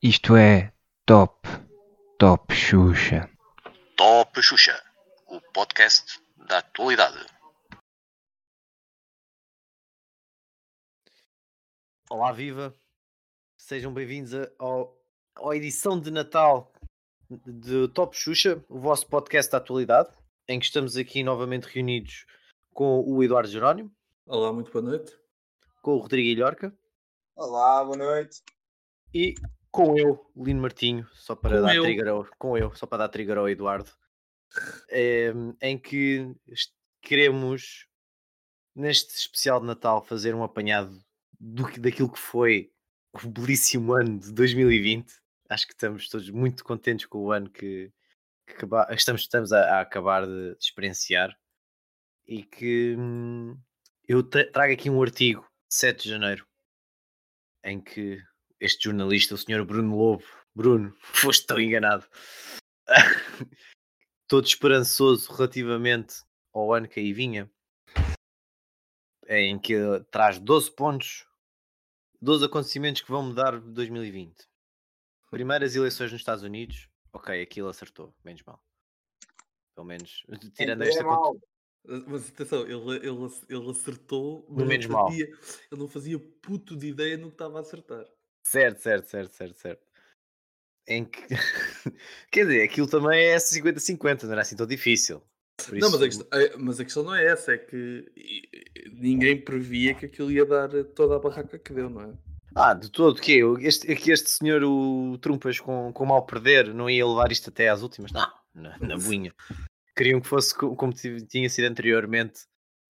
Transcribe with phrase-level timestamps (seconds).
[0.00, 0.72] Isto é
[1.04, 1.48] Top,
[2.16, 3.28] Top Xuxa.
[3.96, 4.80] Top Xuxa,
[5.26, 7.26] o podcast da atualidade.
[12.08, 12.72] Olá, viva!
[13.58, 16.72] Sejam bem-vindos à edição de Natal
[17.28, 20.14] de Top Xuxa, o vosso podcast da atualidade,
[20.46, 22.26] em que estamos aqui novamente reunidos
[22.72, 23.92] com o Eduardo Jerónimo,
[24.26, 25.12] Olá, muito boa noite.
[25.82, 26.76] com o Rodrigo Ilhorca
[27.34, 28.42] Olá, boa noite.
[29.14, 29.34] e
[29.70, 31.82] com eu, Lino Martinho, só para Com dar eu.
[31.84, 33.90] trigger ao, com eu, só para dar trigger ao Eduardo,
[34.90, 36.34] em, em que
[37.00, 37.86] queremos,
[38.74, 41.00] neste especial de Natal, fazer um apanhado
[41.38, 42.72] do, que- daquilo que foi
[43.12, 45.12] o belíssimo ano de 2020.
[45.48, 47.92] Acho que estamos todos muito contentes com o ano que,
[48.46, 51.36] que acaba- estamos, estamos a, a acabar de experienciar
[52.26, 53.56] e que hum,
[54.10, 56.44] eu tra- trago aqui um artigo de 7 de janeiro
[57.62, 58.20] em que
[58.58, 62.04] este jornalista, o senhor Bruno Lobo, Bruno, foste tão enganado,
[64.26, 67.48] todo esperançoso relativamente ao ano que aí vinha,
[69.28, 69.74] em que
[70.10, 71.24] traz 12 pontos,
[72.20, 74.34] 12 acontecimentos que vão mudar 2020.
[75.30, 78.60] Primeiras eleições nos Estados Unidos, ok, aquilo acertou, menos mal.
[79.76, 80.24] Pelo menos,
[80.56, 81.04] tirando É esta.
[81.84, 85.06] Mas atenção, ele, ele, ele acertou, mas menos não mal.
[85.08, 88.04] fazia, ele não fazia puto de ideia no que estava a acertar.
[88.46, 89.86] Certo, certo, certo, certo, certo.
[90.86, 91.20] Em que.
[92.30, 95.22] Quer dizer, aquilo também é 50-50, não era assim tão difícil.
[95.56, 98.10] Por Não, mas a, questão, a- mas a questão não é essa, é que
[98.92, 102.18] ninguém previa que aquilo ia dar toda a barraca que deu, não é?
[102.54, 106.90] Ah, de todo, que este, que este senhor, o Trumpas, com, com mal perder, não
[106.90, 108.10] ia levar isto até às últimas?
[108.10, 109.32] Não, na, na buinha.
[109.96, 112.42] Queriam que fosse co- como ti- tinha sido anteriormente,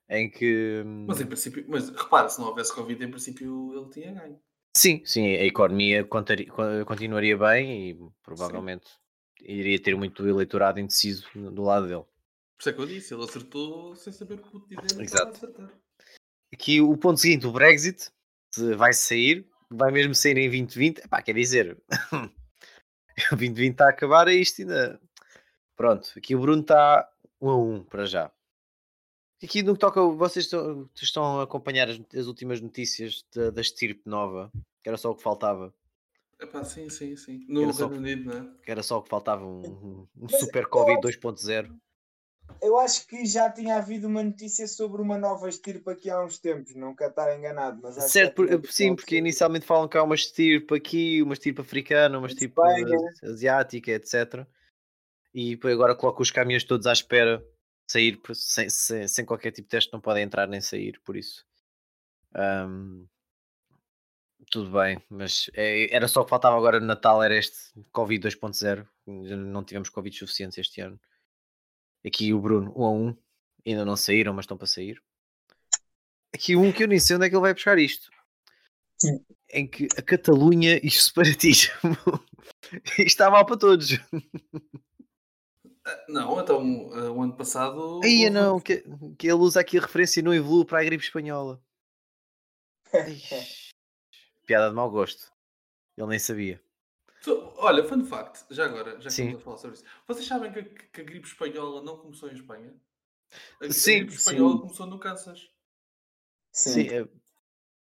[0.09, 0.83] em que.
[0.85, 4.41] hum, Mas em princípio, mas repara, se não houvesse Covid, em princípio ele tinha ganho.
[4.77, 6.07] Sim, sim, a economia
[6.87, 8.87] continuaria bem e provavelmente
[9.41, 12.05] iria ter muito eleitorado indeciso do lado dele.
[12.05, 15.29] Por isso é que eu disse, ele acertou sem saber no que Exato.
[15.29, 15.81] a acertar.
[16.53, 18.11] Aqui o ponto seguinte, o Brexit
[18.77, 20.99] vai sair, vai mesmo sair em 2020.
[20.99, 21.83] Epá, quer dizer,
[23.33, 25.01] o 2020 está a acabar, é isto ainda.
[25.81, 27.09] Pronto, aqui o Bruno está
[27.41, 28.31] 1 a 1 para já.
[29.43, 33.63] Aqui no que toca, vocês estão, estão a acompanhar as, as últimas notícias da, da
[33.63, 34.53] estirpe nova,
[34.83, 35.73] que era só o que faltava.
[36.39, 37.47] Epá, sim, sim, sim.
[37.49, 38.51] No Era Reino Unido, não é?
[38.63, 41.75] Que era só o que faltava, um, um- um super Covid 2.0.
[42.61, 46.39] Eu acho que já tinha havido uma notícia sobre uma nova estirpe aqui há uns
[46.39, 49.65] tempos, não quero estar enganado, mas acho que Certo, por- tinha havido sim, porque inicialmente
[49.65, 52.99] falam que há uma estirpe aqui, uma estirpe africana, uma estirpe Espanha.
[53.23, 54.47] asiática, etc.
[55.35, 57.45] E agora coloca os caminhões todos à espera,
[57.87, 61.45] sair sem, sem, sem qualquer tipo de teste, não podem entrar nem sair, por isso.
[62.35, 63.07] Ahm,
[64.51, 67.57] tudo bem, mas é- era só o que faltava agora no Natal, era este
[67.93, 68.89] Covid 2.0.
[69.07, 70.99] Não tivemos Covid suficientes este ano.
[72.05, 73.17] Aqui o Bruno, 1 a 1.
[73.67, 75.03] Ainda não saíram, mas estão para sair.
[76.35, 78.11] Aqui um que eu nem sei onde é que ele vai buscar isto.
[78.97, 79.25] Sim.
[79.51, 81.73] Em que a Catalunha e o separatismo
[82.99, 83.99] isto está mal para todos.
[86.09, 86.63] Não, então
[86.95, 88.01] eh, o ano passado.
[88.05, 88.85] Aí não, que,
[89.19, 91.63] que ele usa aqui a referência não evolui para a gripe espanhola.
[94.47, 95.33] Piada de mau gosto.
[95.97, 96.63] Ele nem sabia.
[97.21, 99.23] So, olha, fun fact, já agora, já que Sim.
[99.25, 99.85] estamos a falar sobre isso.
[100.09, 102.75] Vocês sabem que, a- que a gripe espanhola não começou em Espanha?
[103.61, 104.61] A, a Sim, gripe espanhola sim.
[104.61, 105.51] começou no Kansas.
[106.53, 107.09] Sim, é-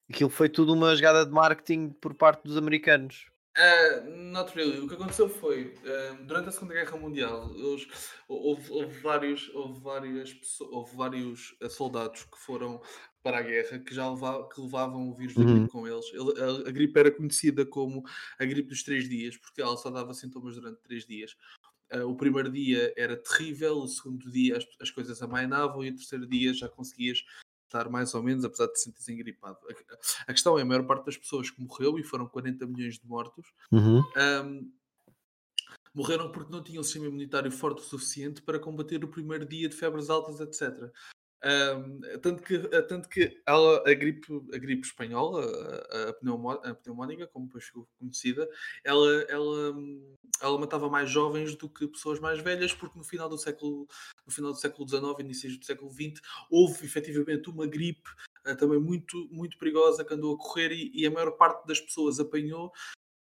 [0.09, 3.29] aquilo foi tudo uma jogada de marketing por parte dos americanos.
[3.57, 4.79] Uh, not really.
[4.79, 7.87] O que aconteceu foi, uh, durante a Segunda Guerra Mundial, eles-
[8.27, 12.81] houve, houve vários, houve várias pessoas, houve vários uh, soldados que foram
[13.23, 15.53] para a guerra que já leva- que levavam o vírus da Uhum.
[15.55, 16.05] gripe com eles.
[16.13, 18.03] Ele- a, a gripe era conhecida como
[18.37, 21.37] a gripe dos três dias, porque ela só dava sintomas durante três dias.
[21.93, 25.95] Uh, o primeiro dia era terrível, o segundo dia as, as coisas amainavam e o
[25.95, 27.23] terceiro dia já conseguias
[27.65, 29.57] estar mais ou menos, apesar de te sentires engripado.
[29.69, 32.97] A, a questão é, a maior parte das pessoas que morreu, e foram 40 milhões
[32.97, 33.47] de mortos,
[34.15, 34.71] Ahm,
[35.93, 39.69] morreram porque não tinham um sistema imunitário forte o suficiente para combater o primeiro dia
[39.69, 40.91] de febres altas, etc.
[42.21, 42.57] Tanto que,
[42.87, 45.45] tanto que ela, a, gripe, a gripe espanhola,
[45.91, 48.49] a, a, pneumo- a pneumónica, como depois ficou conhecida,
[48.83, 49.75] ela, ela,
[50.41, 53.87] ela matava mais jovens do que pessoas mais velhas, porque no final do século,
[54.25, 56.19] no final do século XIX, inícios do século XX,
[56.49, 58.09] houve efetivamente uma gripe
[58.43, 61.79] ah, também muito, muito perigosa que andou a correr e, e a maior parte das
[61.79, 62.71] pessoas apanhou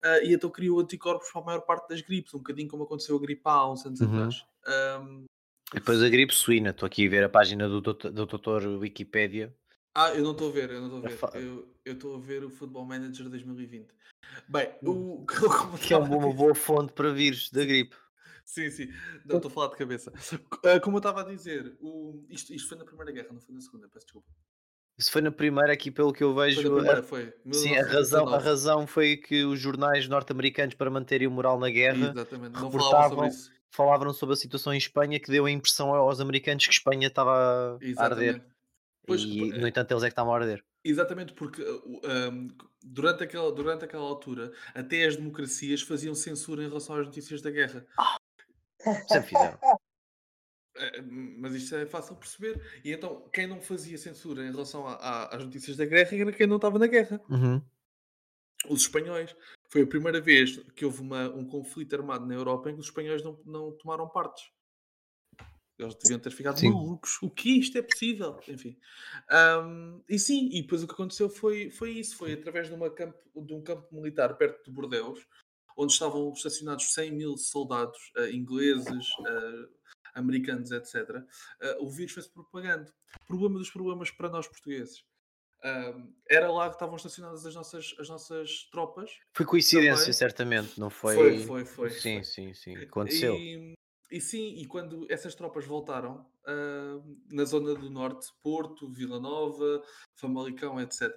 [0.03, 3.17] ah, e então criou anticorpos para a maior parte das gripes, um bocadinho como aconteceu
[3.17, 4.09] a gripe há uns anos Uhum.
[4.09, 4.45] atrás.
[4.67, 5.34] E
[5.75, 6.71] depois a gripe suína.
[6.71, 9.55] Estou aqui a ver a página do doutor, do doutor Wikipédia.
[9.95, 11.65] Ah, eu não estou a ver, eu não estou a É ver.
[11.85, 13.89] Eu estou a ver o Football Manager 2020.
[14.49, 15.23] Bem, Hum.
[15.23, 15.27] o
[15.79, 17.95] Que é uma boa fonte para vírus da gripe.
[18.45, 18.89] Sim, sim.
[19.25, 20.13] Não, estou a falar de cabeça.
[20.65, 22.25] Ah, Como eu estava a dizer, o...
[22.29, 24.29] isto, isto foi na Primeira Guerra, não foi na Segunda, peço desculpa.
[24.99, 26.63] Isso foi na primeira aqui, pelo que eu Foi vejo.
[26.63, 27.33] na Primeira, a- foi.
[27.53, 28.45] Sim, a razão, a 1919.
[28.45, 33.09] razão foi que os jornais norte-americanos, para manterem o moral na guerra, Exatamente, não reportavam-
[33.11, 33.51] sobre isso.
[33.75, 37.79] Falavam sobre a situação em Espanha, que deu a impressão aos americanos que Espanha estava
[37.99, 38.45] a arder.
[39.07, 40.65] Pois, e, é- no entanto, eles é que estavam a arder.
[40.83, 42.01] Exatamente, porque uh,
[42.31, 42.49] um,
[42.83, 47.51] durante, aquela, durante aquela altura, até as democracias faziam censura em relação às notícias da
[47.51, 47.87] guerra.
[49.09, 49.59] Sempre fizeram.
[50.77, 51.01] Eh,
[51.39, 52.81] Mas isto é fácil de perceber.
[52.85, 56.33] E então, quem não fazia censura em relação a- a- às notícias da guerra era
[56.33, 57.21] quem não estava na guerra.
[57.31, 57.63] Uhum.
[58.69, 59.35] Os espanhóis.
[59.75, 62.87] Foi a primeira vez que houve uma- um conflito armado na Europa em que os
[62.87, 64.45] espanhóis não, não tomaram partes.
[65.77, 66.71] Eles deviam ter ficado Sim.
[66.71, 67.21] malucos.
[67.21, 68.39] O que isto é possível?
[68.47, 68.79] Enfim.
[69.29, 72.17] Ahm, e sim, e depois o que aconteceu foi, foi isso.
[72.17, 75.27] Foi através de, campo, de um campo militar perto de Bordeus,
[75.77, 79.69] onde estavam estacionados 100 mil soldados ah, ingleses, ah,
[80.15, 80.95] americanos, etc.
[81.61, 82.93] ah, o vírus foi-se propagando.
[83.27, 85.05] Problema dos problemas para nós portugueses.
[86.29, 89.11] Era lá que estavam estacionadas as nossas, as nossas tropas.
[89.33, 90.13] Foi coincidência, Também.
[90.13, 91.15] certamente, não foi?
[91.15, 91.91] Foi, foi, foi.
[91.91, 92.25] Sim, foi.
[92.25, 92.77] sim, sim.
[92.77, 93.35] Aconteceu.
[93.35, 93.75] E,
[94.11, 97.01] e sim, e quando essas tropas voltaram ah,
[97.31, 99.83] na zona do norte, Porto, Vila Nova,
[100.15, 101.11] Famalicão, etc.,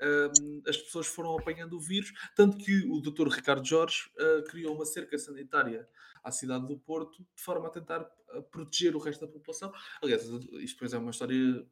[0.00, 0.32] ah,
[0.68, 3.28] as pessoas foram apanhando o vírus, tanto que o Dr.
[3.28, 5.88] Ricardo Jorge ah, criou uma cerca sanitária
[6.22, 9.72] à cidade do Porto de forma a tentar ah, proteger o resto da população.
[10.02, 11.66] Aliás, isto depois é uma história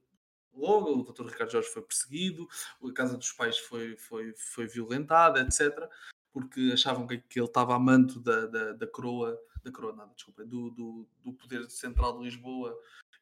[0.54, 1.26] longa, o Dr.
[1.26, 2.46] Ricardo Jorge foi perseguido,
[2.82, 5.88] a casa dos pais foi, foi, foi violentada, etc
[6.32, 10.12] porque achavam que, que ele estava a manto da, da, da coroa, da coroa nada,
[10.14, 12.72] desculpa, do, do, do poder central de Lisboa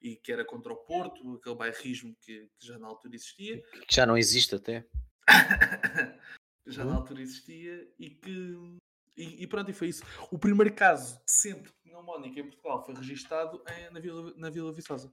[0.02, 3.96] e que era contra o Porto, aquele bairrismo que, que já na altura existia, Que
[3.96, 4.86] já não existe até.
[6.66, 6.88] já Hum.
[6.90, 8.78] na altura existia e que
[9.16, 10.02] e, e pronto, e foi isso.
[10.30, 14.50] O primeiro caso de sempre de pneumónica em Portugal foi registado em- na, Vila, na
[14.50, 15.10] Vila Viçosa.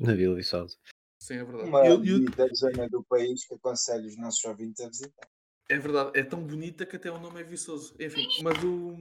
[0.00, 0.76] Na Vila Viçosa.
[1.18, 1.68] Sim, é verdade.
[1.68, 5.28] Uma Eu- eu- da zona do país que aconselho os nossos ouvintes a visitar.
[5.68, 7.94] É verdade, é tão bonita que até o nome é viçoso.
[7.98, 8.96] Enfim, mas o.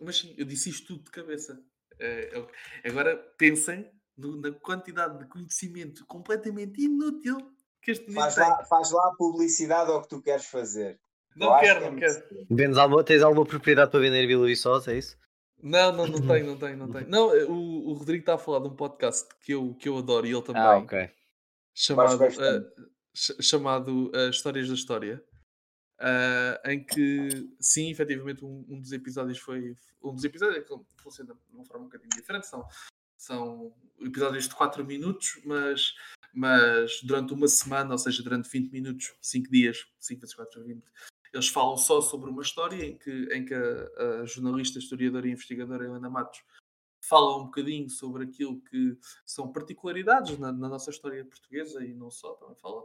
[0.00, 1.62] Mas sim, eu disse isto tudo de cabeça.
[1.98, 2.36] É,
[2.82, 7.38] é Agora pensem no- na quantidade de conhecimento completamente inútil
[7.80, 8.44] que este Faz tem.
[8.44, 10.98] lá, faz lá a publicidade ao que tu queres fazer.
[11.36, 12.46] Eu Não acho quero, que é não quero.
[12.50, 15.16] Vendes alguma, tens alguma propriedade para vender Vila Viçosa, é isso?
[15.62, 17.04] Não, não, não tem, não tem, não tem.
[17.06, 20.26] Não, o, o Rodrigo está a falar de um podcast que eu, que eu adoro
[20.26, 20.62] e ele também.
[20.62, 21.10] Ah, ok.
[21.74, 22.42] chamado, bastante.
[22.78, 25.24] ah, ch- chamado ah, Histórias da História,
[25.98, 29.74] ah, em que, sim, efetivamente, um, um dos episódios foi.
[30.02, 32.46] Um dos episódios é que funciona de uma forma um bocadinho diferente.
[32.46, 32.66] São,
[33.16, 35.94] são episódios de 4 minutos, mas,
[36.34, 40.64] mas durante uma semana, ou seja, durante 20 minutos, 5 dias, 5 vezes 4 é
[40.64, 40.84] 20,
[41.34, 45.32] eles falam só sobre uma história em que, em que a, a jornalista, historiadora e
[45.32, 46.42] investigadora Helena Matos
[47.02, 48.96] fala um bocadinho sobre aquilo que
[49.26, 52.84] são particularidades na, na nossa história portuguesa e não só, também fala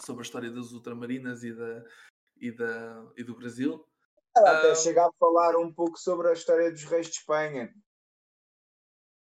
[0.00, 1.84] sobre a história das ultramarinas e, da,
[2.40, 3.84] e, da, e do Brasil.
[4.36, 4.74] Ela até Ah.
[4.74, 7.74] chega a falar um pouco sobre a história dos reis de Espanha.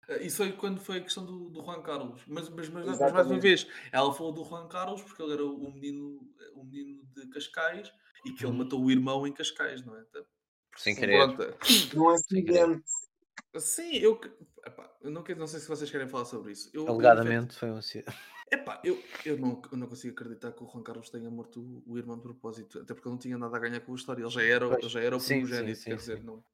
[0.09, 2.23] Ah, Isso foi quando foi a questão do, do Juan Carlos.
[2.27, 5.44] Mas, mas, mas, mas mais uma vez, ela falou do Juan Carlos porque ele era
[5.44, 6.20] o menino,
[6.55, 7.91] o menino de Cascais
[8.24, 8.58] e que ele Uhum.
[8.58, 10.02] matou o irmão em Cascais, não é?
[10.08, 10.24] Então,
[10.76, 11.34] Sem querer.
[11.34, 11.56] pronto.
[11.94, 12.84] Num acidente.
[13.58, 14.31] Sim, eu, que-
[14.67, 16.70] epá, eu não, quero- não sei se vocês querem falar sobre isso.
[16.72, 18.06] Eu, Alegadamente foi um acidente.
[18.52, 21.82] Epá, eu, eu, não, eu não consigo acreditar que o Juan Carlos tenha morto o,
[21.93, 24.20] o irmão de propósito, até porque ele não tinha nada a ganhar com a história.
[24.22, 26.24] Ele já era, Pois, já era o sim, primogênito, sim, quer sim, dizer, sim.
[26.26, 26.44] não.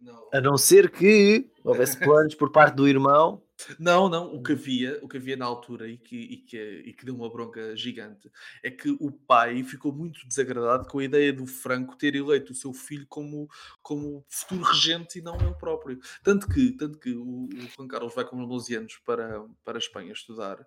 [0.00, 0.28] Não.
[0.32, 3.42] A não ser que houvesse planos por parte do irmão.
[3.78, 6.92] Não, não, o que havia, o que havia na altura e que, e, que, e
[6.92, 8.30] que deu uma bronca gigante
[8.62, 12.54] é que o pai ficou muito desagradado com a ideia do Franco ter eleito o
[12.54, 13.48] seu filho como,
[13.82, 15.98] como futuro regente e não ele próprio.
[16.22, 19.78] Tanto que, tanto que o, o Juan Carlos vai com 12 anos para, para a
[19.78, 20.64] Espanha estudar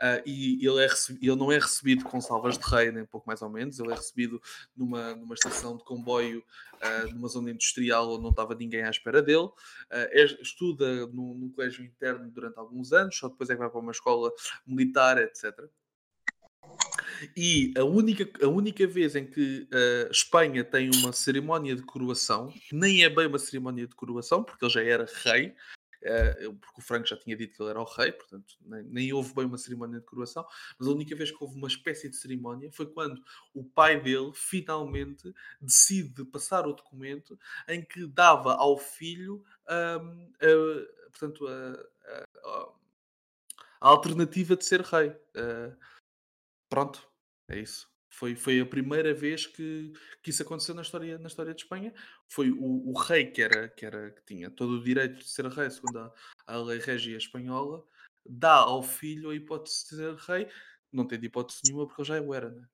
[0.00, 0.88] ah, e ele, é
[1.20, 3.94] ele não é recebido com salvas de rei, nem pouco mais ou menos, ele é
[3.94, 4.40] recebido
[4.76, 6.44] numa, numa estação de comboio
[6.80, 9.48] ah, numa zona industrial onde não estava ninguém à espera dele.
[9.90, 13.70] Ah, é- estuda no, no colégio interno durante alguns anos, só depois é que vai
[13.70, 14.32] para uma escola
[14.66, 15.68] militar, etc.
[17.36, 22.52] E a única, a única vez em que a Espanha tem uma cerimónia de coroação,
[22.72, 25.54] nem é bem uma cerimónia de coroação, porque ele já era rei,
[26.02, 29.12] eh, porque o Franco já tinha dito que ele era o rei, portanto nem, nem
[29.12, 30.44] houve bem uma cerimónia de coroação,
[30.78, 33.22] mas a única vez que houve uma espécie de cerimónia foi quando
[33.54, 41.01] o pai dele finalmente decide passar o documento em que dava ao filho ahm, a-
[41.12, 41.72] portanto, a,
[42.06, 42.74] a-
[43.80, 45.08] a- alternativa de ser rei.
[45.36, 45.76] Uh,
[46.68, 47.06] pronto,
[47.48, 47.90] é isso.
[48.14, 49.92] Foi, foi a primeira vez que,
[50.22, 51.94] que isso aconteceu na história, na história de Espanha.
[52.28, 55.46] Foi o, o rei que, era, que, era, que tinha todo o direito de ser
[55.46, 56.14] rei, segundo a,
[56.46, 57.82] a lei régia espanhola,
[58.28, 60.48] dá ao filho a hipótese de ser rei.
[60.92, 62.68] Não tem de hipótese nenhuma porque ele já o era, né?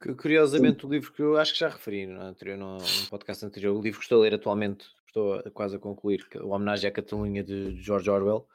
[0.00, 3.44] Cu- Curiosamente, o livro que eu acho que já referi no, anterior, no, no podcast
[3.44, 6.48] anterior, o livro que estou a ler atualmente, estou a- quase a concluir, que o
[6.50, 8.48] Homenagem à Catalunha de George Orwell,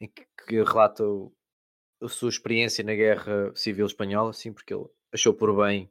[0.00, 1.32] em que, que relata o-
[2.00, 5.90] a sua experiência na Guerra Civil Espanhola, assim, porque ele achou por bem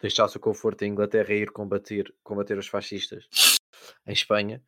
[0.00, 3.28] deixar o seu conforto em Inglaterra e ir combater, combater os fascistas
[4.06, 4.62] em Espanha,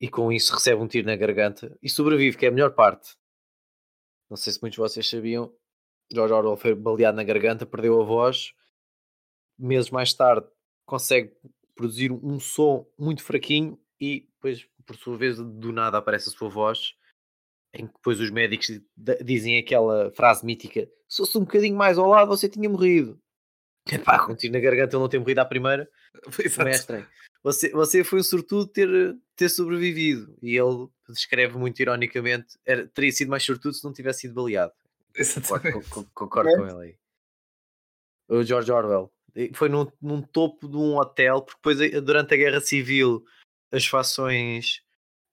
[0.00, 3.16] e com isso recebe um tiro na garganta e sobrevive, que é a melhor parte.
[4.28, 5.54] Não sei se muitos de vocês sabiam,
[6.12, 8.52] George Orwell foi baleado na garganta, perdeu a voz,
[9.58, 10.46] meses mais tarde
[10.86, 11.34] consegue
[11.74, 16.48] produzir um som muito fraquinho e depois, por sua vez, do nada aparece a sua
[16.48, 16.94] voz,
[17.74, 18.80] em que depois os médicos
[19.24, 23.20] dizem aquela frase mítica: se fosse um bocadinho mais ao lado, você tinha morrido.
[23.92, 25.88] Epá, com tiro na garganta ele não ter morrido à primeira,
[26.56, 27.06] também é.
[27.42, 28.88] Você, você foi um sortudo ter,
[29.34, 30.36] ter sobrevivido.
[30.42, 34.72] E ele descreve muito ironicamente: era, teria sido mais sortudo se não tivesse sido baleado.
[35.42, 36.96] Concordo, con- con- concordo com ele aí.
[38.28, 39.10] O George Orwell.
[39.54, 43.24] Foi num, num topo de um hotel, porque depois, eh, durante a Guerra Civil,
[43.72, 44.82] as fações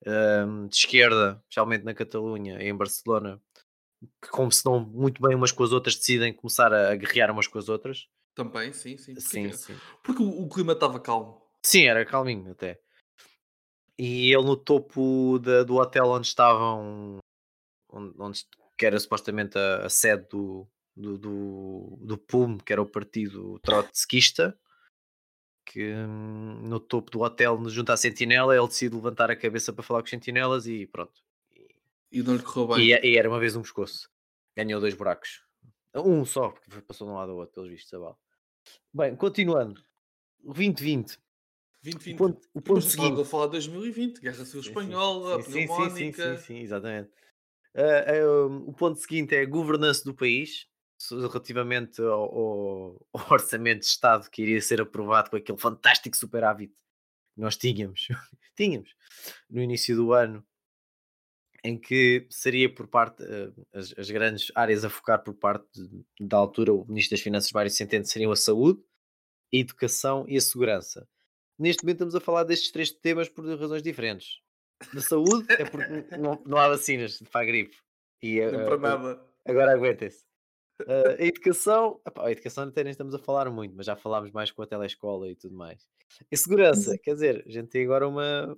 [0.06, 3.42] ahm, de esquerda, especialmente na Catalunha e em Barcelona,
[4.22, 7.32] que como se dão muito bem umas com as outras, decidem começar a, a guerrear
[7.32, 8.08] umas com as outras.
[8.36, 9.14] Também, sim, sim.
[9.16, 9.76] Porque, Sim, sim.
[10.04, 11.42] porque o, o clima estava calmo.
[11.64, 12.80] Sim, era calminho até.
[13.98, 17.18] E ele no topo da- do hotel onde estavam,
[17.90, 18.46] onde, onde
[18.78, 23.60] que era supostamente a, a sede do, do, do, do PUM, que era o partido
[23.64, 24.56] trotskista,
[25.78, 29.84] que hum, no topo do hotel, junto à sentinela, ele decide levantar a cabeça para
[29.84, 31.24] falar com os sentinelas e pronto.
[32.12, 32.88] E não lhe correu bem.
[32.88, 34.10] E, e era uma vez um pescoço.
[34.56, 35.44] Ganhou dois buracos.
[35.94, 38.18] Um só, porque passou de um lado ao outro, pelos vistos, a bala.
[38.92, 39.84] Bem, continuando.
[40.44, 41.20] 2020.
[41.84, 42.16] 2020.
[42.16, 43.22] O ponto, o ponto seguinte.
[43.22, 46.24] a falar de 2020, Guerra Civil Sim, sim, Espanhola, sim, sim, sim, pneumónica.
[46.24, 47.12] Sim, sim, sim, exatamente.
[47.76, 50.68] Ah, ah, o ponto seguinte é a governança do país,
[51.12, 57.42] relativamente ao, ao- orçamento de Estado que iria ser aprovado com aquele fantástico superávit que
[57.42, 58.08] nós tínhamos,
[58.56, 58.96] tínhamos
[59.50, 60.46] no início do ano,
[61.64, 66.06] em que seria por parte, ah, as, as grandes áreas a focar por parte de-
[66.28, 68.80] da altura, o Ministro das Finanças Mário Centeno seriam a saúde,
[69.54, 71.08] a educação e a segurança.
[71.60, 74.40] Neste momento estamos a falar destes três temas por razões diferentes.
[74.94, 75.84] Da saúde é porque
[76.18, 77.76] não, não há vacinas para a gripe.
[78.22, 79.28] E, Não ah, para nada.
[79.46, 80.24] Agora aguentem-se.
[80.86, 84.32] Ah, a educação, epá, a educação até nem estamos a falar muito, mas já falámos
[84.32, 85.88] mais com a telescola e tudo mais.
[86.32, 88.56] E segurança, quer dizer, a gente tem agora uma,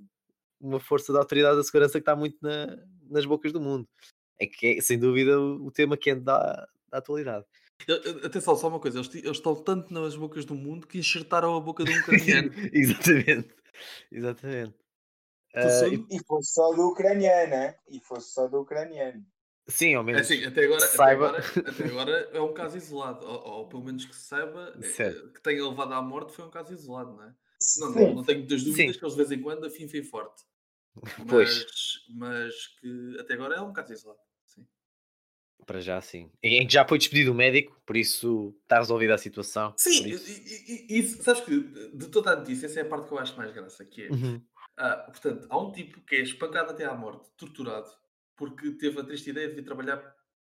[0.59, 2.77] uma força de autoridade da segurança que está muito na-
[3.09, 3.87] nas bocas do mundo.
[4.37, 7.45] É que é, sem dúvida, o, tema quente da, da atualidade.
[8.25, 11.59] Atenção, só uma coisa, eles, eles estão tanto nas bocas do mundo que enxertaram a
[11.61, 12.51] boca de um ucraniano.
[12.73, 13.55] Exatamente.
[14.11, 14.75] Exatamente.
[15.79, 17.75] Sou- e- E fosse só do ucraniano, né?
[17.87, 19.25] E fosse só do ucraniano.
[19.69, 20.21] Sim, ao É menos.
[20.21, 21.27] assim, até agora, que até, saiba.
[21.29, 25.31] agora, até agora é um caso isolado, ou, ou pelo menos que se saiba, Certo.
[25.33, 27.33] que tenha levado à morte foi um caso isolado, não é?
[27.77, 28.99] Não, não, não tenho muitas dúvidas Sim.
[28.99, 30.43] que eles de vez em quando afim forte.
[31.29, 31.55] Pois.
[31.55, 34.19] Mas, mas que até agora é um caso isolado.
[34.45, 34.65] Sim.
[35.65, 36.31] Para já, sim.
[36.41, 39.73] Em que já foi despedido o médico, por isso está resolvida a situação.
[39.77, 41.59] Sim, e, isso- e- e- isso, sabes que
[41.93, 44.09] de toda a notícia, essa é a parte que eu acho mais graça, que é,
[44.09, 44.41] Uhum.
[44.77, 47.89] ah, portanto, há um tipo que é espancado até à morte, torturado,
[48.39, 49.97] porque teve a triste ideia de vir trabalhar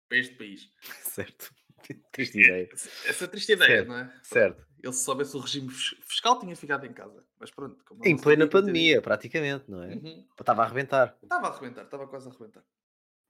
[0.07, 0.71] para este país.
[1.01, 1.51] Certo.
[2.11, 2.67] Triste ideia.
[3.05, 4.19] Essa triste ideia, Certo, não é?
[4.23, 4.67] Certo.
[4.83, 7.25] Ele se soubesse o regime fis- fiscal tinha ficado em casa.
[7.39, 7.83] Mas pronto.
[8.03, 9.95] Em plena pandemia, praticamente, não é?
[9.95, 10.27] Uhum.
[10.39, 11.17] Estava a arrebentar.
[11.23, 12.63] Estava a arrebentar, estava quase a arrebentar.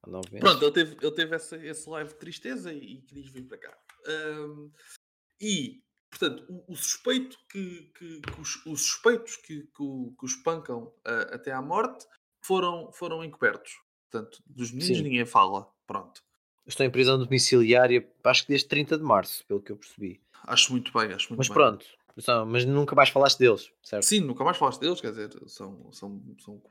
[0.01, 3.57] Pronto, ele teve, ele teve essa, esse live de tristeza e, e quis vir para
[3.57, 3.77] cá.
[4.07, 4.71] Ahm,
[5.41, 10.25] e, portanto, o, o suspeito que, que- que os, os suspeitos que, que, o, que
[10.25, 12.05] o espancam ah, até à morte
[12.41, 13.71] foram, foram encobertos.
[14.09, 15.03] Portanto, dos meninos Sim.
[15.03, 15.67] ninguém fala.
[15.85, 16.23] Pronto.
[16.65, 20.19] Estou em prisão domiciliária, acho que desde 30 de março, pelo que eu percebi.
[20.43, 21.53] Acho muito bem, acho muito Mas bem.
[21.55, 21.85] pronto,
[22.17, 24.03] só- mas nunca mais falaste deles, certo?
[24.03, 25.91] Sim, nunca mais falaste deles, quer dizer, são.
[25.93, 26.61] são, são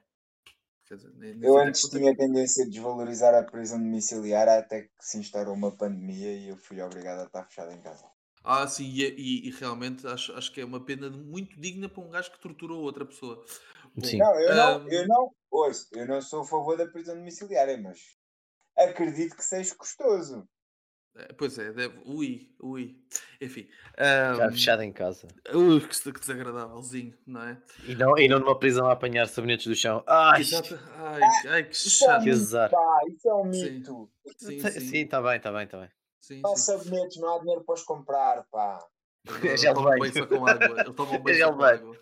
[0.87, 4.83] quer dizer, nem, nem Eu antes é tinha tendência a desvalorizar a prisão domiciliária até
[4.83, 8.05] que se instaurou uma pandemia e eu fui obrigado a estar fechado em casa.
[8.45, 12.03] Ah, sim, e, e- e realmente acho, acho que é uma pena muito digna para
[12.05, 13.45] um gajo que torturou outra pessoa.
[13.95, 14.19] Bom, Sim.
[14.19, 18.17] Não, eu não, eu não, ouço, eu não sou a favor da prisão domiciliária, mas
[18.77, 20.49] acredito que seja custoso.
[21.17, 21.99] É, Pois é, deve.
[22.05, 23.03] Ui, ui.
[23.41, 23.67] Enfim.
[23.99, 25.27] Já ahm, fechado em casa.
[25.55, 27.63] ui, que, que desagradávelzinho, não é?
[27.85, 30.05] E não, e não numa prisão a apanhar sabonetes do chão.
[30.07, 30.79] Ai, Exato.
[30.95, 32.23] Ai, ai, que é um chato.
[32.23, 32.71] Que azar.
[33.09, 33.71] isso é um Sim.
[33.71, 34.11] mito.
[34.37, 35.91] Sim, está bem, está bem, está bem.
[36.21, 36.63] sim, Só sim.
[36.63, 38.79] sabonetes, não há dinheiro para os comprar, pá.
[39.43, 39.99] Ele Já toma vai.
[39.99, 40.81] banho só com água.
[40.83, 41.99] Ele toma banho Já só com água.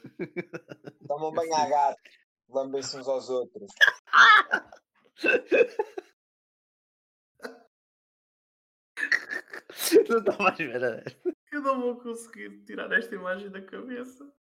[1.07, 1.97] Tomam banho a sei.
[2.55, 3.71] Lambem-se uns aos outros.
[10.09, 11.35] Não estava à espera desta.
[11.53, 14.33] Eu não vou conseguir tirar esta imagem da cabeça.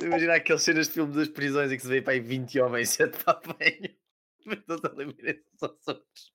[0.00, 2.90] Imagina aquelas cenas de filme das prisões em que se vê para aí 20 homens
[2.90, 3.96] sete para banho.
[4.44, 6.34] Mas não estão a lembrar esses aos outros.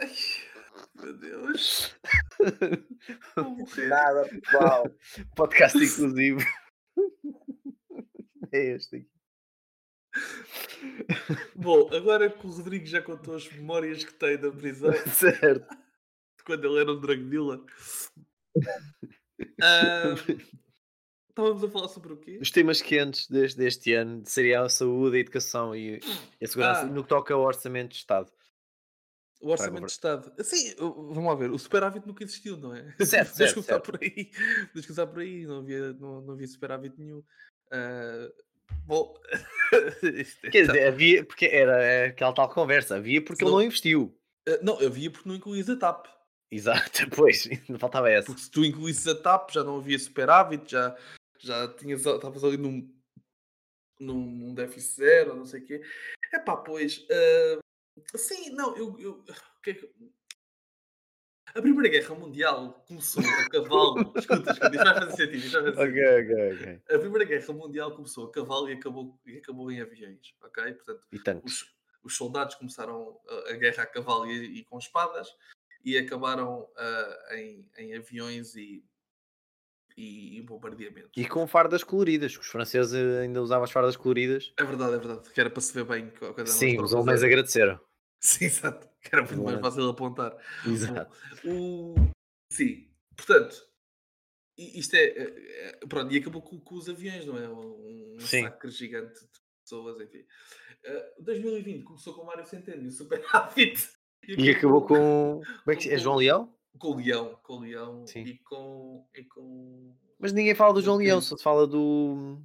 [0.00, 0.12] Ai,
[0.94, 1.94] meu Deus.
[3.88, 4.84] Nada, pessoal.
[5.36, 6.40] Podcast inclusivo.
[8.54, 9.08] É este aqui.
[11.56, 15.66] Bom, agora que o Rodrigo já contou as memórias que tem da prisão, de Certo.
[16.44, 17.60] quando ele era um drug dealer.
[19.62, 20.16] Ahm,
[21.30, 22.38] Estávamos a falar sobre o quê?
[22.42, 25.98] Os temas quentes deste, deste ano seria a saúde, a educação e
[26.42, 26.84] a segurança Ah.
[26.86, 28.30] no que toca ao orçamento de Estado.
[29.40, 30.30] O orçamento de Estado.
[30.44, 31.50] Sim, vamos lá ver.
[31.50, 32.82] O superávit nunca existiu, não é?
[33.04, 33.84] Certo, Deixa certo, começar certo.
[33.90, 34.30] por aí.
[34.74, 35.46] Deixa começar por aí.
[35.46, 37.24] Não havia, não, não havia superávit nenhum.
[37.72, 38.30] Ah,
[38.86, 39.14] bom.
[40.44, 43.62] é Quer dizer, havia, porque era aquela tal conversa, havia porque ele Não.
[43.62, 44.16] investiu.
[44.48, 46.06] Ah, não, havia porque não incluís a TAP.
[46.50, 48.26] Exato, pois, não faltava essa.
[48.26, 50.96] Porque se tu incluísses a TAP já não havia superávit, já,
[51.38, 52.94] já tinhas, estavas ali num,
[53.98, 55.82] num, num déficit zero, não sei o quê.
[56.34, 57.06] É pá, pois.
[57.10, 57.58] ah,
[58.16, 58.98] sim, não, eu.
[59.00, 59.24] eu
[59.62, 59.94] que é que-
[61.54, 64.12] A Primeira Guerra Mundial começou a cavalo.
[64.16, 65.36] escuta, escuta, isto vai fazer sentido.
[65.36, 66.82] Isto vai fazer sentido.
[66.94, 70.72] A Primeira Guerra Mundial começou a cavalo e acabou, e acabou em aviões, ok?
[71.12, 75.28] Portanto, os, os soldados começaram a, a guerra a cavalo e, e com espadas
[75.84, 78.84] e acabaram ah, em, em aviões e,
[79.96, 81.10] e, e bombardeamentos.
[81.16, 84.52] E com fardas coloridas, os franceses ainda usavam as fardas coloridas.
[84.56, 86.10] É verdade, é verdade, que era para se ver bem
[86.46, 87.80] Sim, os alemães agradeceram.
[88.20, 90.36] Sim, exato, que era muito mais fácil apontar.
[90.66, 91.16] Exato.
[91.44, 91.94] O...
[92.52, 93.56] Sim, portanto,
[94.56, 97.48] isto é, é- é- Pronto, e acabou com, com os aviões, não é?
[97.48, 98.42] Um Sim.
[98.42, 100.24] massacre gigante de pessoas, enfim.
[100.84, 103.88] Eh, 2020 começou com o Mário Centeno e o Superávit.
[104.24, 105.40] E acabou com.
[105.64, 106.54] Como é que É João Leão?
[106.78, 108.20] Com o Leão, com o Leão Sim.
[108.20, 109.04] e com.
[109.12, 109.96] E com...
[110.16, 110.98] Mas ninguém fala do João.
[110.98, 112.40] Leão, só se fala do.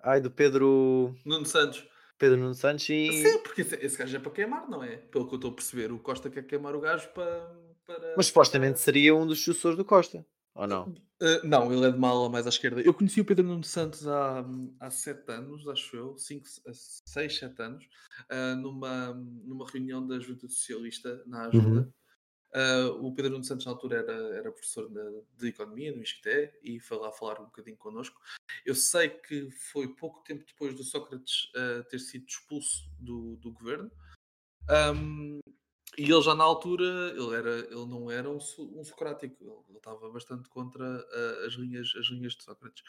[0.00, 1.14] Ai, do Pedro.
[1.24, 1.86] Nuno Santos.
[2.18, 3.12] Pedro Nuno Santos e.
[3.12, 4.96] Sim, porque esse, esse gajo é para queimar, não é?
[4.96, 7.54] Pelo que eu estou a perceber, o Costa quer queimar o gajo para.
[7.84, 10.26] para Mas supostamente seria um dos sucessores do Costa.
[10.54, 10.84] Ou não?
[11.20, 12.80] Uh, não, ele é de mala mais à esquerda.
[12.80, 14.42] Eu conheci o Pedro Nuno Santos há,
[14.80, 16.62] há sete anos, acho eu, cinco, se-
[17.04, 17.84] seis, sete anos,
[18.30, 19.12] uh, numa,
[19.44, 21.92] numa reunião da Juventude Socialista na Ajuda.
[22.56, 26.54] Uh, o Pedro Nuno Santos, na altura, era, era professor de, de Economia no ISCTE
[26.62, 28.18] e foi lá falar um bocadinho connosco.
[28.64, 33.52] Eu sei que foi pouco tempo depois do Sócrates uh, ter sido expulso do, do
[33.52, 33.90] governo.
[34.70, 35.38] Um,
[35.98, 40.10] e ele já na altura, ele, era, ele não era um, um socrático, ele, estava
[40.10, 42.82] bastante contra ah, as, linhas, as linhas de Sócrates.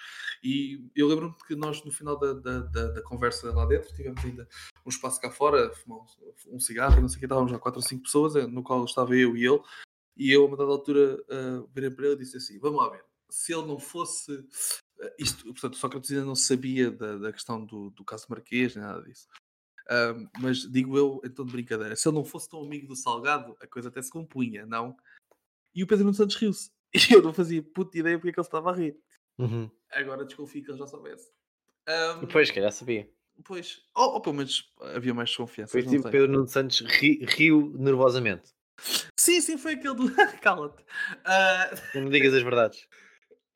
[0.44, 4.24] E eu lembro-me que nós, no final da, da, da- da conversa lá dentro, tivemos
[4.26, 4.48] ainda
[4.88, 7.82] um espaço cá fora, fumar um, um cigarro, não sei o que, estávamos lá quatro
[7.82, 9.62] ou cinco pessoas, eh, no qual estava eu e ele,
[10.16, 12.90] e eu, a uma dada altura, ah, virei para ele e disse assim: Vamos lá
[12.90, 14.32] ver, se ele não fosse.
[15.02, 18.76] ah, isto, portanto, o Sócrates ainda não sabia da, da questão do, do caso Marquês,
[18.76, 19.28] nem nada disso.
[19.90, 22.96] Ahm, mas digo eu, em tom de brincadeira, se ele não fosse tão amigo do
[22.96, 24.96] Salgado, a coisa até se compunha, não?
[25.76, 26.72] E o Pedro Nuno Santos riu-se.
[27.12, 28.98] E eu não fazia puta ideia porque é que ele estava a rir.
[29.38, 29.70] Uhum.
[29.92, 31.30] Agora desconfio que ele já soubesse.
[31.88, 33.10] Ahm, Depois, que já sabia.
[33.44, 35.72] Pois, ou, ou pelo menos havia mais desconfiança.
[35.72, 36.10] Foi tipo.
[36.10, 38.54] Pedro Nuno Santos ri- riu nervosamente.
[39.20, 40.06] Sim, sim, foi aquele do.
[40.42, 40.84] Cala-te.
[41.26, 42.88] Ah, Não me digas as verdades.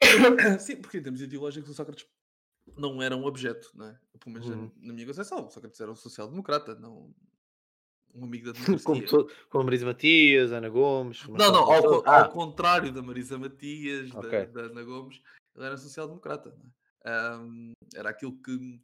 [0.59, 2.05] sim, porque em termos ideológicos o Sócrates
[2.77, 3.99] não era um objeto, não é?
[4.19, 4.71] Pelo menos na- Uhum.
[4.77, 5.45] na minha concepção.
[5.45, 7.13] O Sócrates era um social-democrata, não
[8.13, 9.07] um amigo da Como, democracia.
[9.07, 11.25] to- como Marisa Matias, Ana Gomes.
[11.27, 14.45] Não, não, ao, Ah, ao contrário da Marisa Matias, da- Ok.
[14.47, 15.21] da, Ana Gomes,
[15.55, 16.53] ele era social-democrata.
[17.05, 17.09] é?
[17.09, 18.81] Ahm, era aquilo que,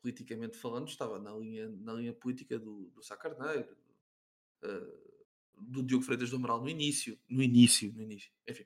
[0.00, 3.76] politicamente falando, estava na linha, na linha política do, do Sá Carneiro,
[4.62, 5.12] eh,
[5.64, 8.64] do Diogo Freitas do Amaral no início, no início, no início, enfim.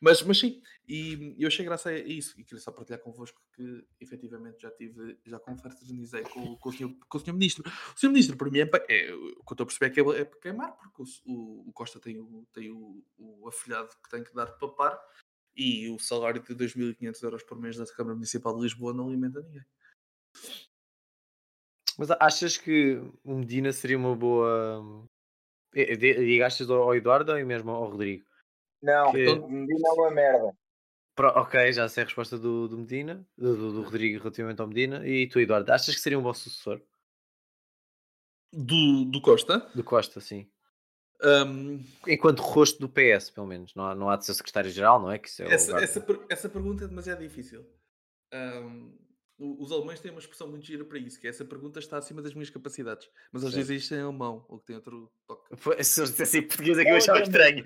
[0.00, 3.84] Mas, mas sim, e eu achei graça a isso e queria só partilhar convosco que
[4.00, 7.64] efetivamente já tive, já confraternizei com, com, o senhor, com o senhor Ministro.
[7.94, 10.00] O senhor Ministro, para mim, é, é, o que eu estou a perceber é que
[10.00, 14.24] é, é queimar, porque o- o Costa tem, o, tem o, o afilhado que tem
[14.24, 14.98] que dar de papar
[15.54, 19.42] e o salário de 2.500 euros por mês da Câmara Municipal de Lisboa não alimenta
[19.42, 19.64] ninguém.
[21.98, 25.08] Mas achas que o Medina seria uma boa.
[25.74, 28.24] E- e- Ligastes ao ao Eduardo ou mesmo ao Rodrigo?
[28.82, 30.56] Não, Que- Medina é uma merda.
[31.16, 34.68] Pro- ok, já sei a resposta do, do Medina, do, do- do Rodrigo relativamente ao
[34.68, 35.04] Medina.
[35.06, 36.80] E tu, Eduardo, achas que seria um bom sucessor?
[38.52, 39.58] Do, do Costa.
[39.74, 40.48] Do Costa, sim.
[41.20, 43.74] Hum, Enquanto rosto do PS, pelo menos.
[43.74, 45.18] Não há, não há de ser secretário-geral, não é?
[45.18, 47.66] Que isso é o essa, essa, per- essa pergunta é demasiado difícil.
[48.32, 49.07] O-
[49.38, 52.20] os alemães têm uma expressão muito gira para isso, que é essa pergunta está acima
[52.20, 53.08] das minhas capacidades.
[53.32, 55.56] Mas às vezes isto é em alemão, ou que tem outro toque.
[55.56, 57.64] Foi- Se eu dissesse em português é que eu achava estranho.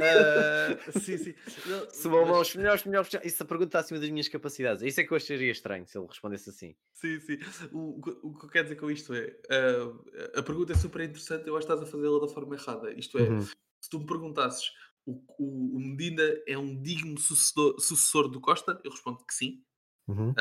[0.00, 1.34] Ah, sim, sim.
[1.66, 4.82] Não, Se o mas- os melhores, melhores, isso a pergunta está acima das minhas capacidades.
[4.82, 6.74] Isso é que eu acharia estranho se ele respondesse assim.
[6.92, 7.38] Sim, sim.
[7.72, 10.76] O, o que- o que eu quero dizer com isto é: ah, a pergunta é
[10.76, 12.92] super interessante, eu acho que estás a fazê-la da forma errada.
[12.92, 13.40] Isto é, Uhum.
[13.42, 14.70] se tu me perguntasses
[15.06, 19.62] o, o, o Medina é um digno sucessor, sucessor do Costa, eu respondo que sim.
[20.06, 20.34] Uhum.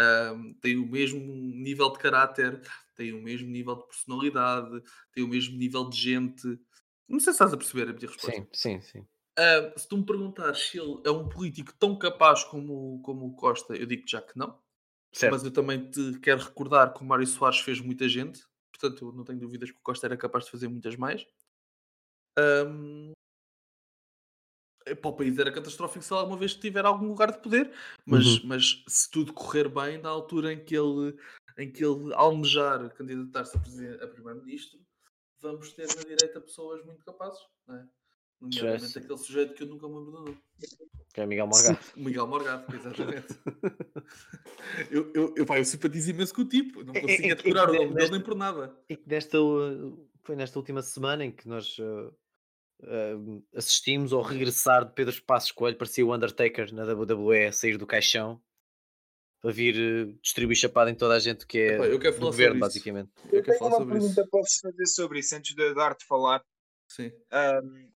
[0.62, 2.62] Tem o mesmo nível de caráter,
[2.96, 4.82] tem o mesmo nível de personalidade,
[5.14, 6.48] tem o mesmo nível de gente.
[7.08, 8.32] Não sei se estás a perceber a minha resposta.
[8.32, 9.06] Sim, sim, sim.
[9.38, 13.36] Ah, se tu me perguntares se ele é um político tão capaz como, como o
[13.36, 14.60] Costa, eu digo já que não.
[15.12, 15.34] Certo.
[15.34, 19.14] Mas eu também te quero recordar que o Mário Soares fez muita gente, portanto, eu
[19.14, 21.26] não tenho dúvidas que o Costa era capaz de fazer muitas mais.
[22.38, 23.13] Eh,
[25.02, 27.72] Para o país era catastrófico se alguma vez tiver algum lugar de poder,
[28.06, 28.42] mas, Uhum.
[28.46, 31.16] mas se tudo correr bem, na altura em que ele,
[31.58, 34.80] em que ele almejar candidatar-se a, a primeiro-ministro,
[35.42, 37.86] vamos ter na direita pessoas muito capazes, não é?
[38.42, 40.38] Nomeadamente aquele sujeito que eu nunca me lembro do nome.
[41.14, 41.80] Que é Miguel Morgado.
[41.96, 43.28] Miguel Morgado, exatamente.
[44.92, 47.32] eu, eu, eu, pá, eu simpatizo imenso com o tipo, não É- é- consigo é
[47.32, 48.76] é que- decorar o é- nome dele nem por nada.
[48.90, 49.38] E que nesta,
[50.24, 52.14] foi nesta última semana em que nós uh,
[52.84, 57.78] uh, assistimos ao regressar de Pedro Passos Coelho, parecia o Undertaker na WWE a sair
[57.78, 58.42] do caixão
[59.42, 62.32] para vir uh, distribuir chapada em toda a gente que é eu quero do falar
[62.32, 62.60] governo, sobre isso.
[62.60, 63.12] basicamente.
[63.32, 64.30] Eu Eu quero tenho falar uma sobre pergunta isso.
[64.30, 66.44] para vos fazer sobre isso antes de Eduardo falar.
[66.88, 67.12] Sim.
[67.32, 67.90] Ahm,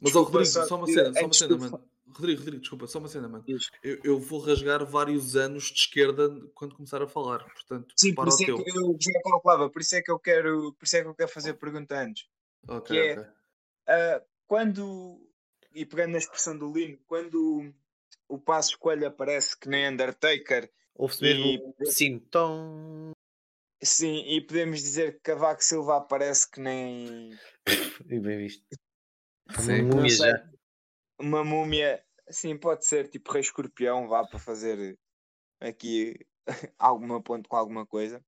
[0.00, 1.84] Mas, desculpa, Rodrigo, só só uma que cena, só uma antes cena, de mano.
[2.10, 3.44] Rodrigo, Rodrigo, desculpa, só uma cena, mano.
[3.82, 8.26] Eu, eu vou rasgar vários anos de esquerda quando começar a falar, portanto, Sim, por
[8.28, 8.64] isso é teu.
[8.64, 11.14] que eu já calculava, por isso é que eu quero, por isso é que eu
[11.14, 12.24] quero fazer a pergunta antes.
[12.66, 13.32] Ok, que é-
[13.88, 15.26] Ah, quando,
[15.72, 17.72] e pegando na expressão do Lino, quando
[18.28, 23.12] o Passo Coelho aparece que nem Undertaker, Houve-se E- mesmo sim, tão
[23.82, 27.30] sim, e podemos dizer que Cavaco Silva aparece que nem
[28.10, 28.64] e bem visto.
[29.58, 29.82] Sim.
[29.82, 30.30] Uma múmia sei.
[30.30, 30.50] já.
[31.20, 34.98] uma múmia, assim, pode ser tipo Rei Escorpião, vá para fazer
[35.60, 36.26] aqui
[36.78, 38.22] alguma ponto com alguma coisa.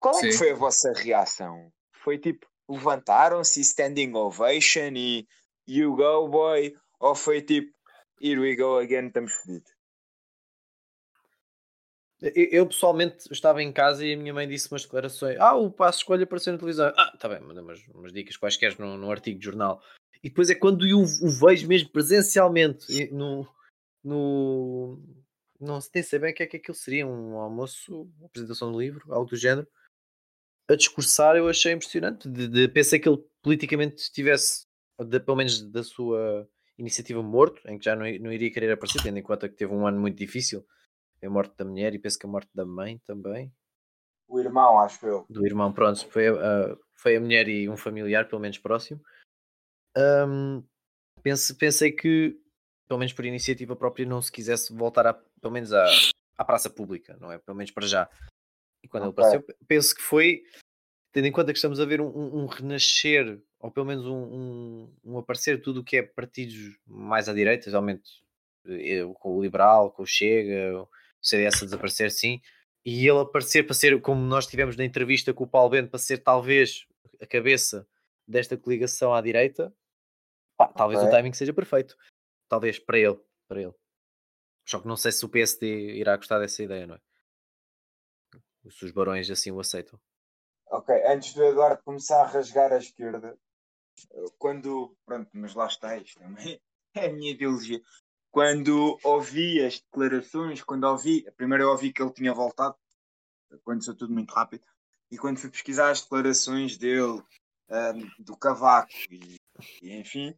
[0.00, 0.38] Qual é que Sim.
[0.38, 1.72] foi a vossa reação?
[1.94, 5.26] Foi tipo, levantaram-se standing ovation e
[5.66, 6.74] you go boy?
[7.00, 7.72] Ou foi tipo,
[8.20, 9.72] here we go again, estamos fodidos?
[12.22, 15.36] Eu, eu, pessoalmente estava em casa e a minha mãe disse umas declarações.
[15.40, 16.92] Ah, o passo escolha apareceu na televisão.
[16.96, 19.82] Ah, tá bem, manda umas, umas dicas quaisquer num, num artigo de jornal.
[20.22, 23.48] E depois é quando eu o vejo mesmo presencialmente no.
[24.04, 25.02] no
[25.60, 28.78] não se nem sei bem o que é que aquilo seria, um almoço, apresentação de
[28.78, 29.66] livro, algo do género.
[30.70, 32.28] A discursar eu achei impressionante.
[32.28, 34.66] De, de- pensei que ele politicamente estivesse,
[34.98, 36.48] de- pelo menos da sua
[36.78, 39.72] iniciativa, morto, em que já não, não iria querer aparecer, tendo em conta que teve
[39.72, 40.66] um ano muito difícil
[41.22, 43.52] a morte da mulher e penso que a morte da mãe também,
[44.26, 45.24] O irmão, acho eu.
[45.30, 49.00] do irmão, pronto, foi a, foi a mulher e um familiar, pelo menos próximo.
[49.96, 50.62] Ahm,
[51.22, 52.36] pense- pensei que,
[52.88, 55.84] pelo menos por iniciativa própria, não se quisesse voltar a, pelo menos à,
[56.36, 57.38] à praça pública, não é?
[57.38, 58.10] Pelo menos para já.
[58.82, 59.22] E quando Ok.
[59.24, 60.42] ele apareceu, penso que foi,
[61.12, 64.90] tendo em conta que estamos a ver um, um- um renascer, ou pelo menos um,
[65.04, 68.10] um, aparecer de tudo o que é partidos mais à direita, geralmente
[68.66, 70.88] eh, com o Liberal, com o Chega, o
[71.20, 72.40] CDS a desaparecer, sim,
[72.84, 75.98] e ele aparecer para ser, como nós tivemos na entrevista com o Paulo Bento, para
[76.00, 76.84] ser talvez
[77.20, 77.86] a cabeça
[78.26, 79.72] desta coligação à direita,
[80.56, 81.16] pá, talvez o Ok.
[81.16, 81.96] timing seja perfeito.
[82.48, 83.18] Talvez para ele,
[83.48, 83.72] para ele.
[84.68, 87.00] Só que não sei se o PSD irá gostar dessa ideia, não é?
[88.70, 89.98] Se os barões assim o aceitam.
[90.70, 93.36] Ok, antes do Eduardo começar a rasgar à esquerda,
[94.38, 94.96] quando.
[95.04, 96.60] Pronto, mas lá está isto também.
[96.94, 97.80] É a minha ideologia.
[98.30, 101.24] Quando ouvi as declarações, quando ouvi.
[101.38, 102.76] Primeiro eu ouvi que ele tinha voltado,
[103.50, 104.62] aconteceu tudo muito rápido,
[105.10, 107.22] e quando fui pesquisar as declarações dele,
[107.70, 109.36] ahm, do Cavaco e,
[109.80, 110.34] e enfim,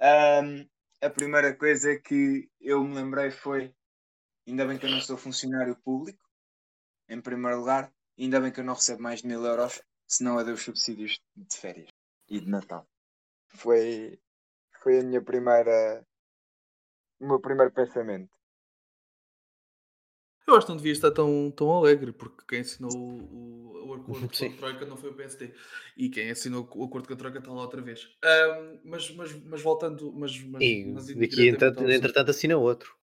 [0.00, 0.66] ahm,
[1.02, 3.74] a primeira coisa que eu me lembrei foi:
[4.46, 6.27] ainda bem que eu não sou funcionário público,
[7.08, 7.92] em primeiro lugar.
[8.18, 11.20] Ainda bem que eu não recebo mais de mil euros, senão eu dei os subsídios
[11.36, 11.88] de férias
[12.28, 12.86] e de Natal.
[13.48, 14.18] Foi,
[14.82, 16.04] foi a minha primeira.
[17.20, 18.30] O meu primeiro pensamento.
[20.46, 24.28] Eu acho que não devia estar tão, tão alegre, porque quem assinou o, o, acordo
[24.28, 25.52] com a Troika não foi o PSD.
[25.94, 28.16] E quem assinou o acordo com a Troika está lá outra vez.
[28.24, 30.10] Ahm, mas, mas, mas voltando.
[30.12, 32.97] Mas, mas, E mas daqui, entretanto, entretanto, assina outro.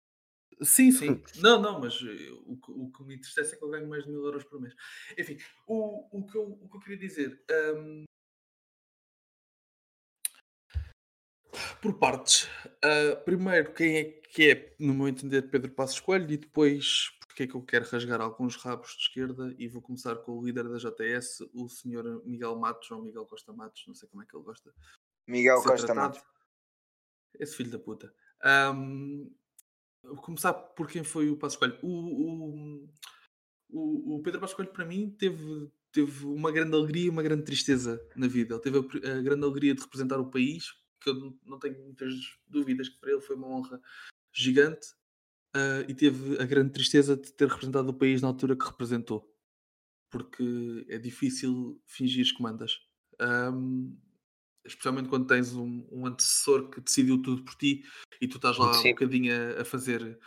[0.62, 1.22] Sim, sim.
[1.41, 4.04] Não, não, mas eh, o, que- o que me interessa é que eu ganho mais
[4.06, 4.74] de mil euros por mês.
[5.18, 5.38] Enfim,
[5.68, 7.44] o, o, que, eu, o que eu queria dizer.
[7.52, 8.06] ahm,
[11.82, 12.50] por partes.
[12.84, 17.44] Ah, primeiro, quem é que é, no meu entender, Pedro Passos Coelho e depois porque
[17.44, 20.70] é que eu quero rasgar alguns rabos de esquerda e vou começar com o líder
[20.70, 24.34] da JS, o senhor Miguel Matos, ou Miguel Costa Matos, não sei como é que
[24.34, 24.74] ele gosta
[25.28, 26.15] Miguel Costa tratado.
[26.15, 26.24] Matos.
[27.38, 28.13] Esse filho da puta.
[28.41, 29.30] Ahm,
[30.08, 31.78] vou começar por quem foi o Passos Coelho.
[31.82, 32.86] O,
[33.70, 37.44] o, o, Pedro Passos Coelho, para mim, teve, teve uma grande alegria e uma grande
[37.44, 38.56] tristeza na vida.
[38.56, 42.13] Ele teve a, a grande alegria de representar o país, que eu não- tenho muitas
[42.48, 43.82] dúvidas que para ele foi uma honra
[44.32, 44.88] gigante.
[45.54, 49.32] ah, e teve a grande tristeza de ter representado o país na altura que representou.
[50.10, 52.80] Porque é difícil fingir que mandas.
[53.20, 53.96] Ahm,
[54.65, 57.84] especialmente quando tens um, um antecessor que decidiu tudo por ti
[58.21, 58.89] e tu estás lá Sim.
[58.89, 60.19] um bocadinho a, a fazer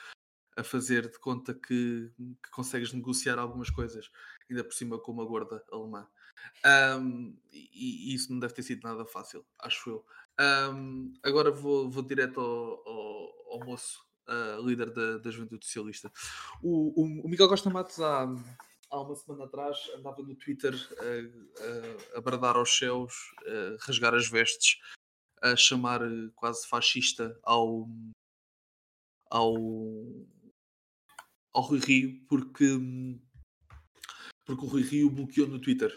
[0.57, 4.11] a fazer de conta que, que consegues negociar algumas coisas,
[4.51, 6.09] ainda por cima com uma gorda alemã.
[6.65, 10.07] Ahm, e, e isso não deve ter sido nada fácil, acho eu.
[10.39, 16.11] Ahm, agora vou, vou direto ao, ao- ao moço, ah, líder da, da Juventude Socialista.
[16.63, 18.27] O, o- o Miguel Costa Matos, há,
[18.91, 23.13] há uma semana atrás, andava no Twitter a, a, a bradar aos céus,
[23.47, 24.81] a rasgar as vestes,
[25.43, 27.89] a chamar eh, quase fascista ao,
[29.31, 29.55] ao,
[31.53, 32.67] ao Rui Rio, porque,
[34.45, 35.93] porque o Rui Rio bloqueou no Twitter.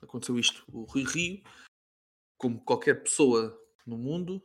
[0.00, 0.64] Aconteceu isto.
[0.68, 1.42] O Rui Rio,
[2.36, 4.44] como qualquer pessoa no mundo,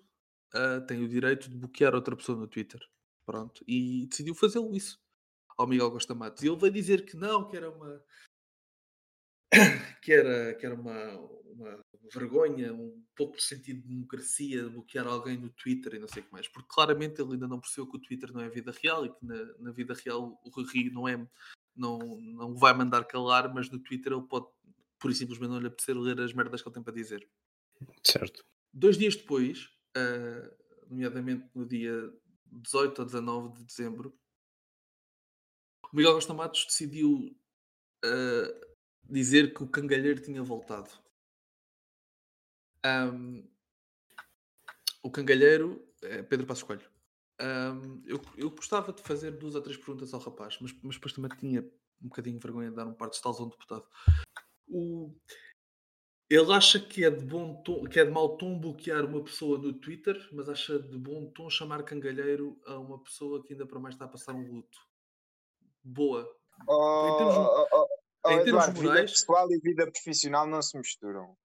[0.53, 2.79] ah, tem o direito de bloquear outra pessoa no Twitter.
[3.25, 3.63] Pronto.
[3.67, 4.99] E decidiu fazê-lo isso
[5.57, 6.43] ao Miguel Costa Matos.
[6.43, 8.03] E ele veio dizer que não, que era uma.
[10.03, 11.15] que era, que era uma,
[11.45, 11.79] uma
[12.13, 16.25] vergonha, um pouco de sentido de democracia bloquear alguém no Twitter e não sei o
[16.25, 16.47] que mais.
[16.47, 19.25] Porque claramente ele ainda não percebeu que o Twitter não é vida real e que
[19.25, 21.27] na, na vida real o Rui não é.
[21.75, 24.47] Não, não vai mandar calar, mas no Twitter ele pode,
[24.99, 27.29] por simplesmente, não lhe apetecer ler as merdas que ele tem para dizer.
[28.03, 28.43] Certo.
[28.73, 30.51] Dois dias depois, ah,
[30.89, 32.11] nomeadamente no dia
[32.51, 34.17] 18 ou 19 de dezembro,
[35.91, 37.35] o Miguel Costa Matos decidiu
[38.03, 38.67] ah,
[39.03, 40.89] dizer que o cangalheiro tinha voltado.
[42.83, 43.43] Ahm,
[45.03, 46.89] o cangalheiro é Pedro Passos Coelho.
[47.39, 51.13] Ahm, eu, eu gostava de fazer duas ou três perguntas ao rapaz, mas, mas depois
[51.13, 51.61] também tinha
[52.01, 53.87] um bocadinho de vergonha de dar um par de estalos a um deputado.
[54.67, 55.15] O,
[56.29, 59.57] ele acha que é de bom tom, que é de mau tom bloquear uma pessoa
[59.57, 63.79] no Twitter, mas acha de bom tom chamar cangalheiro a uma pessoa que ainda para
[63.79, 64.77] mais está a passar um luto.
[65.83, 66.27] Boa.
[66.67, 67.87] Oh, Em termos- oh, oh,
[68.25, 71.37] oh, em termos Eduardo, vida morais- pessoal e vida profissional não se misturam.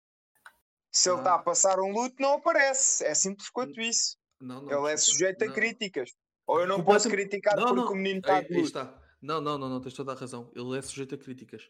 [0.91, 3.05] Se ele está a passar um luto, não aparece.
[3.05, 4.17] É simples quanto isso.
[4.41, 6.11] Não, não, ele é sujeito a críticas.
[6.47, 7.93] Ou eu não posso criticar Não, porque não.
[7.93, 9.01] o menino está Aí, aí está.
[9.23, 10.51] Não, não, não, não, tens toda a razão.
[10.55, 11.63] Ele é sujeito a críticas.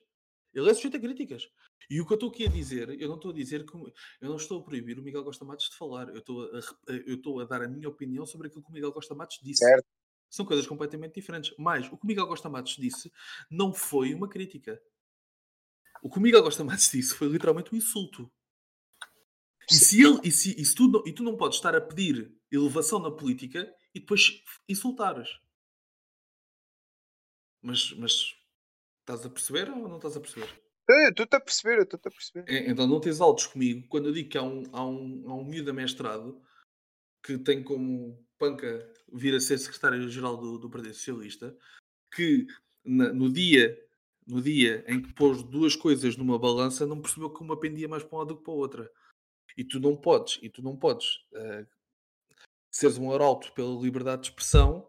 [0.54, 1.46] Ele é sujeito a críticas.
[1.90, 4.28] E o que eu estou aqui a dizer, eu não estou a dizer que eu
[4.28, 6.08] não estou a proibir o Miguel Costa Matos de falar.
[6.08, 6.60] Eu estou a,
[7.06, 9.64] eu estou a dar a minha opinião sobre aquilo que o Miguel Costa Matos disse.
[9.64, 9.86] Certo.
[10.32, 11.54] São coisas completamente diferentes.
[11.58, 13.12] Mas o que o Miguel Costa Matos disse
[13.50, 14.80] não foi uma crítica.
[16.02, 18.32] O que o Miguel Costa Matos disse foi literalmente um insulto.
[19.70, 21.80] E se, ele, e, se, e, se tu não, e tu não podes estar a
[21.80, 25.28] pedir elevação na política e depois insultares.
[27.60, 28.34] Mas, mas
[29.00, 30.48] estás a perceber ou não estás a perceber?
[30.88, 32.50] Eu estou-te a perceber, estou-te a perceber.
[32.50, 35.34] É, Então não tens altos comigo quando eu digo que há um, há um, há
[35.34, 36.42] um miúdo a mestrado
[37.22, 41.56] que tem como panca vir a ser secretário-geral do, do Partido Socialista
[42.14, 42.46] que
[42.84, 43.78] na- no dia
[44.26, 48.04] no dia em que pôs duas coisas numa balança não percebeu que uma pendia mais
[48.04, 48.92] para um lado do que para a outra.
[49.56, 51.66] E tu não podes e tu não podes eh,
[52.70, 54.88] seres um arauto pela liberdade de expressão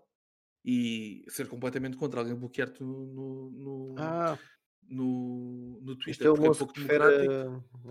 [0.64, 4.38] e ser completamente contra alguém bloquear-te no, no, no, Ah,
[4.90, 7.38] no, no Twitter é o é moço pouco que prefere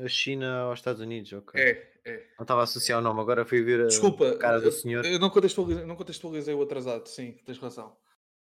[0.02, 1.60] a China aos Estados Unidos, ok.
[1.60, 2.16] é, é.
[2.38, 5.04] Não estava a associar o nome, agora fui ver a Desculpa, cara do senhor.
[5.04, 7.96] eu não, contextualizei, não contextualizei o atrasado, sim, tens razão.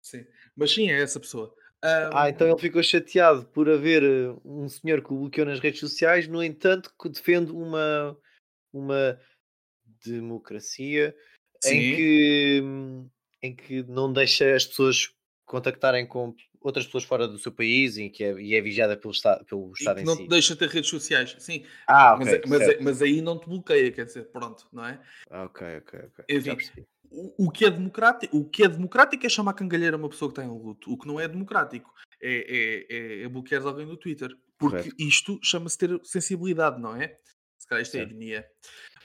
[0.02, 0.26] Sim.
[0.56, 1.54] Mas sim, é essa pessoa.
[1.84, 5.60] Ahm, Ah, então ele ficou chateado por haver eh, um senhor que o bloqueou nas
[5.60, 8.18] redes sociais, no entanto, que defende uma,
[8.72, 9.20] uma
[10.04, 11.16] democracia
[11.60, 12.64] sim, em que,
[13.44, 15.14] em que não deixa as pessoas
[15.46, 19.12] contactarem com outras pessoas fora do seu país e que é, e é vigiada pelo
[19.12, 20.24] Estado, pelo Estado em não si.
[20.24, 21.36] te deixa ter redes sociais.
[21.40, 22.84] Sim, Ah, mas, ok, mas, certo.
[22.84, 25.02] mas aí não te bloqueia, quer dizer, pronto, não é?
[25.30, 26.26] Ok, ok, ok.
[26.30, 26.58] Enfim,
[27.10, 30.40] o, o que é democrático, o que é democrático é chamar cangalheira uma pessoa que
[30.40, 30.92] está em luto.
[30.92, 34.30] O que não é democrático é, é, é, é bloquear alguém no Twitter.
[34.58, 34.96] Porque Correto.
[35.00, 37.18] isto chama-se ter sensibilidade, não é?
[37.58, 38.46] Se calhar isto é ironia.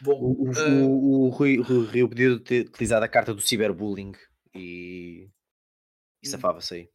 [0.03, 4.13] Bom, O, ah, o, o Rui, Rui Rio podia ter utilizado a carta do ciberbullying
[4.55, 5.29] e,
[6.23, 6.31] e Hum.
[6.31, 6.89] safava-se aí.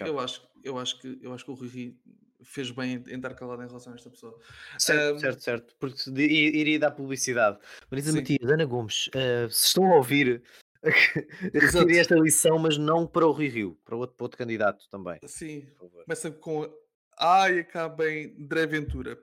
[0.00, 1.96] Eu, acho, eu, acho que, eu acho que o Rui
[2.42, 4.38] fez bem em, estar calado em relação a esta pessoa.
[4.78, 5.76] Certo, Ahm, certo, certo.
[5.78, 7.58] Porque iria dar publicidade.
[7.90, 8.18] Marisa Sim.
[8.18, 10.42] Matias, Ana Gomes, eh, se estão a ouvir,
[11.52, 15.18] retirem esta lição, mas não para o Rui Rio, para outro, para outro candidato também.
[15.26, 15.66] Sim,
[16.04, 16.72] começa com
[17.18, 19.18] Ai, acaba em André Ventura.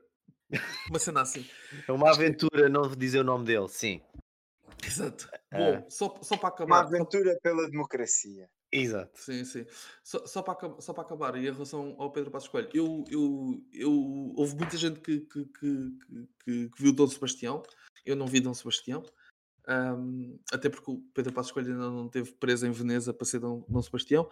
[0.90, 1.48] Uma cena assim.
[1.88, 4.02] É uma aventura não dizer o nome dele, sim.
[4.86, 5.30] Exato.
[5.52, 5.58] Ah.
[5.58, 6.82] Bom, só, só para Uma acabar.
[6.82, 8.50] só- aventura pela democracia.
[8.78, 9.20] Exato.
[9.20, 9.66] Sim, sim.
[10.04, 13.64] Só, só, para, só para acabar, e em relação ao Pedro Passos Coelho, eu, eu,
[13.72, 15.98] eu, houve muita gente que, que, que,
[16.44, 17.64] que- que, viu Dom Sebastião,
[18.06, 19.04] eu não vi Dom Sebastião,
[19.68, 23.40] ahm, até porque o Pedro Passos Coelho ainda não esteve preso em Veneza para ser
[23.40, 24.30] Dom, Dom Sebastião,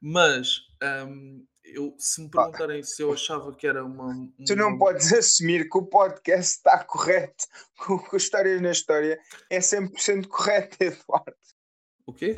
[0.00, 4.12] mas ahm, eu, se me perguntarem se eu achava que era uma.
[4.46, 7.46] Tu não uma- podes assumir que o podcast está correto,
[7.78, 11.36] com, com histórias na história é 100% correto, Eduardo.
[12.06, 12.36] O quê?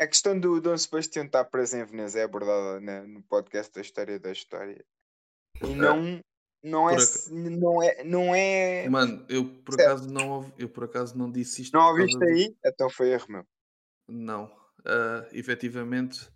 [0.00, 3.80] A questão do Dom Sebastião estar preso em Veneza é abordada né, no podcast da
[3.80, 4.84] História da História.
[5.62, 6.20] E não,
[6.62, 6.96] não, é,
[7.50, 8.04] não é.
[8.04, 8.88] Não é.
[8.88, 9.88] Mano, eu por Certo.
[9.90, 11.72] acaso não, eu por acaso não disse isto.
[11.76, 12.56] Não ouviste aí?
[12.64, 13.44] Então foi erro meu.
[14.08, 14.56] Não.
[14.86, 16.30] Ah, efetivamente,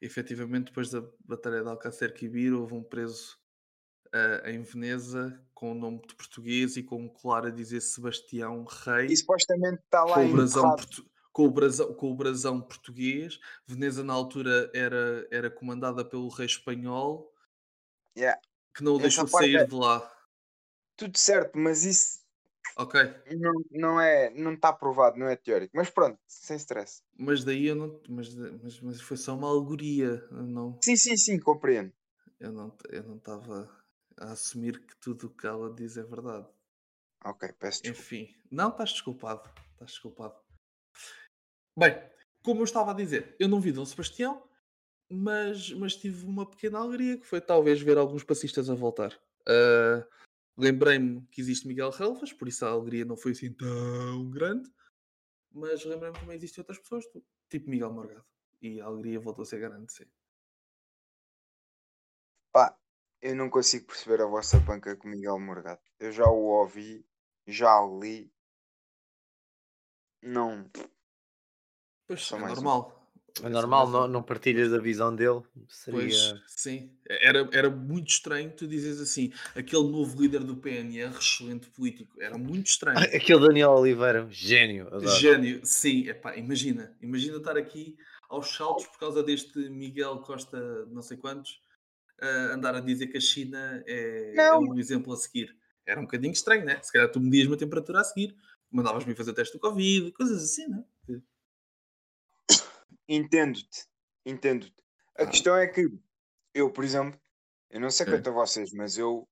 [0.00, 3.38] efetivamente, depois da Batalha de Alcácer Quibir, houve um preso
[4.12, 8.62] ah, em Veneza com o nome de português e com um colar a dizer Sebastião
[8.84, 12.62] Rei, E supostamente está lá com o, brasão portu- com, o brasão, com o brasão
[12.62, 13.38] português.
[13.66, 17.30] Veneza, na altura, era, era comandada pelo rei espanhol,
[18.16, 18.40] Yeah.
[18.74, 20.10] que não o Essa deixou sair é- de lá.
[20.96, 22.24] Tudo certo, mas isso
[22.78, 22.98] Ok,
[23.36, 25.76] não, não é não está provado, não é teórico.
[25.76, 27.02] Mas pronto, sem stress.
[27.18, 28.00] mas daí eu não.
[28.08, 30.26] Mas, mas, mas foi só uma alegoria.
[30.30, 31.92] Não, Sim, sim, sim, compreendo.
[32.40, 33.70] eu não eu não estava
[34.18, 36.46] a assumir que tudo o que ela diz é verdade.
[37.24, 38.00] Ok, peço desculpa.
[38.02, 39.42] Enfim, não, estás desculpado.
[39.72, 40.45] Estás desculpado.
[41.78, 41.92] Bem,
[42.42, 44.42] como eu estava a dizer, eu não vi Dom Sebastião,
[45.10, 49.12] mas, mas tive uma pequena alegria que foi talvez ver alguns passistas a voltar.
[49.46, 50.06] Ah,
[50.56, 54.72] lembrei-me que existe Miguel Relvas, por isso a alegria não foi assim tão grande,
[55.52, 57.04] mas lembrei-me que também existem outras pessoas,
[57.50, 58.24] tipo Miguel Morgado.
[58.62, 60.06] E a alegria voltou a ser grande, sim.
[62.52, 62.74] Pá,
[63.20, 65.82] eu não consigo perceber a vossa panca com Miguel Morgado.
[66.00, 67.06] Eu já o ouvi,
[67.46, 68.32] já li.
[70.22, 70.70] Não.
[72.06, 72.62] Pois, Só é mais um.
[72.62, 72.96] normal.
[73.42, 75.42] É normal, não, não partilhas a visão dele.
[75.90, 76.42] Pois, Seria.
[76.46, 76.90] sim.
[77.06, 82.16] Era, era muito estranho tu dizes assim, aquele novo líder do PNR, excelente político.
[82.18, 82.96] Era muito estranho.
[83.14, 84.86] Aquele Daniel Oliveira, gênio.
[84.86, 85.08] adoro.
[85.18, 86.08] Gênio, sim.
[86.08, 86.96] Epá, imagina.
[87.02, 87.94] Imagina estar aqui
[88.30, 91.60] aos saltos por causa deste Miguel Costa, não sei quantos,
[92.20, 95.54] a andar a dizer que a China é, é um exemplo a seguir.
[95.84, 96.80] Era um bocadinho estranho, né?
[96.82, 98.34] Se calhar tu medias uma temperatura a seguir,
[98.70, 100.82] mandavas-me fazer teste do Covid, coisas assim, né?
[103.08, 103.86] Entendo-te.
[104.24, 104.74] Entendo-te.
[105.16, 105.86] A questão é que
[106.52, 107.18] eu, por exemplo,
[107.70, 109.28] eu não sei quanto a vocês, mas eu,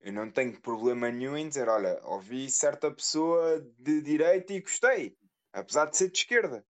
[0.00, 5.16] eu não tenho problema nenhum em dizer, olha, ouvi certa pessoa de direita e gostei,
[5.52, 6.64] apesar de ser de esquerda.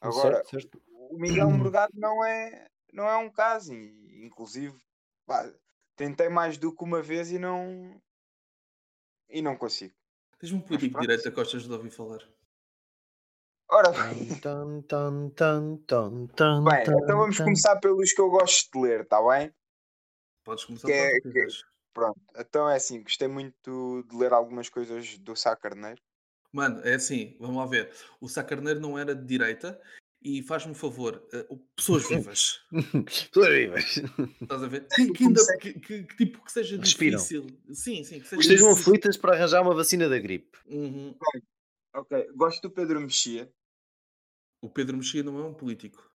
[0.00, 0.82] Agora, Certo, certo.
[0.88, 4.76] o Miguel Morgado não é, não é um caso, inclusive
[5.26, 5.52] pá,
[5.96, 8.00] tentei mais do que uma vez e não
[9.28, 9.94] e não consigo.
[10.38, 12.20] Tens um político de direita que gostas de ouvir falar.
[13.72, 14.82] Ora bem, tan,
[17.02, 19.50] então vamos começar pelos que eu gosto de ler, está bem?
[20.44, 21.46] Podes começar Que é- que-.
[21.94, 26.00] Pronto, então é assim, gostei muito de ler algumas coisas do Sá Carneiro.
[26.52, 27.90] Mano, é assim, vamos lá ver.
[28.20, 29.80] O Sá Carneiro não era de direita
[30.22, 32.60] e faz-me um favor, o- pessoas vivas.
[33.32, 33.84] Pessoas vivas.
[34.42, 34.86] Estás a ver?
[34.88, 37.18] Que, que ainda, que, que- que tipo que seja Respiram.
[37.18, 37.46] difícil.
[37.72, 38.92] Sim, sim, que seja Que estejam difícil.
[38.92, 40.58] aflitas para arranjar uma vacina da gripe.
[40.66, 41.14] Uhum.
[41.94, 43.50] Ok, gosto do Pedro Mexia.
[44.62, 46.08] O Pedro Mexia não é um político.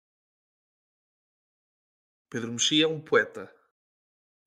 [2.30, 3.54] Pedro Mexia é um poeta.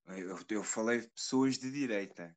[0.07, 2.35] Eu, eu falei de pessoas de direita.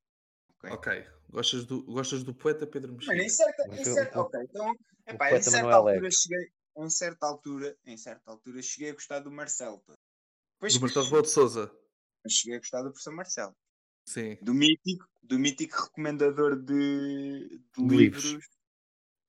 [0.50, 0.70] Ok.
[0.70, 1.06] Ok.
[1.30, 3.14] Gostas do, gostas do poeta Pedro Mexia?
[3.14, 4.74] Mano, em certa, em ok, então,
[5.06, 9.20] epá, em poeta certa altura cheguei, em certa altura, em certa altura cheguei a gostar
[9.20, 9.82] do Marcelo.
[10.56, 11.78] Depois Do Marcelo Rebelo de Souza.
[12.28, 13.56] cheguei a gostar do professor Marcelo.
[14.06, 14.36] Sim.
[14.42, 18.24] Do mítico, do mítico recomendador de, de De livros.
[18.24, 18.48] livros.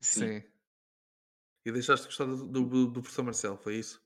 [0.01, 0.41] Sim.
[0.41, 0.54] Sim.
[1.65, 3.99] E deixaste de gostar do, do, do professor Marcelo, foi isso?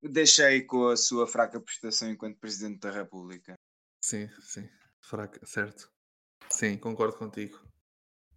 [0.00, 3.54] Deixei com a sua fraca prestação enquanto Presidente da República.
[4.02, 4.68] Sim, sim.
[5.00, 5.90] Fraca, certo.
[6.48, 7.58] Sim, concordo contigo.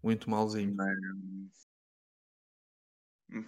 [0.01, 0.75] Muito malzinho.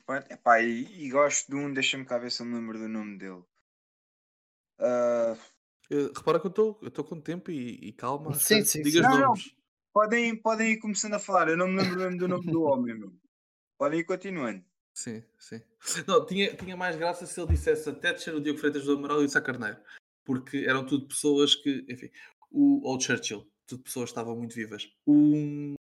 [0.08, 2.88] Mas, epá, e, e gosto de um, deixa-me cá ver se eu me lembro do
[2.88, 3.44] nome dele.
[4.80, 5.36] Eh,
[6.16, 8.34] repara que eu estou com tempo e, e calma.
[8.34, 9.02] Sim, sim, Diga sim.
[9.02, 9.28] os Não, não.
[9.28, 9.56] nomes.
[9.94, 12.98] podem, podem ir começando a falar, eu não me lembro mesmo do nome do homem,
[12.98, 13.14] meu.
[13.78, 14.64] Podem ir continuando.
[14.96, 15.62] Sim, sim.
[16.08, 19.22] Não, tinha, tinha mais graça se ele dissesse a Thatcher, o Diogo Freitas do Amaral
[19.22, 19.78] e o Sá Carneiro.
[20.24, 22.10] Porque eram tudo pessoas que, enfim,
[22.50, 24.90] o, ou Churchill, tudo pessoas que estavam muito vivas.
[25.06, 25.76] O,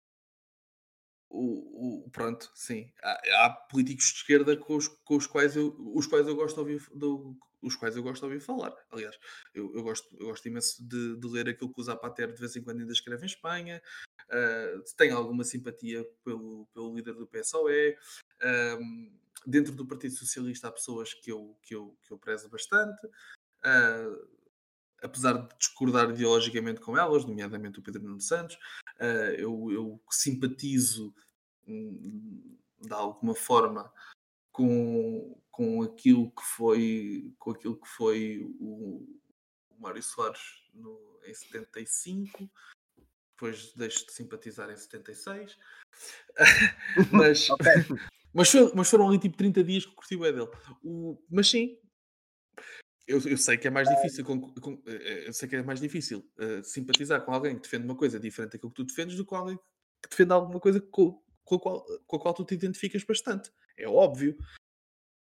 [1.30, 2.90] o, o- pronto, sim.
[3.02, 6.54] Há, há políticos de esquerda com os, com os quais eu, os quais eu gosto
[6.54, 8.74] de ouvir, do- os quais eu gosto de ouvir falar.
[8.90, 9.16] Aliás,
[9.54, 12.56] eu, eu gosto, eu gosto imenso de, de ler aquilo que o Zapatero de vez
[12.56, 13.80] em quando ainda escreve em Espanha.
[14.24, 17.96] Uh, tenho alguma simpatia pelo, pelo líder do PSOE.
[18.80, 23.06] Um, dentro do Partido Socialista há pessoas que eu, que eu, que eu prezo bastante.
[23.64, 24.42] Uh,
[25.02, 28.56] apesar de discordar ideologicamente com elas, nomeadamente o Pedro Nuno Santos,
[29.00, 31.14] uh, eu, eu simpatizo
[31.66, 33.92] hum, de alguma forma
[34.52, 39.20] com, com aquilo que foi com aquilo que foi o,
[39.70, 40.40] o Mário Soares
[40.74, 42.50] no, em 75
[43.30, 45.58] depois deixo de simpatizar em 76
[47.10, 47.48] mas,
[48.32, 50.48] mas, foi- mas foram ali tipo 30 dias que eu curti o dele.
[50.84, 51.78] O, mas sim
[53.06, 55.80] eu, eu sei que é mais difícil com- com- eh, eu sei que é mais
[55.80, 59.24] difícil eh, simpatizar com alguém que defende uma coisa diferente daquilo que tu defendes do
[59.24, 62.44] que com alguém que defende alguma coisa com, com, a qual, com a qual tu
[62.44, 63.50] te identificas bastante
[63.82, 64.36] é óbvio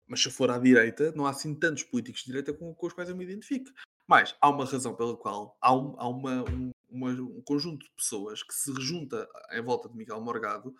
[0.07, 2.87] mas se eu for à direita, não há assim tantos políticos de direita com, com
[2.87, 3.71] os quais eu me identifico.
[4.07, 7.91] Mas há uma razão pela qual há, um, há uma, um, uma- um conjunto de
[7.95, 10.75] pessoas que se rejunta em volta de Miguel Morgado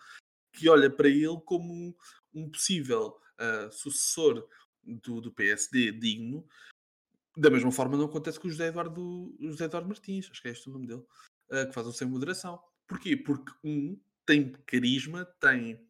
[0.52, 1.94] que olha para ele como um,
[2.32, 4.46] um possível ah, sucessor
[4.84, 6.46] do, do PSD digno.
[7.36, 10.52] Da mesma forma não acontece com o José Eduardo, José Eduardo Martins, acho que é
[10.52, 11.04] este o nome dele,
[11.50, 12.62] ah, que faz o sem moderação.
[12.86, 13.16] Porquê?
[13.16, 15.84] Porque um tem carisma, tem,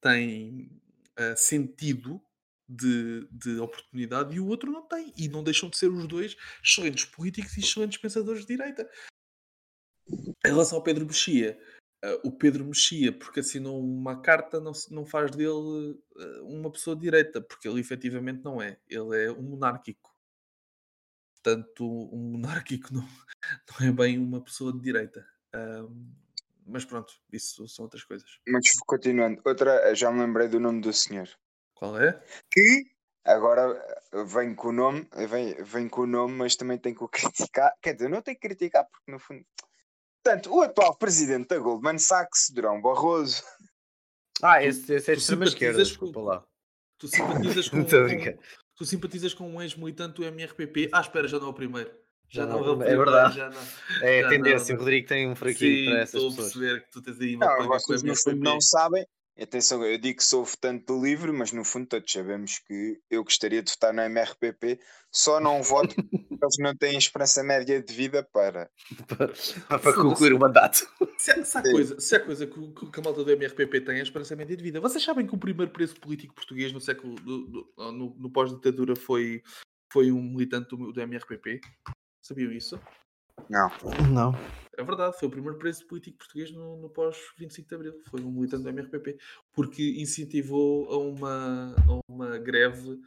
[0.00, 0.82] tem
[1.20, 2.18] ah, sentido
[2.66, 5.12] de, de oportunidade e o outro não tem.
[5.16, 8.88] E não deixam de ser os dois excelentes políticos e excelentes pensadores de direita.
[10.08, 11.60] Em relação ao Pedro Mexia,
[12.02, 16.96] eh, o Pedro Mexia, porque assinou uma carta, não, não faz dele eh, uma pessoa
[16.96, 18.80] de direita, porque ele efetivamente não é.
[18.88, 20.10] Ele é um monárquico.
[21.34, 23.06] Portanto, um monárquico não,
[23.78, 25.26] não é bem uma pessoa de direita.
[25.52, 26.12] Ahm,
[26.70, 28.28] mas pronto, isso são outras coisas.
[28.46, 31.28] Mas continuando, outra, já me lembrei do nome do senhor.
[31.74, 32.22] Qual é?
[32.50, 32.86] Que
[33.24, 33.62] agora
[34.12, 37.08] eh, vem com o nome, vem, vem com o nome, mas também tem que o
[37.52, 37.72] criticar.
[37.82, 39.44] Quer dizer, não tem que criticar porque no fundo.
[40.22, 43.42] Portanto, o atual presidente da Goldman Sachs, Durão Barroso,
[44.42, 46.46] Ah, esse, esse é de extrema esquerda, desculpa lá.
[46.98, 50.88] Tu simpatizas com, tu simpatizas com um ex-militante do MRPP.
[50.92, 51.90] Ah, espera, já não é o primeiro.
[52.30, 53.36] Já não, não, é é verdade.
[53.36, 53.60] Já não.
[54.02, 56.30] É Já a tendência, não, o Rodrigo tem um fraquinho Sim, para essas estou a
[56.30, 56.52] pessoas.
[56.52, 59.04] perceber que tu tens aí uma não, vocês no fundo não sabem.
[59.40, 63.24] Atenção, eu digo que sou votante do livro, mas no fundo todos sabemos que eu
[63.24, 64.78] gostaria de votar no MRPP,
[65.10, 65.94] só não voto
[66.28, 68.68] porque eles não têm esperança média de vida para.
[69.08, 70.86] para, para concluir o mandato.
[71.16, 73.80] Se há, se há coisa, se há coisa que, o- que a malta do MRPP
[73.80, 74.78] tem é a esperança média de vida.
[74.80, 78.94] Vocês sabem que o primeiro preso político português no século do- do- no, no pós-ditadura
[78.94, 79.42] foi,
[79.90, 81.60] foi um militante do, do MRPP?
[82.30, 82.80] Sabiam isso?
[83.48, 83.68] Não.
[84.14, 84.32] Não.
[84.78, 88.00] É verdade, foi o primeiro preso político português no, no pós-25 de Abril.
[88.08, 89.18] Foi um militante do MRPP,
[89.52, 93.00] porque incentivou a uma, a uma greve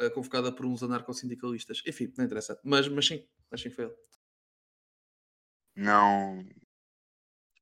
[0.00, 1.82] eh, convocada por uns anarcossindicalistas.
[1.86, 2.58] Enfim, não interessa.
[2.64, 3.94] Mas, mas sim, mas sim foi ele.
[5.76, 6.42] Não.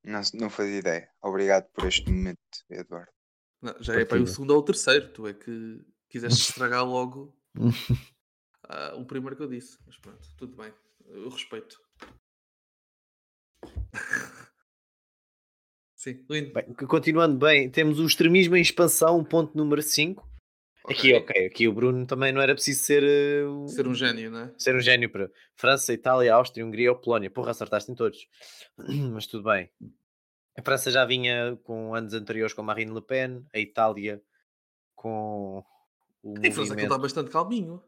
[0.05, 1.11] Não, não fazia ideia.
[1.21, 2.39] Obrigado por este momento,
[2.69, 3.11] Eduardo.
[3.61, 5.11] Não, já é para o segundo ou o terceiro.
[5.11, 7.37] Tu é que quiseste estragar logo
[8.69, 9.77] ah, o primeiro que eu disse.
[9.85, 10.73] Mas pronto, tudo bem.
[11.07, 11.79] Eu respeito.
[15.95, 16.51] Sim, lindo.
[16.53, 20.27] Bem, continuando bem, temos o extremismo em expansão, ponto número 5.
[20.89, 24.39] Aqui, ok, aqui o Bruno também não era preciso ser, um- Ser um gênio, não
[24.41, 24.53] é?
[24.57, 27.31] ser um gênio para França, Itália, Áustria, Hungria ou Polónia.
[27.31, 28.27] Porra, acertaste em todos.
[29.13, 29.69] Mas tudo bem.
[30.57, 34.21] A França já vinha com anos anteriores com Marine Le Pen, a Itália
[34.93, 35.63] com
[36.21, 36.83] o Em França aquilo movimento...
[36.83, 37.81] está bastante calminho.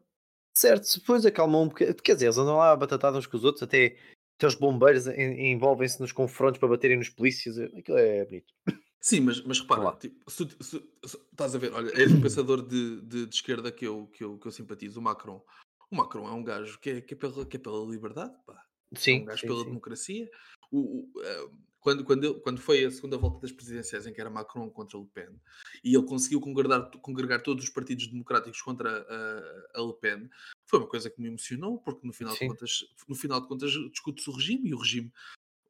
[0.56, 1.94] Certo, depois acalmou um bocadinho.
[1.96, 3.98] Quer dizer, eles andam lá batatados uns com os outros, até,
[4.38, 7.58] até os bombeiros en- envolvem-se nos confrontos para baterem nos polícias.
[7.58, 8.54] Aquilo é bonito.
[8.98, 9.96] Sim, mas, mas repara, lá.
[9.96, 13.70] tipo, se, se- se- estás a ver, olha, és um pensador de, de, de esquerda
[13.70, 15.44] que eu, que, eu, que eu simpatizo, o Macron.
[15.90, 18.58] O Macron é um gajo que é, que é, pela, que é pela liberdade, pá.
[18.94, 19.66] é Sim, um gajo sim, pela sim.
[19.66, 20.30] democracia.
[20.72, 21.48] O, o, eh,
[21.86, 25.06] quando, quando, quando foi a segunda volta das presidenciais em que era Macron contra Le
[25.06, 25.28] Pen
[25.84, 30.28] e ele conseguiu congregar, congregar todos os partidos democráticos contra a, a Le Pen,
[30.64, 33.70] foi uma coisa que me emocionou, porque no final, de contas, no final de contas
[33.92, 35.12] discute-se o regime e o regime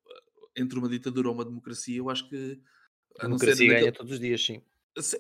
[0.09, 2.62] eh, entre uma ditadura ou uma democracia, eu acho que
[3.19, 4.62] A a democracia ganha todos os dias, sim.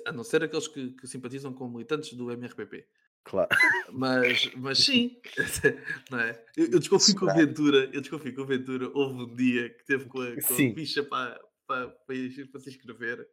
[0.06, 2.86] A não ser aqueles que, que simpatizam com militantes do MRPP.
[3.26, 3.48] Claro.
[3.92, 5.20] Mas, mas sim,
[6.10, 6.44] não é?
[6.56, 7.38] Eu, eu desconfio que o Será?
[7.44, 10.56] Ventura, eu desconfio que o Ventura houve um dia que teve com a, com a
[10.56, 12.16] ficha para, para, para,
[12.52, 13.28] para se inscrever,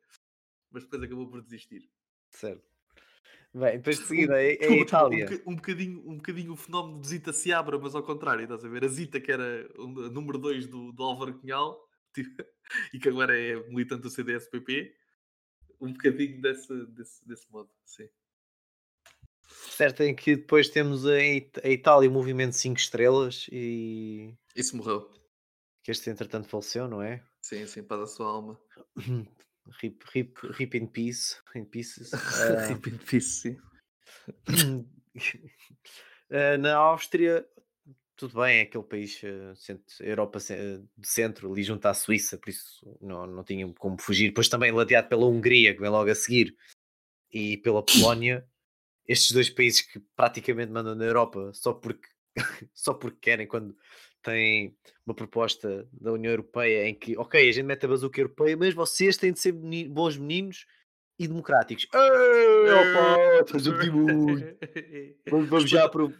[0.71, 1.87] mas depois acabou por desistir.
[2.31, 2.63] Certo.
[3.53, 5.25] Bem, depois de seguida é, é a Itália.
[5.25, 8.65] Um, boca- um bocadinho, um bocadinho o fenómeno de Zita Seabra, mas ao contrário, estás
[8.65, 8.83] a ver?
[8.83, 11.79] A Zita, que era o número 2 do, do Álvaro Cunhal
[12.15, 12.43] tipo,
[12.91, 14.95] e que agora é militante do CDS-PP,
[15.79, 18.09] um bocadinho desse, desse, desse modo, sim.
[19.47, 24.75] Certo, em que depois temos a, It- a Itália, o movimento 5 estrelas e Isso
[24.77, 25.11] morreu.
[25.83, 27.23] que este entretanto faleceu, não é?
[27.41, 28.59] Sim, sim, para a sua alma.
[29.81, 32.11] Rip, rip, rip in peace, in pieces.
[32.13, 33.57] Ah, Rip in peace, sim.
[36.31, 37.45] Ah, na Áustria,
[38.15, 42.37] tudo bem, é aquele país ah, cent- Europa ah, de centro, ali junto à Suíça,
[42.37, 44.29] por isso não, não tinham como fugir.
[44.29, 46.55] Depois também ladeado pela Hungria, que vem logo a seguir,
[47.31, 48.47] e pela Polónia,
[49.07, 52.07] estes dois países que praticamente mandam na Europa só porque,
[52.73, 53.75] só porque querem, quando
[54.21, 54.75] têm
[55.05, 58.73] uma proposta da União Europeia em que, ok, a gente mete a bazuca europeia, mas
[58.73, 60.65] vocês têm de ser meni- bons meninos
[61.19, 61.87] e democráticos.
[61.93, 64.57] Ei, opa, estás a pedir muito.
[65.29, 66.13] Vamos, vamos já apro-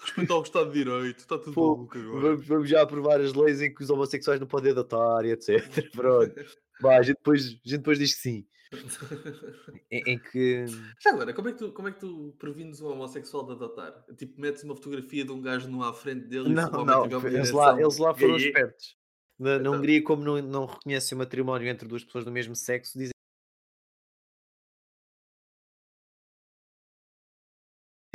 [0.00, 2.36] Respeitar o Estado de Direito, está tudo Pô, maluco agora.
[2.36, 5.62] vamos, já aprovar as leis em que os homossexuais não podem adotar e etc.
[5.94, 6.34] Pronto.
[6.80, 8.46] Vai, a, gente depois, a gente depois diz que sim.
[9.90, 10.64] Em, em que.
[10.98, 14.04] Já agora, como é, que tu, como é que tu prevines um homossexual de adotar?
[14.16, 17.18] Tipo, metes uma fotografia de um gajo nu à frente dele e Não, homem não,
[17.18, 18.96] uma eles lá, eles lá foram gay, espertos.
[19.38, 19.74] Na, na Então.
[19.74, 23.12] Hungria, como não, não reconhecem o matrimónio entre duas pessoas do mesmo sexo, dizem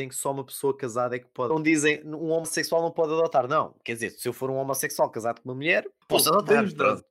[0.07, 1.53] que só uma pessoa casada é que pode.
[1.53, 3.75] Não dizem um homossexual não pode adotar, não.
[3.83, 6.65] Quer dizer, se eu for um homossexual casado com uma mulher, posso adotar.
[6.65, 7.03] Deus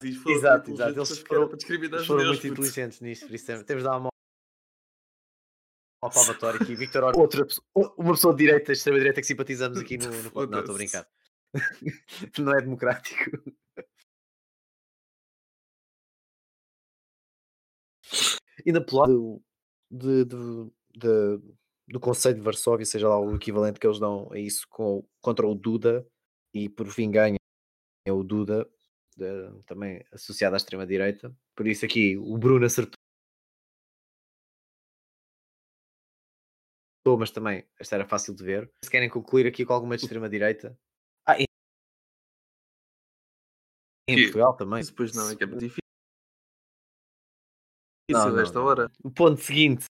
[0.00, 0.90] Diz, foram Exato, exato.
[0.92, 4.08] Eles foram- Eles foram muito inteligentes nisso, por isso temos de dar uma
[6.00, 6.74] uma palmatória aqui.
[6.76, 7.64] Victor Orban, outra pessoa,
[7.98, 10.06] uma pessoa de direita, extrema-direita que simpatizamos aqui no.
[10.06, 10.46] no...
[10.46, 11.08] Não, estou a brincar.
[12.38, 13.42] não é democrático.
[18.64, 19.42] E na Polónia, do,
[19.90, 21.54] de, de- de-
[21.88, 25.46] do Conselho de Varsóvia, seja lá o equivalente que eles dão a isso com, contra
[25.46, 26.06] o Duda,
[26.54, 27.38] e por fim ganha
[28.08, 28.68] o Duda,
[29.18, 31.34] de- também associado à extrema-direita.
[31.56, 32.94] Por isso aqui o Bruno acertou,
[37.18, 38.70] mas também esta era fácil de ver.
[38.84, 40.78] Se querem concluir aqui com alguma de extrema-direita.
[41.26, 41.44] Ah, e
[44.08, 44.84] em Que- Portugal também.
[44.84, 45.78] Depois não, é que é muito difícil.
[48.10, 48.90] Não, não, esta não, hora.
[49.04, 49.84] O ponto seguinte.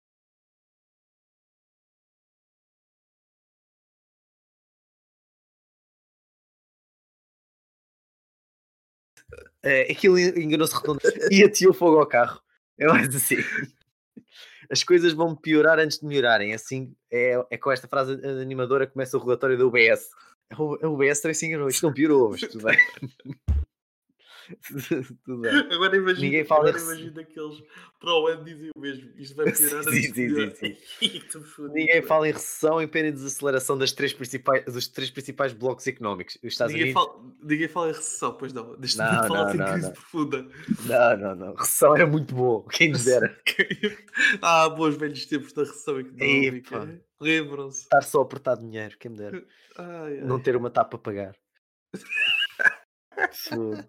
[9.65, 10.99] É, aquilo enganou-se redondo
[11.31, 12.39] e ateou fogo ao carro.
[12.77, 13.37] É mais assim.
[14.69, 16.53] As coisas vão piorar antes de melhorarem.
[16.53, 20.09] Assim, é, é com esta frase animadora que começa o relatório da UBS.
[20.51, 21.67] A UBS também se enganou.
[21.67, 22.77] Isto não piorou, mas tudo bem.
[25.25, 25.51] tudo bem.
[25.71, 27.63] Agora imagina, Ninguém fala agora imagina que eles
[27.99, 29.11] para o ano dizem o mesmo.
[29.17, 31.19] Isto vai piorar Sim, de sim, sim,
[31.73, 35.87] Ninguém fala em recessão em pena de desaceleração das três principais, dos três principais blocos
[35.87, 36.35] económicos.
[36.43, 37.03] Os Estados Ninguém Unidos.
[37.13, 38.77] fala, ninguém fala em recessão, pois não.
[38.77, 39.93] Neste Não, momento não, fala-se em não, crise não.
[39.93, 40.47] profunda.
[40.85, 41.55] Não, não, não.
[41.55, 42.61] Recessão era muito bom.
[42.63, 43.39] Quem nos dera.
[44.41, 47.01] ah, bons velhos tempos da recessão económica.
[47.19, 47.83] Lembram-se.
[47.83, 48.97] Estar só a apertar dinheiro.
[48.99, 49.43] Quem me dera.
[49.77, 50.25] Ai, ai.
[50.25, 51.35] Não ter uma tapa a pagar.
[53.31, 53.83] Fogo.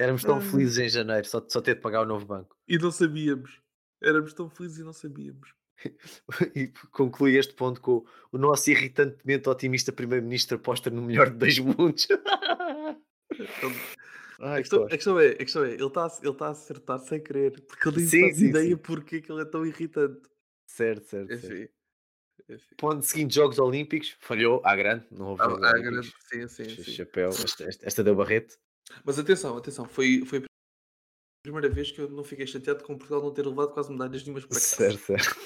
[0.00, 2.56] Éramos tão felizes em janeiro, só, só ter de pagar o novo banco.
[2.68, 3.60] E não sabíamos.
[4.02, 5.54] Éramos tão felizes e não sabíamos.
[6.56, 11.58] E conclui este ponto com o- nosso irritantemente otimista primeiro-ministro aposta no melhor de dois
[11.58, 12.06] mundos.
[12.10, 12.96] A,
[14.40, 16.98] Ai, questão, a, questão é, a questão é, ele está a, ele tá a acertar
[17.00, 18.76] sem querer, porque ele nem Sim, faz sim, ideia sim.
[18.76, 20.20] porque é que ele é tão irritante.
[20.66, 21.46] Certo, certo, certo.
[21.52, 21.68] Enfim.
[22.48, 22.74] Enfim.
[22.78, 24.14] Ponto seguinte, Jogos Olímpicos.
[24.20, 25.06] Falhou à grande.
[25.10, 25.80] Não houve Olímpicos.
[25.82, 26.92] grande- sim, sim, Ch- sim.
[26.92, 27.28] Chapéu.
[27.30, 28.56] Esta, esta- esta deu barrete.
[29.04, 30.42] Mas atenção, atenção, foi, foi a
[31.42, 34.44] primeira vez que eu não fiquei chateado com Portugal não ter levado quase medalhas nenhumas
[34.44, 34.60] para cá.
[34.64, 35.36] Certo, certo.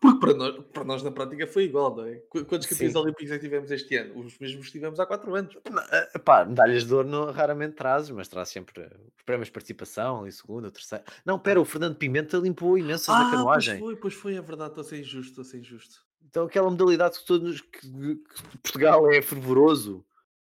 [0.00, 2.14] Porque para nós, para nós na prática foi igual, não é?
[2.30, 4.18] Qu- Quantos campeões olímpicos é que tivemos este ano?
[4.24, 5.54] Os mesmos que tivemos há 4 anos.
[5.92, 8.80] Eh, pá, medalhas de ouro não, raramente trazes, mas traz sempre
[9.16, 11.04] os prémios de participação, ali segundo, o terceiro.
[11.26, 13.78] Não, pera, o Fernando Pimenta limpou imensas da Ah, pois canoagem.
[13.78, 16.06] foi, pois foi, é verdade, estou a ser injusto, estou a ser injusto.
[16.24, 20.02] Então aquela modalidade que todos que, que Portugal é fervoroso.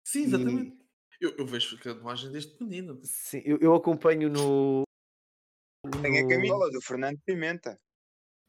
[0.03, 0.84] Sim, E- exatamente.
[1.21, 3.01] Eu, eu vejo canoagem desde pequenino.
[3.03, 4.83] Sim, eu, eu acompanho no.
[6.03, 7.79] Tem a camisola do Fernando Pimenta.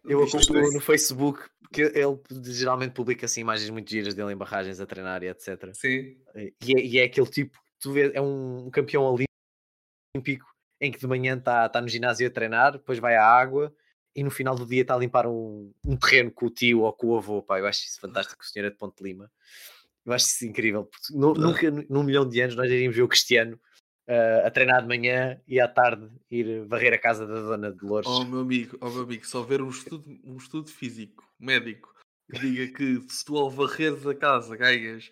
[0.08, 4.80] Eu acompanho no Facebook, porque ele geralmente publica assim imagens muito giras dele em barragens
[4.80, 5.74] a treinar e etc.
[5.74, 6.18] Sim.
[6.36, 10.46] E é, e é aquele tipo que tu vês, é um campeão olímpico
[10.80, 13.74] em que de manhã está tá no ginásio a treinar, depois vai à água
[14.16, 16.94] e no final do dia está a limpar um, um terreno com o tio ou
[16.94, 17.42] com o avô.
[17.42, 18.42] Pá, eu acho isso fantástico.
[18.42, 19.30] O senhor é de Ponte Lima.
[20.06, 20.86] Eu acho isso incrível.
[20.86, 23.60] Porque nu- nunca, num milhão de anos, nós iríamos ver o Cristiano
[24.08, 28.08] ah, a treinar de manhã e à tarde ir varrer a casa da Dona Dolores.
[28.08, 31.94] Oh meu amigo, oh meu amigo, se houver um estudo, um estudo físico, médico,
[32.32, 35.12] que diga que se tu ao varreres a casa ganhas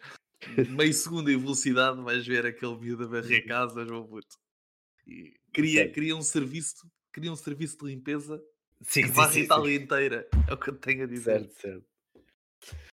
[0.70, 4.38] meio segundo em velocidade, vais ver aquele miúdo a varrer casas, meu puto.
[5.08, 8.42] E Cria, cria um serviço, cria um serviço de limpeza
[8.82, 9.44] Sim, que varre a.
[9.44, 10.28] Itália inteira.
[10.48, 11.40] É o que eu tenho a dizer.
[11.40, 11.86] Certo, certo.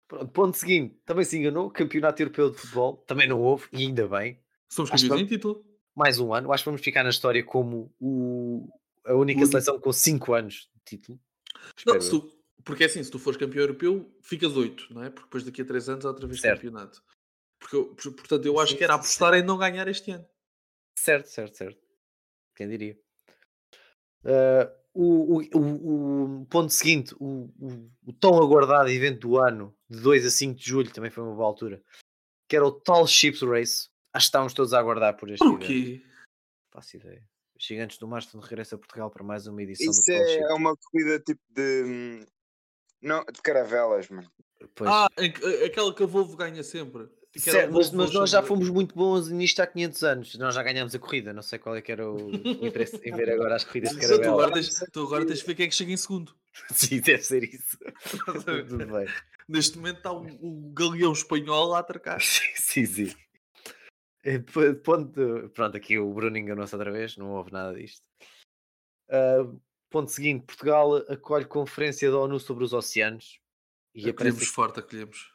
[0.09, 4.07] Pronto, ponto seguinte, também se enganou, campeonato europeu de futebol, também não houve, e ainda
[4.07, 5.65] bem, Somos campeões em título.
[5.95, 8.69] mais um ano, acho que vamos ficar na história como o,
[9.05, 9.47] a única único.
[9.47, 11.19] seleção com 5 anos de título.
[11.85, 12.33] Não, tu-
[12.65, 15.11] porque é assim, se tu fores campeão europeu, ficas 8, não é?
[15.11, 16.57] Porque depois daqui a 3 anos há outra vez Certo.
[16.61, 17.03] campeonato.
[17.59, 20.27] Porque, eu- por- portanto, eu acho que era apostar em não ganhar este ano.
[20.99, 21.81] Certo, certo, certo.
[22.55, 22.97] Quem diria?
[24.25, 30.01] Ah, o, o, o, ponto seguinte, o, o, o tão aguardado evento do ano, de
[30.01, 31.83] 2 a 5 de julho, também foi uma boa altura,
[32.49, 33.89] que era o Tall Ships Race.
[34.13, 36.07] Acho que estávamos todos a aguardar por este Por evento.
[36.73, 37.23] Faço ideia.
[37.59, 40.17] Os Gigantes do Mar estão de regresso a Portugal para mais uma edição Isso do
[40.17, 40.43] Tall Ship.
[40.43, 42.27] é uma corrida tipo de.
[43.03, 44.31] Não, de caravelas, mano.
[44.75, 44.91] Pois.
[44.91, 45.09] Ah,
[45.65, 47.09] aquela que a Volvo ganha sempre.
[47.39, 50.35] Certo, mas, mas nós já fomos muito bons nisto há 500 anos.
[50.39, 51.33] Nós já ganhámos a corrida.
[51.33, 53.97] Não sei qual é que era o, o interesse em ver agora as corridas de
[53.97, 54.53] Mas tu agora, caravela.
[54.53, 56.35] tens, tu agora tens de ver quem é que chega em segundo.
[56.73, 57.79] Sim, deve ser isso.
[58.45, 59.07] Tudo bem.
[59.49, 62.21] Neste momento está o, o galeão espanhol a atracar.
[62.25, 63.15] Sim, sim,
[64.23, 68.03] p- Ponto, pronto, aqui o Bruno enganou-se outra vez, não houve nada disto.
[69.09, 69.47] Ah,
[69.91, 73.39] ponto seguinte: Portugal acolhe conferência da ONU sobre os oceanos.
[73.95, 75.33] E Acolhemos forte, acolhemos.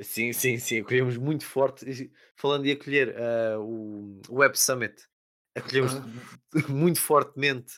[0.00, 2.10] Sim, sim, sim, acolhemos muito forte.
[2.36, 4.94] Falando de acolher, ah, o Web Summit,
[5.54, 6.04] acolhemos Ah.
[6.68, 7.74] muito fortemente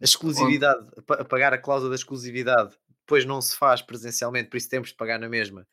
[0.00, 4.48] a exclusividade, a pa- a pagar a cláusula da exclusividade, depois não se faz presencialmente,
[4.50, 5.66] por isso temos de pagar na mesma.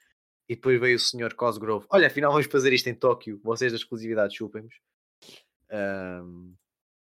[0.47, 3.77] E depois veio o senhor Cosgrove, olha, afinal vamos fazer isto em Tóquio, vocês da
[3.77, 4.73] exclusividade chupem-nos.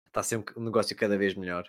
[0.07, 1.65] Está a ser um, negócio cada vez melhor.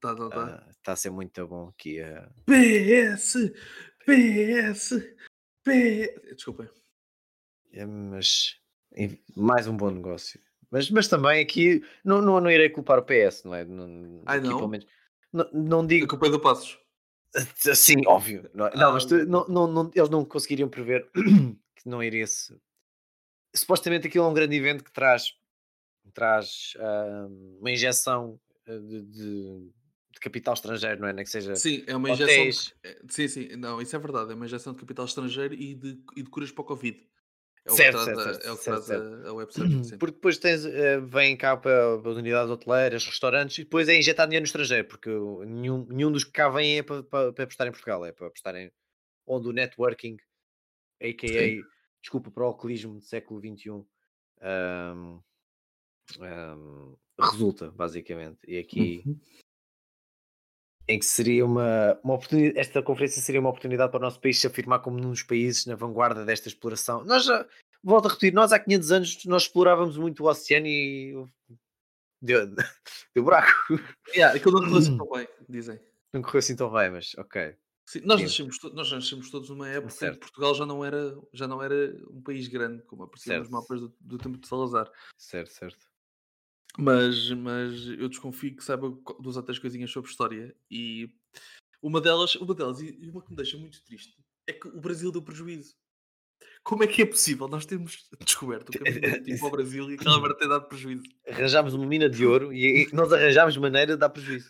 [0.00, 0.66] Tá, tá, tá.
[0.70, 2.00] Está a ser muito bom aqui.
[2.00, 2.30] ah.
[2.46, 3.52] PS!
[4.06, 4.92] PS!
[5.64, 6.34] PS!
[6.34, 6.68] Desculpem.
[7.72, 8.56] É, mas
[9.34, 10.40] mais um bom negócio.
[10.70, 13.64] Mas, mas também aqui não, não, não irei culpar o PS, não é?
[13.64, 14.56] Não, Ai, aqui, não?
[14.56, 14.86] pelo menos,
[15.32, 16.78] não, não A digo culpa é do Passos.
[17.74, 18.48] sim, óbvio.
[18.54, 18.76] Não, é?
[18.76, 21.08] não, Ah, mas tu- não, não, não- eles não conseguiriam prever
[21.76, 22.56] que não iria se.
[23.54, 25.32] Supostamente aquilo é um grande evento que traz,
[26.12, 27.26] traz ah,
[27.60, 29.70] uma injeção ah, de, de-
[30.14, 31.12] de capital estrangeiro, não é?
[31.12, 32.34] Nem que seja Sim, é uma injeção.
[32.34, 32.74] hotéis.
[32.82, 32.88] De...
[32.88, 34.32] é, Sim, sim, não, isso é verdade.
[34.32, 37.06] É uma injeção de capital estrangeiro e de, e de curas para o Covid.
[37.66, 39.84] É o Certo, que traz, certo, a, é o que certo, a, a website.
[39.88, 39.98] Sim.
[39.98, 44.26] Porque depois tens, eh, vêm cá para, as unidades hoteleiras, restaurantes, e depois é injetar
[44.26, 45.10] dinheiro no estrangeiro, porque
[45.46, 48.26] nenhum, nenhum dos que cá vêm é para, para, para apostar em Portugal, é para
[48.26, 48.70] apostar em
[49.26, 50.16] onde o networking,
[51.00, 51.64] a.k.a.
[52.02, 53.70] desculpa para o alcoolismo do século XXI,
[54.42, 55.20] ahm,
[56.20, 58.38] ahm, resulta, basicamente.
[58.46, 59.02] E aqui,
[60.86, 64.38] em que seria uma, uma oportunidade, esta conferência seria uma oportunidade para o nosso país
[64.38, 67.04] se afirmar como um dos países na vanguarda desta exploração.
[67.04, 67.46] Nós já,
[67.82, 71.14] volto a repetir, nós há 500 anos nós explorávamos muito o oceano e
[72.20, 72.46] deu,
[73.14, 73.50] deu buraco.
[74.14, 75.80] Yeah, aquilo não correu assim tão bem, dizem.
[76.12, 77.56] Não correu assim tão bem, mas ok.
[77.86, 80.14] Sim, nós, nascemos, nós nascemos todos numa época em Certo.
[80.14, 83.52] que Portugal já não era, já não era um país grande, como aparecia nos Certo.
[83.52, 84.90] mapas do, do tempo de Salazar.
[85.18, 85.93] Certo, certo.
[86.78, 90.54] Mas, mas eu desconfio que saiba duas ou três coisinhas sobre história.
[90.70, 91.08] E
[91.82, 94.16] uma delas, uma delas, e uma que me deixa muito triste,
[94.48, 95.74] é que o Brasil deu prejuízo.
[96.64, 99.94] Como é que é possível nós termos descoberto o caminho marítimo para o Brasil e
[99.94, 101.02] aquela merda ter dado prejuízo?
[101.28, 104.48] Arranjámos uma mina de ouro e nós arranjámos maneira de dar prejuízo.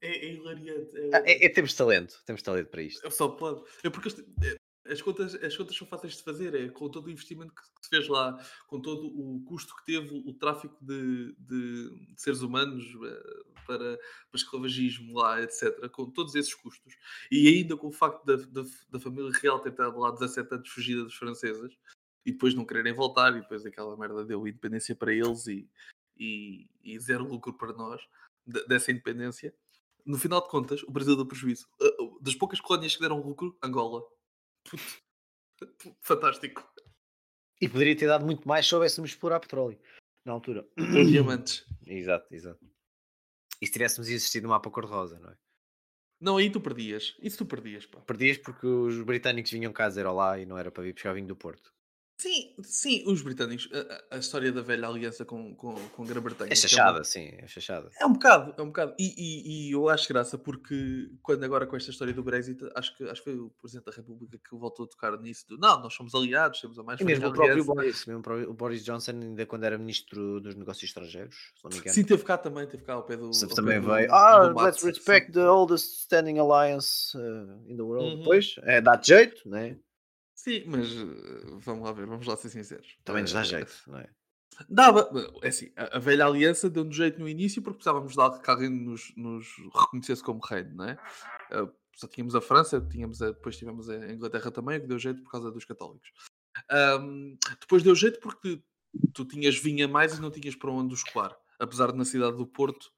[0.00, 0.96] É, é hilariante.
[0.96, 3.06] É, Ah, é, é- temos talento, temos talento para isto.
[3.06, 3.62] É só pode.
[3.84, 4.08] É porque
[4.42, 4.56] é,
[4.90, 7.88] as, contas, as contas são fáceis de fazer, é com todo o investimento que, se
[7.90, 12.84] fez lá, com todo o custo que teve o tráfico de, de- de seres humanos
[12.84, 15.88] eh, para, para esclavagismo lá, etc.
[15.90, 16.94] Com todos esses custos.
[17.30, 20.68] E ainda com o facto da, da, da família real ter estado lá 17 anos
[20.68, 21.76] fugida dos franceses
[22.26, 25.68] e depois não quererem voltar, e depois aquela merda deu independência para eles e,
[26.18, 28.00] e, e zero lucro para nós
[28.46, 29.54] de- dessa independência.
[30.04, 31.66] No final de contas, o Brasil deu prejuízo.
[31.80, 34.02] Uh, uh, Das poucas colónias que deram lucro, Angola.
[34.70, 34.82] Puto.
[36.00, 36.66] Fantástico.
[37.60, 39.78] E poderia ter dado muito mais se soubéssemos explorar petróleo
[40.24, 40.66] na altura.
[40.76, 41.66] Com diamantes.
[41.86, 42.64] Exato, exato.
[43.60, 45.36] E se tivéssemos existido no mapa cor-de-rosa, não é?
[46.20, 47.16] Não, aí tu perdias.
[47.20, 48.00] Isso tu perdias, pá.
[48.00, 51.28] Perdias porque os britânicos vinham cá dizer olá e não era para vir buscar vinho
[51.28, 51.72] do Porto.
[52.20, 53.68] Sim, sim, os britânicos.
[54.10, 56.48] A, a- história da velha aliança com, com, com a Grã-Bretanha.
[56.50, 57.88] É que uma- chachada, sim, é chachada.
[58.00, 58.92] É um bocado, é um bocado.
[58.98, 62.96] E, e- e eu acho graça porque quando agora com esta história do Brexit, acho
[62.96, 65.80] que, acho que foi o Presidente da República que voltou a tocar nisso do não,
[65.80, 68.84] nós somos aliados, temos a mais E mesmo o próprio aliança." Boris, mesmo o Boris
[68.84, 72.36] Johnson, ainda quando era ministro dos negócios estrangeiros, se não me engano, Sim, teve cá
[72.36, 73.26] também, teve cá ao pé do.
[73.26, 74.08] ao também do- veio.
[74.08, 74.88] do Ah, Matt, let's sim.
[74.88, 78.16] respect the oldest standing alliance uh, in the world.
[78.16, 78.22] Uhum.
[78.24, 79.76] Pois, é, dá jeito, né?
[80.48, 82.96] Sim, mas eh, vamos lá ver, vamos lá ser sinceros.
[83.04, 84.08] Também nos dá Eh, jeito, não é?
[84.68, 85.10] Dava,
[85.42, 88.70] é assim, a, velha aliança deu-nos jeito no início porque precisávamos de algo que alguém
[88.70, 90.98] nos, nos reconhecesse como reino, não é?
[91.50, 95.22] Eh, só tínhamos a França, tínhamos a- depois tivemos a Inglaterra também, que deu jeito
[95.22, 96.08] por causa dos católicos.
[96.70, 98.62] Ahm, depois deu jeito porque
[99.12, 101.36] tu tinhas vinho a mais e não tinhas para onde os escoar.
[101.58, 102.90] Apesar de na cidade do Porto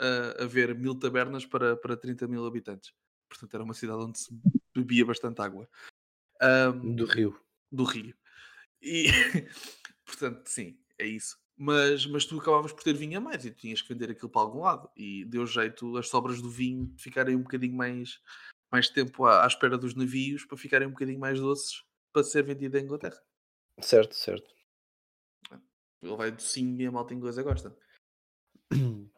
[0.00, 2.92] ah, haver mil tabernas para, para 30 mil habitantes.
[3.28, 4.30] Portanto, era uma cidade onde se
[4.74, 5.68] bebia bastante água.
[6.44, 7.40] Ahm, Do Rio.
[7.72, 8.14] do Rio.
[8.82, 9.06] E,
[10.04, 11.38] portanto, sim, é isso.
[11.56, 14.28] Mas, mas tu acabavas por ter vinho a mais e tu tinhas que vender aquilo
[14.28, 14.90] para algum lado.
[14.96, 18.20] E deu jeito as sobras do vinho ficarem um bocadinho mais,
[18.70, 21.82] mais tempo à, à espera dos navios para ficarem um bocadinho mais doces
[22.12, 23.20] para ser vendido em Inglaterra.
[23.80, 24.52] Certo, certo.
[26.02, 27.76] Ele vai docinho e a malta inglesa gosta.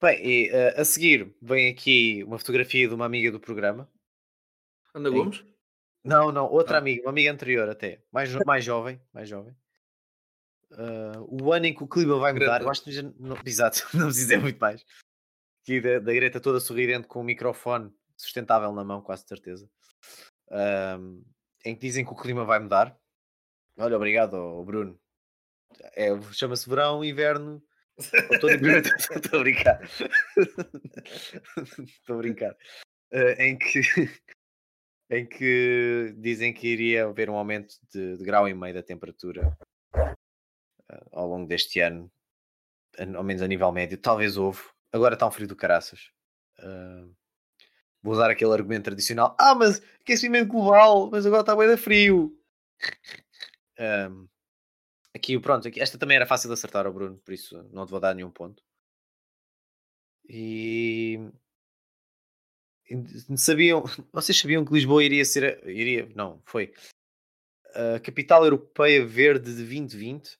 [0.00, 3.90] Bem, e eh, a seguir vem aqui uma fotografia de uma amiga do programa.
[4.94, 5.10] Ana.
[5.10, 5.44] Gomes?
[6.04, 6.78] Não, não, outra Ah.
[6.78, 9.54] amiga, uma amiga anterior até, mais, mais jovem, mais jovem.
[10.72, 12.64] Ah, o ano em que o clima vai mudar, Greta.
[12.64, 14.84] eu acho que já não, exato, não preciso dizer muito mais.
[15.62, 19.68] Aqui da, da Greta toda sorridente com um microfone sustentável na mão, quase certeza.
[20.50, 21.22] Ahm,
[21.64, 22.98] em que dizem que o clima vai mudar.
[23.78, 24.98] Olha, obrigado, ó, Bruno.
[25.94, 27.62] É, Chama-se verão, inverno.
[28.30, 28.56] Estou a
[29.42, 29.80] brincar.
[31.78, 32.56] Estou a brincar.
[33.12, 33.80] Ah, em que
[35.12, 39.56] em que dizem que iria haver um aumento de, de grau e meio da temperatura
[39.94, 42.10] ah, ao longo deste ano,
[43.14, 43.98] ao menos a nível médio.
[43.98, 44.62] Talvez houve.
[44.90, 46.10] Agora está um frio do caraças.
[46.58, 47.06] Ah,
[48.02, 49.36] vou usar aquele argumento tradicional.
[49.38, 52.34] Ah, mas aquecimento global, mas agora está bem da frio.
[53.78, 54.28] Ahm,
[55.14, 57.90] aqui, pronto, aqui, esta também era fácil de acertar ao Bruno, por isso não te
[57.90, 58.62] vou dar nenhum ponto.
[60.28, 61.18] E
[63.36, 63.82] sabiam,
[64.12, 66.72] vocês sabiam que Lisboa iria ser, a- iria, não, foi
[67.74, 70.38] a capital europeia verde de 2020?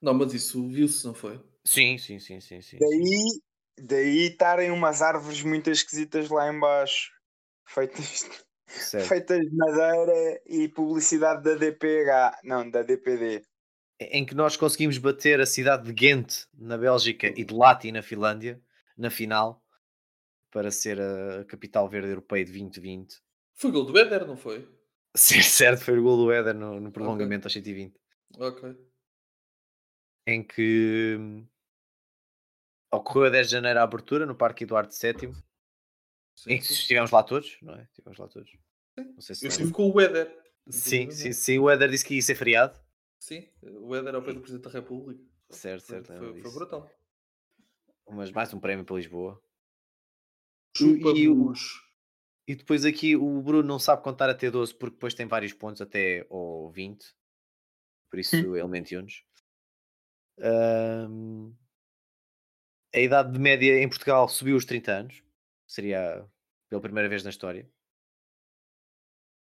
[0.00, 1.40] Não, mas isso viu-se, não foi?
[1.64, 2.78] Sim, sim, sim, sim, sim.
[2.78, 3.40] Daí,
[3.86, 7.10] daí estarem umas árvores muito esquisitas lá em baixo,
[7.66, 8.28] feitas,
[8.66, 9.08] Certo.
[9.08, 13.42] feitas de madeira e publicidade da DPH, não, da DPD.
[14.00, 18.02] Em que nós conseguimos bater a cidade de Ghent na Bélgica e de Lati na
[18.02, 18.60] Finlândia
[18.98, 19.63] na final
[20.54, 23.20] para ser a capital verde europeia de 2020.
[23.54, 24.64] Foi gol do Éder, não foi?
[25.16, 28.00] Sim, certo, foi o gol do Éder no, no prolongamento aos 120.
[28.38, 28.76] Ok.
[30.26, 31.46] em que hum,
[32.92, 35.32] ocorreu a 10 de janeiro a abertura no Parque Eduardo VII,
[36.36, 36.74] Sim, em que sim.
[36.74, 37.82] estivemos lá todos, não é?
[37.82, 38.56] Estivemos lá todos.
[39.18, 40.32] Sei se Eu estive com o Éder.
[40.68, 41.58] Sim, sim, sim.
[41.58, 42.80] O Éder disse que ia ser feriado.
[43.18, 45.22] Sim, o Éder ao pé do Presidente da República.
[45.50, 46.16] Certo, certo.
[46.16, 46.90] foi, foi brutal.
[48.08, 49.40] Mas mais um prémio para Lisboa.
[50.76, 51.52] Chupa e o-.
[52.46, 55.80] E depois aqui o Bruno não sabe contar até 12 porque depois tem vários pontos
[55.80, 57.04] até ao 20.
[58.10, 59.24] Por isso ele mentiu-nos.
[60.40, 61.52] Ahm,
[62.94, 65.22] a idade de média em Portugal subiu os 30 anos.
[65.66, 66.26] Seria
[66.68, 67.68] pela primeira vez na história.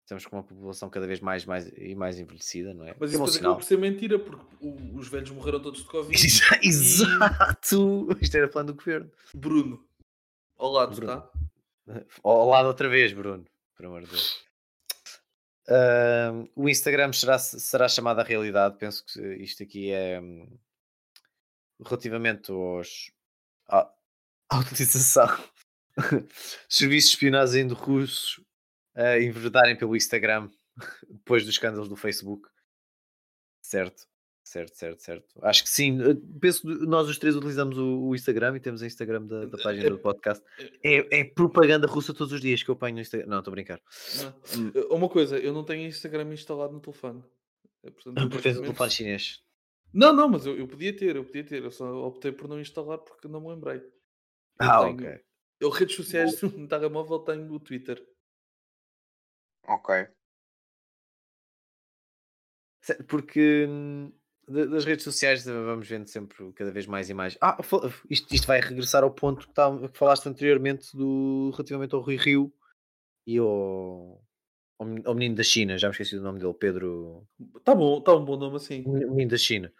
[0.05, 2.93] Estamos com uma população cada vez mais, mais e mais envelhecida, não é?
[2.99, 6.13] Mas Que isso acabou por ser mentira, porque o- os velhos morreram todos de Covid.
[6.27, 8.07] Exa- Exato!
[8.21, 9.09] Isto era plano do governo.
[9.33, 9.87] Bruno,
[10.63, 11.21] ao lado, Bruno.
[11.21, 11.31] tá?
[12.23, 13.45] Ao lado outra vez, Bruno.
[13.75, 14.43] Por amor de Deus.
[15.67, 18.77] Ahm, o Instagram será, será chamado à realidade.
[18.77, 20.57] Penso que isto aqui é hum,
[21.85, 23.11] relativamente aos,
[23.67, 23.91] à,
[24.49, 25.27] à utilização
[26.69, 28.41] serviços de espionagem de russos
[28.95, 30.49] a enverdarem pelo Instagram
[31.09, 32.47] depois dos escândalos do Facebook.
[33.61, 34.07] Certo,
[34.43, 35.39] certo, certo, certo.
[35.41, 35.99] Acho que sim.
[36.01, 39.45] Eu Penso que nós os três utilizamos o, o Instagram e temos o Instagram da,
[39.45, 40.43] da página do podcast.
[40.83, 43.27] É, é propaganda russa todos os dias que eu apanho no Instagram.
[43.27, 43.81] Não, estou a brincar.
[44.17, 44.69] Não.
[44.81, 47.23] Eh, Uma coisa, eu não tenho Instagram instalado no telefone.
[47.83, 49.43] Eh, Portanto, eu Porque tens um telefone chinês.
[49.93, 51.63] Não, não, mas eu, eu podia ter, eu podia ter.
[51.63, 53.77] Eu só optei por não instalar porque não me lembrei.
[53.77, 53.91] Eu
[54.59, 55.21] Ah, tenho- ok.
[55.59, 58.03] Eu, redes sociais no telemóvel, tenho o Twitter.
[59.67, 60.07] Ok.
[63.07, 64.11] Porque hum,
[64.47, 67.37] das redes sociais vamos vendo sempre cada vez mais e mais.
[67.39, 67.57] Ah,
[68.09, 72.17] isto, isto vai regressar ao ponto que, tá- que falaste anteriormente do, relativamente ao Rui
[72.17, 72.53] Rio
[73.25, 74.21] e ao,
[74.77, 77.25] ao men- ao menino da China, já me esqueci do nome dele, Pedro.
[77.63, 78.83] Tá bom, tá um bom nome assim.
[78.85, 79.73] Menino da China.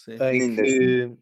[0.00, 0.16] Sim.
[0.20, 1.18] Em que,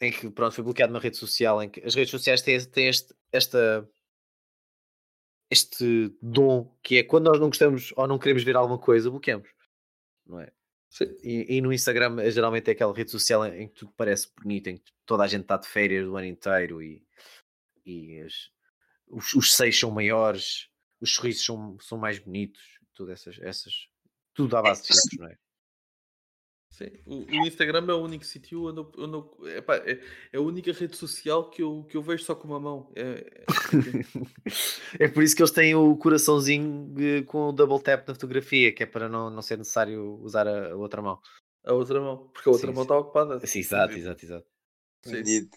[0.00, 1.62] em que pronto, foi bloqueado uma rede social.
[1.62, 3.88] Em que as redes sociais têm, têm este, esta,
[5.50, 9.48] este dom que é quando nós não gostamos ou não queremos ver alguma coisa, bloqueamos.
[10.26, 10.52] Não é?
[11.22, 14.68] E, e no Instagram eh, geralmente é aquela rede social em, que tudo parece bonito,
[14.68, 17.02] em que toda a gente está de férias do ano inteiro e,
[17.84, 18.50] e as-
[19.06, 20.68] os, os seios são maiores,
[21.00, 22.62] os sorrisos são, são mais bonitos,
[22.94, 23.88] todas essas, essas
[24.34, 25.38] tudo à base de filtros, não é?
[26.78, 26.90] Sim.
[27.04, 30.00] O, o Instagram é o único sítio onde eu, onde eu- epá, é,
[30.32, 32.92] é a única rede social que eu, que eu vejo só com uma mão.
[32.94, 33.44] É, é-
[35.00, 36.94] É por isso que eles têm o coraçãozinho
[37.26, 40.70] com o double tap na fotografia, que é para não, não ser necessário usar a,
[40.70, 41.20] a outra mão.
[41.64, 42.28] a outra mão.
[42.28, 42.86] Porque a outra Sim, mão sim.
[42.86, 43.46] está ocupada.
[43.46, 44.46] Sim, exato, exato, exato.
[45.02, 45.50] Sim.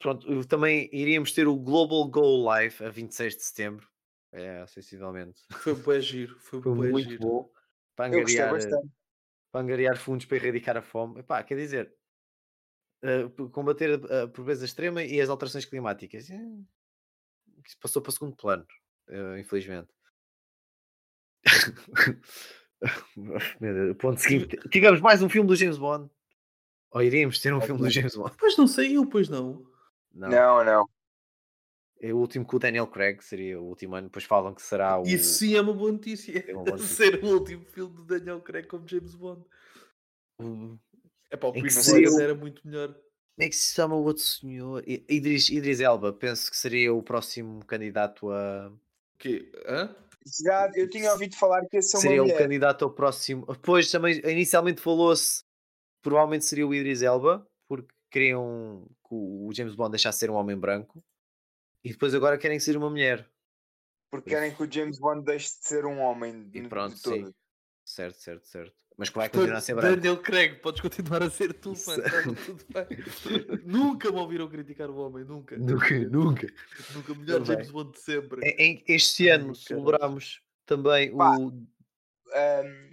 [0.00, 3.88] Pronto, também iríamos ter o Global Go Live a 26 de setembro.
[4.32, 5.40] É, sensivelmente.
[5.52, 6.36] Foi bué giro.
[6.40, 7.20] Foi, Foi muito giro.
[7.22, 7.50] bom
[7.96, 8.97] para Eu gostei angariar, eh, bastante.
[9.50, 11.20] Para angariar fundos para erradicar a fome.
[11.20, 11.92] Epá, quer dizer,
[13.00, 16.28] p- combater a, a pobreza extrema e as alterações climáticas.
[16.30, 16.58] Eh,
[17.66, 18.66] Isso passou para segundo plano,
[19.08, 19.88] eh, infelizmente.
[23.60, 24.56] Meu Deus, ponto seguinte.
[24.70, 26.10] Tivemos mais um filme do James Bond.
[26.90, 28.34] Ou iríamos ter um filme do James Bond?
[28.38, 29.66] Pois não saiu, pois não.
[30.12, 30.28] Não.
[30.28, 30.88] Não, não.
[32.00, 34.06] É o último com o Daniel Craig, seria o último ano.
[34.08, 35.02] Depois falam que será o.
[35.04, 36.44] Isso sim é uma boa notícia.
[36.48, 36.94] É uma boa notícia.
[36.96, 39.44] Ser o último filme do Daniel Craig como James Bond.
[40.40, 40.78] o-
[41.30, 42.88] É pá, o Em que Pierce seria Brosnan o- era muito melhor.
[42.94, 44.82] Como é que se chama o outro senhor?
[44.86, 48.72] Idris, Idris Elba, penso que seria o próximo candidato a.
[49.18, 49.50] Que?
[49.66, 49.94] Hã?
[50.44, 52.38] Já, eu tinha ouvido falar que esse é uma Seria o mulher.
[52.38, 53.46] candidato ao próximo.
[53.62, 55.42] Pois também inicialmente falou-se
[56.02, 60.34] provavelmente seria o Idris Elba, porque queriam que o James Bond deixasse de ser um
[60.34, 61.02] homem branco
[61.84, 63.28] e depois agora querem ser uma mulher.
[64.10, 67.26] Porque querem que o James Bond deixe de ser um homem E pronto, todo.
[67.26, 67.34] sim.
[67.84, 68.74] Certo, certo, certo.
[68.96, 69.96] Mas que vai continuar a ser branco.
[69.96, 72.02] Daniel Craig, podes continuar a ser tu, mano.
[72.02, 72.86] tá tudo bem.
[73.64, 75.56] nunca me ouviram criticar o homem, nunca.
[75.56, 76.46] Nunca, nunca.
[76.94, 77.72] Nunca melhor James bem.
[77.72, 78.40] Bond de sempre.
[78.48, 81.36] Em- em- Este ano celebramos também Pá.
[81.38, 81.66] o.
[82.34, 82.92] Ahm,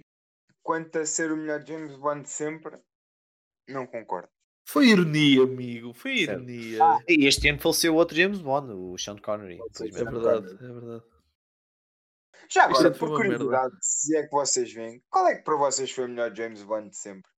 [0.62, 2.78] quanto a ser o melhor James Bond de sempre,
[3.68, 4.28] não concordo.
[4.68, 5.92] Foi ironia, amigo.
[5.94, 6.78] Foi ironia.
[7.08, 9.58] E este ano faleceu outro James Bond, o Sean Connery.
[9.80, 11.04] É verdade, é verdade.
[12.50, 15.90] Já agora, foi por curiosidade, se é que vocês veem, qual é que para vocês
[15.90, 17.30] foi o melhor James Bond de sempre?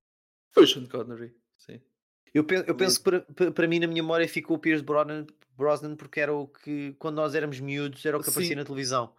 [0.53, 1.81] Foi o Sean Connery, sim.
[2.35, 4.85] Eu, pe- eu penso que para, para- para mim, na minha memória, ficou o Pierce
[4.85, 5.27] Brosnan,
[5.57, 8.59] Brosnan porque era o que, quando nós éramos miúdos, era o que aparecia Sim.
[8.61, 9.15] na televisão.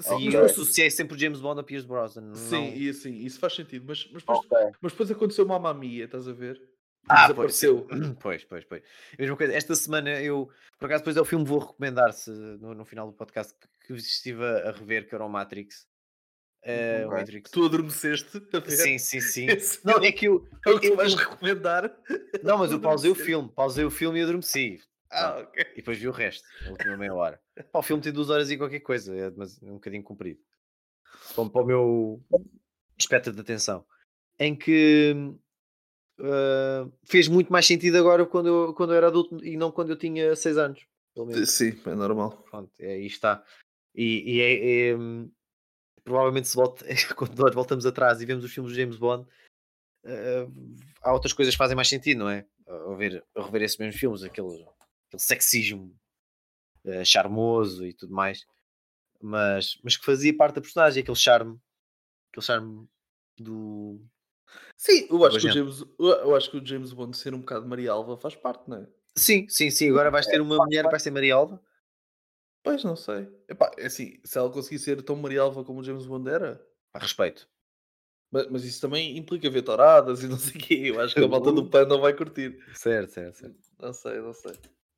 [0.00, 0.40] Sim, E Ok.
[0.40, 2.34] eu associei sempre o James Bond a Pierce Brosnan.
[2.34, 3.84] sim, não- e assim, isso faz sentido.
[3.86, 4.58] Mas, mas, depois, Ok.
[4.80, 6.60] mas depois aconteceu uma mamia, estás a ver?
[7.08, 7.86] Ah, pois, Desapareceu.
[8.20, 8.82] Pois, pois, pois.
[9.18, 9.54] Mesma coisa.
[9.54, 13.06] Esta semana eu, por acaso, depois é o filme vou recomendar se no, no final
[13.06, 15.86] do podcast que, que estive a, a rever, que era o Matrix.
[16.62, 17.18] Eh, o Ok.
[17.18, 17.50] Matrix.
[17.52, 18.70] Tu adormeceste a ver?
[18.72, 19.46] Sim, sim, sim.
[19.50, 20.48] Esse Não, é que eu.
[20.66, 21.96] é o que tu vais eu- recomendar.
[22.42, 23.48] não, mas eu pausei o filme.
[23.54, 24.80] Pausei o filme e adormeci.
[25.12, 25.62] Ah, ok.
[25.72, 27.40] E depois vi o resto, a última meia hora.
[27.70, 30.40] Pá, o filme tem duas horas e qualquer coisa, é, mas é um bocadinho comprido.
[31.36, 32.24] Para, para o meu
[32.98, 33.86] espectro de atenção.
[34.38, 35.14] Em que
[36.20, 39.90] ah, fez muito mais sentido agora quando eu, quando eu era adulto e não quando
[39.90, 40.86] eu tinha 6 anos.
[41.14, 41.50] Pelo menos.
[41.50, 42.44] Sim, é normal.
[42.50, 43.42] Pronto, é, aí está.
[43.94, 45.30] E, e é, é, hum,
[46.04, 46.84] provavelmente se volta,
[47.16, 49.26] quando nós voltamos atrás e vemos os filmes de James Bond,
[50.04, 50.46] ah,
[51.02, 52.46] há outras coisas que fazem mais sentido, não é?
[52.66, 55.96] A ver, rever esses mesmos filmes, aquele, aquele sexismo
[56.86, 58.44] ah, charmoso e tudo mais,
[59.20, 61.58] mas, mas que fazia parte da personagem, aquele charme,
[62.30, 62.86] aquele charme
[63.38, 64.00] do.
[64.76, 65.52] Sim, eu acho, que o.
[65.52, 68.78] James, eu acho que o James Bond ser um bocado Maria Alva faz parte, não
[68.78, 68.86] é?
[69.16, 69.88] Sim, sim, sim.
[69.90, 71.62] Agora vais ter uma mulher que vai ser Maria Alva.
[72.62, 73.28] Pois, não sei.
[73.48, 76.60] Epá, é assim, se ela conseguir ser tão Maria Alva como o James Bond era,
[76.92, 77.48] A respeito.
[78.30, 80.82] mas, mas isso também implica ver touradas e não sei o quê.
[80.86, 82.58] Eu acho que a malta do PAN não vai curtir.
[82.74, 83.56] Certo, certo, certo.
[83.80, 84.52] Não sei, não sei.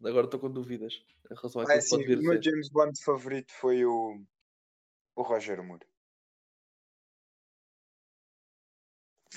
[0.04, 0.94] Agora estou com dúvidas
[1.30, 2.50] em relação Ah, àquilo que assim, pode vir o a meu ser.
[2.50, 4.20] James Bond favorito foi o,
[5.14, 5.86] o Roger Moore.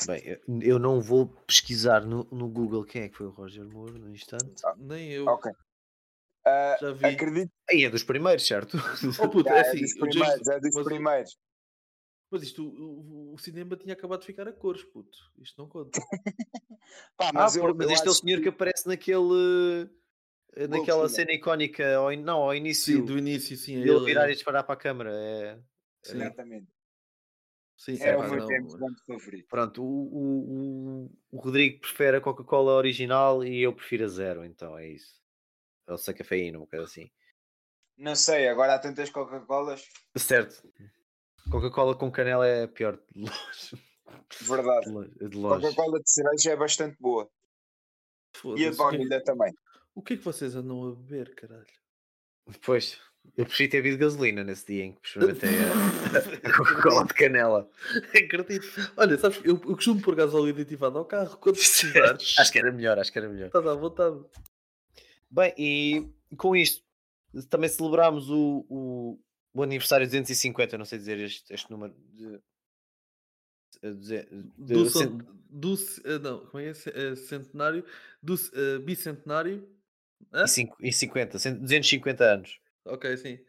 [0.08, 3.66] Bem, eu- eu não vou pesquisar no, no Google quem é que foi o Roger
[3.66, 4.62] Moore no instante.
[4.78, 5.28] Nem eu.
[5.28, 5.52] Ok.
[6.46, 7.06] Ah, Já vi.
[7.06, 8.78] acredito Aí é dos primeiros, certo?
[9.24, 11.38] Oh puto, que é é assim, dos o James- primeiros, é dos mas primeiros.
[12.32, 15.18] Mas isto, o, o- cinema tinha acabado de ficar a cores, puto.
[15.38, 15.92] Isto não conta.
[17.18, 19.90] Pá, Ah, mas eu, por- mas eu este é o senhor que aparece naquele.
[20.56, 23.76] eh, Naquela cena icónica, ao, não, ao início, Sim, do início, sim.
[23.78, 24.32] é dele ele, virar é.
[24.32, 25.12] e disparar para a câmara.
[25.14, 25.60] É,
[26.04, 26.68] Sim, Exatamente.
[27.82, 29.48] Sim, É o meu James Bond favorito.
[29.48, 34.78] pronto, o, o, o, Rodrigo prefere a Coca-Cola original e eu prefiro a zero, então
[34.78, 35.20] é isso.
[35.88, 37.12] Ou sem cafeína, um bocado assim.
[37.98, 39.88] Não sei, agora há tantas Coca-Colas.
[40.16, 40.62] Certo.
[41.50, 43.84] Coca-Cola com canela é a pior de longe.
[44.42, 44.86] Verdade.
[45.34, 47.30] Coca-Cola de cereja é bastante boa.
[48.58, 49.54] E a é, baunilha também.
[49.96, 51.66] o que é que vocês andam a beber, caralho?
[52.64, 53.00] Pois,
[53.38, 57.70] eu preferi ter havido gasolina nesse dia em que experimentei a, Coca-Cola de canela.
[58.10, 58.68] Acredito.
[58.98, 62.36] Olha, sabes, eu, eu costumo pôr gasóleo aditivado ao carro quando precisares.
[62.40, 63.48] acho que era melhor, acho que era melhor.
[63.48, 64.20] Estás à vontade.
[65.30, 66.84] Bem, e com isto
[67.50, 69.20] também celebramos o, o,
[69.54, 72.40] o aniversário 250, não sei dizer este, este número de.
[73.82, 74.26] de-
[74.58, 75.18] de- Do, cen- cen-
[75.50, 75.74] do
[76.06, 77.12] eh, não, como é que é?
[77.12, 77.86] Eh, centenário,
[78.22, 79.68] do eh, bicentenário.
[80.34, 82.60] E cinco- e 50, cen- 250 anos.
[82.86, 83.40] Ok, sim.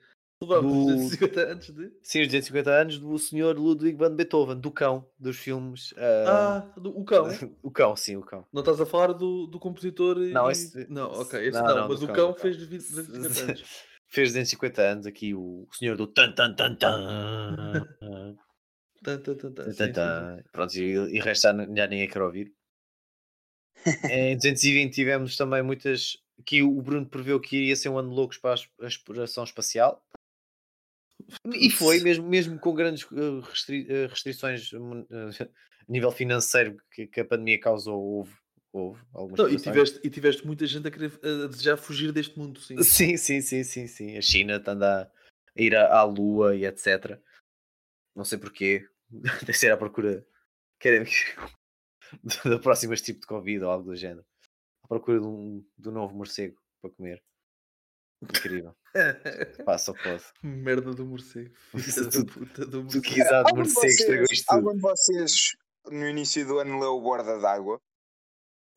[0.43, 1.93] Levamos Do- 250 antes de.
[2.03, 5.95] Sim, os 250 anos do senhor Ludwig van Beethoven, do cão, dos filmes.
[5.97, 7.26] ah, Ah, do, o cão.
[7.62, 8.45] o cão, sim, o cão.
[8.53, 10.18] Não estás a falar do, do compositor?
[10.22, 13.41] e- Não, esse- Não, ok, esse não, não, não, mas o cão, cão, fez 250
[13.53, 13.62] anos.
[14.09, 17.01] Fez 250 anos aqui o, o senhor do tan tan tan tan.
[19.03, 19.74] Tan, tan, tan, tan.
[19.74, 20.43] Tan, tan.
[20.53, 22.53] Pronto, e, e n- já ninguém quer ouvir.
[24.11, 26.16] em 220 tivemos também muitas.
[26.45, 30.05] Que o Bruno preveu que iria ser um ano de loucos para a exploração espacial.
[31.55, 37.07] E foi, mesmo, mesmo com grandes eh, restri- eh, restrições eh, a nível financeiro que,
[37.07, 38.34] que a pandemia causou, houve,
[38.72, 42.38] houve algumas Não, e, tiveste, e tiveste muita gente a, querer, a desejar fugir deste
[42.38, 42.76] mundo, sim.
[42.82, 44.16] Sim, sim, sim, sim, sim.
[44.16, 45.11] A China anda
[45.57, 47.20] a ir à, à Lua e etc.
[48.14, 48.88] Não sei porquê.
[49.11, 50.26] Deve ser à procura.
[50.80, 51.05] Querem
[52.45, 54.26] da próxima tipo de Covid ou algo do género.
[54.93, 57.22] Procura de um, de um novo morcego para comer.
[58.22, 58.74] Incrível.
[59.64, 60.22] Pá, só pode.
[60.43, 61.55] Merda do morcego.
[61.76, 63.03] Filha Tu- puta do Tu morcego.
[63.05, 64.57] que exato Algum de morcego estragou vocês, isto tudo.
[64.59, 65.32] algum de vocês
[65.90, 67.80] no início do ano leu o Borda d'Água?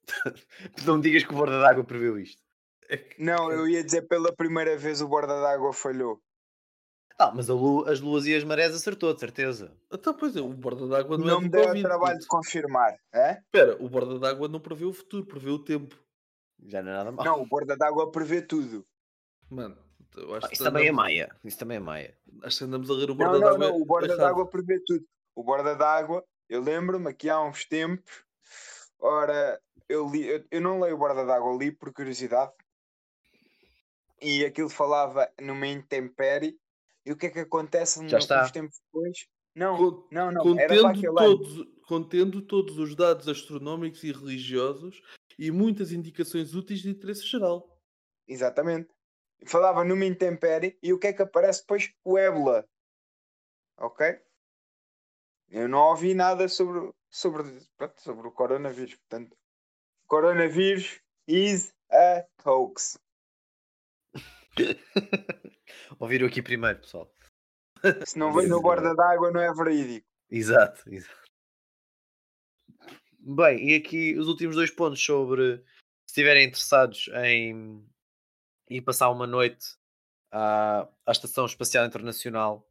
[0.86, 2.41] Não me digas que o Borda d'Água previu isto.
[2.89, 6.22] É Não, eu ia dizer pela primeira vez o Borda d'Água falhou.
[7.20, 9.76] Ah, mas a lua- as luas e as marés acertou, de certeza.
[9.91, 12.93] Então, pois é, o borda d'água não, Não é me deu o trabalho de confirmar.
[13.13, 13.39] É?
[13.39, 15.95] Espera, o borda d'água não prevê o futuro, prevê o tempo.
[16.64, 17.26] Já não é nada mal.
[17.26, 18.86] Não, o Borda d'Água prevê tudo.
[19.49, 19.78] Mano,
[20.16, 21.36] eu acho Ah, que isso também é andamos- maia.
[21.43, 22.18] Isso também é maia.
[22.43, 23.58] Acho que andamos a ler o Não, borda não, d'água.
[23.70, 25.06] não, o Borda d'Água prevê tudo.
[25.36, 28.24] O Borda d'Água, eu lembro-me aqui há uns tempos,
[28.99, 32.51] ora, eu, li, eu, eu não leio o Borda d'Água, li por curiosidade,
[34.22, 36.58] e aquilo falava numa intempérie,
[37.06, 38.43] e o que é que acontece Já no- está.
[38.43, 39.28] uns tempos depois?
[39.53, 45.01] Não, Con- não, não, contendo, todos, contendo todos os dados astronómicos e religiosos
[45.38, 47.68] e muitas indicações úteis de interesse geral.
[48.28, 48.90] Exatamente.
[49.46, 51.94] Falava numa intempérie e o que é que aparece depois?
[52.04, 52.68] O ébola.
[53.78, 54.20] Ok?
[55.50, 57.44] Eu não ouvi nada sobre, sobre,
[57.78, 58.96] pronto, sobre o coronavírus.
[58.96, 59.38] Portanto,
[60.08, 62.98] coronavírus is a hoax.
[66.00, 67.12] Ouviram aqui primeiro, pessoal.
[68.06, 70.08] Se não vem no borda d'água, não é verídico.
[70.30, 71.25] Exato, exato.
[73.28, 75.64] Bem, e aqui os últimos dois pontos sobre se
[76.12, 77.84] estiverem interessados em
[78.70, 79.66] ir passar uma noite
[80.32, 82.70] à, à Estação Espacial Internacional,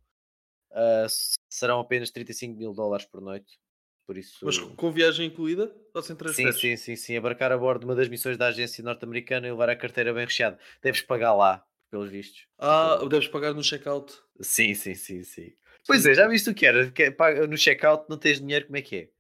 [1.05, 3.59] s- serão apenas 35 mil dólares por noite.
[4.07, 7.81] Por isso, Mas com viagem incluída ou sem sim, sim, sim, sim, abarcar a bordo
[7.81, 10.59] de uma das missões da agência norte-americana e levar a carteira bem recheada.
[10.83, 12.47] Deves pagar lá, pelos vistos.
[12.59, 14.13] Ah, deves pagar no checkout.
[14.41, 15.53] Sim, sim, sim, sim.
[15.87, 16.93] Pois é, já viste o que era?
[16.97, 19.14] É, no checkout não tens dinheiro, como é que é?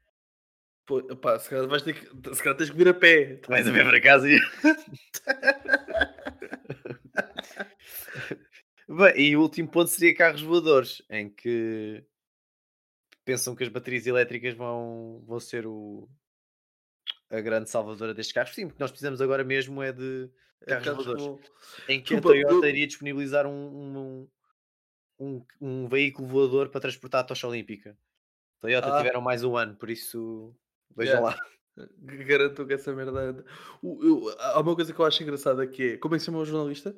[0.86, 1.00] Pô,
[1.38, 2.34] se calhar vais ter que.
[2.34, 3.36] Se calhar tens que vir a pé.
[3.36, 4.38] Tu vais a ver para casa e.
[8.88, 12.04] Bem, e o último ponto seria carros voadores, em que
[13.24, 16.06] pensam que as baterias elétricas vão, vão ser o,
[17.30, 18.54] a grande salvadora destes carros.
[18.54, 20.28] Sim, porque nós precisamos agora mesmo é de
[20.66, 21.50] carros Carros voadores.
[21.88, 24.28] Em que Desculpa, a Toyota eu- iria disponibilizar um, um,
[25.18, 27.96] um, um veículo voador para transportar a tocha olímpica.
[28.60, 28.98] Toyota Ah.
[28.98, 30.54] tiveram mais um ano, por isso
[30.96, 31.36] vejam Yeah.
[31.36, 31.46] lá.
[32.26, 33.44] Garanto que essa merda anda.
[33.82, 35.96] O- eu- há uma coisa que eu acho engraçada que é.
[35.98, 36.96] Como é que se chama o jornalista?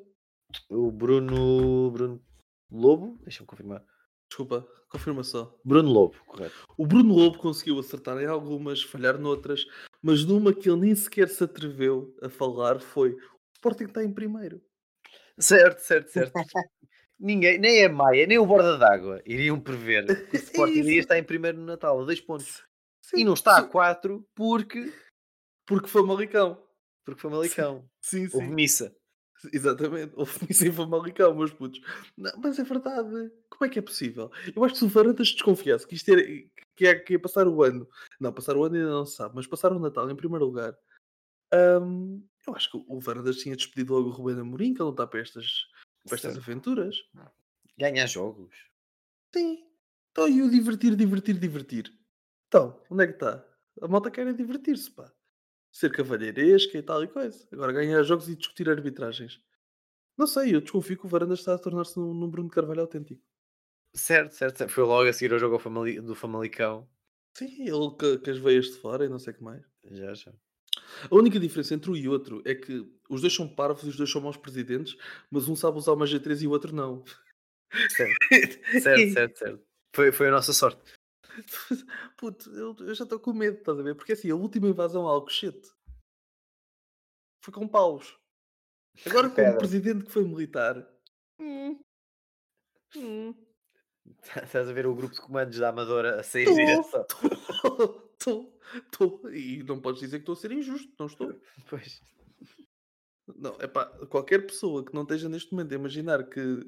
[0.70, 1.90] O Bruno.
[1.90, 2.22] Bruno
[2.70, 3.18] Lobo?
[3.22, 3.82] Deixa-me confirmar.
[4.28, 5.56] Desculpa, confirma só.
[5.64, 6.54] Bruno Lobo, correto.
[6.76, 9.64] O Bruno Lobo conseguiu acertar em algumas, falhar noutras,
[10.02, 13.18] mas numa que ele nem sequer se atreveu a falar foi o
[13.54, 14.60] Sporting está em primeiro.
[15.38, 16.32] Certo, certo, certo.
[17.18, 21.00] Ninguém, nem a Maia, nem o Borda d'Água iriam prever que o Sporting É iria
[21.00, 22.62] estar em primeiro no Natal, a dois pontos.
[23.06, 24.92] Sim, E não está a sim, quatro porque,
[25.64, 26.60] Porque foi Malicão.
[27.04, 27.88] porque foi Malicão.
[28.00, 28.34] Sim, sim.
[28.36, 28.96] Houve missa.
[29.52, 30.12] Exatamente.
[30.16, 31.80] Houve isso em Famalicão, meus putos.
[32.16, 33.30] Não, mas é verdade.
[33.48, 34.32] Como é que é possível?
[34.54, 36.22] Eu acho que se o Varandas desconfiasse que isto era,
[36.74, 37.88] que, é, que ia passar o ano.
[38.18, 40.76] Não, passar o ano ainda não se sabe, mas passar o Natal em primeiro lugar.
[41.80, 44.90] hum, eu acho que o Varandas tinha despedido logo o Rubén Amorim, que ele não
[44.90, 45.68] está para estas,
[46.04, 46.96] para estas aventuras.
[47.78, 48.56] Ganhar jogos.
[49.32, 49.64] Sim.
[50.10, 51.92] Então, e o divertir, divertir, divertir?
[52.48, 53.44] Então, onde é que está?
[53.82, 55.12] A malta quer é divertir-se, pá.
[55.70, 57.46] Ser cavalheiresca e tal e coisa.
[57.52, 59.40] Agora ganhar jogos e discutir arbitragens.
[60.16, 63.22] Não sei, eu desconfio que o Varandas está a tornar-se num, num Bruno Carvalho autêntico.
[63.92, 64.70] Certo, certo, certo.
[64.70, 65.58] Foi logo a seguir ao jogo
[66.02, 66.88] do Famalicão.
[67.36, 69.62] Sim, ele com, com as veias de fora e não sei o que mais.
[69.90, 70.32] Já, já.
[71.10, 73.96] A única diferença entre um e outro é que os dois são parvos e os
[73.96, 74.96] dois são maus presidentes,
[75.30, 77.04] mas um sabe usar uma G3 e o outro não.
[77.90, 78.16] Certo,
[78.82, 79.66] certo, certo, certo.
[79.94, 80.80] Foi, foi a nossa sorte.
[82.16, 83.94] Puto, eu, eu já estou com medo, estás a ver?
[83.94, 85.70] Porque assim, a última invasão a Alcochete
[87.42, 88.18] foi com paus.
[89.04, 89.58] Agora com o Pedra.
[89.58, 90.76] presidente que foi militar.
[91.38, 91.78] hum,
[92.96, 93.34] hum,
[94.42, 96.54] Estás a ver o grupo de comandos da Amadora a sair Tô.
[96.54, 97.06] direção.
[98.12, 99.30] Estou, estou.
[99.32, 101.40] E não podes dizer que estou a ser injusto, não estou.
[101.68, 102.00] Pois.
[103.34, 106.64] Não, é pá, qualquer pessoa que não esteja neste momento a imaginar que,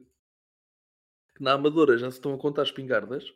[1.35, 3.33] que na Amadora já se estão a contar espingardas,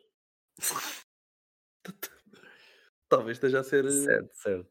[3.09, 3.85] talvez esteja a ser.
[3.85, 4.69] eh, Certo, certo.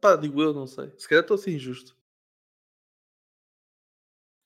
[0.00, 0.92] Pá, digo eu, não sei.
[0.96, 1.96] Se calhar estou a ser injusto.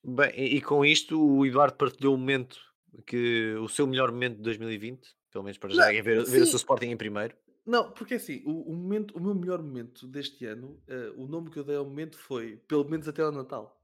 [0.04, 2.58] Bem, e, e com isto o Eduardo partilhou o momento
[3.06, 6.42] que o seu melhor momento de 2020, pelo menos para já, Não, é ver, ver
[6.42, 7.34] o seu Sporting em primeiro.
[7.66, 11.50] Não, porque assim, o, o momento, o meu melhor momento deste ano, eh, o nome
[11.50, 13.82] que eu dei ao momento foi pelo menos até ao Natal.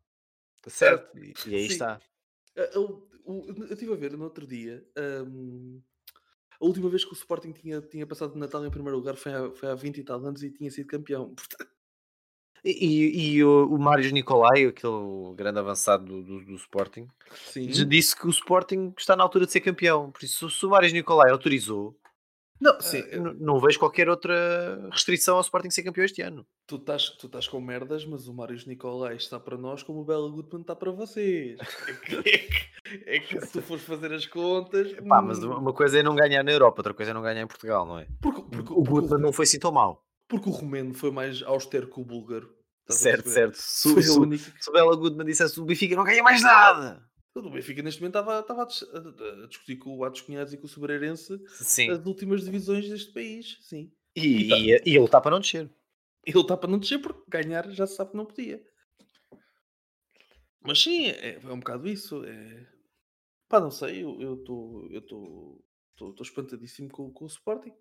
[0.66, 1.16] Certo.
[1.18, 1.72] E, e aí Sim.
[1.72, 2.00] está.
[2.56, 3.08] Eh, eu,
[3.70, 4.86] estive a ver no outro dia.
[5.26, 5.80] hum,
[6.60, 9.32] a última vez que o Sporting tinha, tinha passado o Natal em primeiro lugar foi
[9.32, 11.32] há, foi há 20 e tal anos e tinha sido campeão.
[11.34, 11.68] Portanto,
[12.62, 17.66] E, e- o, o Mário Nicolai, aquele grande avançado do, do- do Sporting, sim.
[17.88, 20.10] disse que o Sporting está na altura de ser campeão.
[20.12, 21.98] Por isso, se o Mário Nicolai autorizou,
[22.60, 26.46] Não, sim, eh, n- não vejo qualquer outra restrição ao Sporting ser campeão este ano.
[26.66, 30.04] tu estás, tu estás com merdas, mas o Mário Nicolai está para nós como o
[30.04, 31.58] Bela Goodman está para vocês.
[33.06, 34.92] É que, se tu fores fazer as contas.
[35.08, 37.42] Pá, mas hum, uma coisa é não ganhar na Europa, outra coisa é não ganhar
[37.42, 38.06] em Portugal, não é?
[38.20, 40.04] porque, porque, O Gutmann não foi assim tão mal.
[40.28, 42.52] porque o romeno foi mais austero que o búlgaro.
[42.88, 43.54] Certo, certo.
[43.56, 44.52] Se, Foi se, a única.
[44.60, 47.04] se o Bela Goodman dissesse o Benfica não ganha mais nada.
[47.36, 50.52] O Benfica neste momento estava, estava a, dis- a- a discutir com o Atos Cunhados
[50.52, 51.88] e com o Sobreirense Sim.
[51.90, 53.92] as últimas divisões deste país, sim.
[54.16, 55.70] E, E tá- e, e ele está para não descer.
[56.26, 58.60] Ele está para não descer porque ganhar já se sabe que não podia.
[60.62, 62.24] Mas sim, é, é um bocado isso.
[62.24, 62.66] É...
[63.50, 65.64] Pá, não sei, eu estou eu estou
[65.96, 67.74] estou espantadíssimo com, com o Sporting.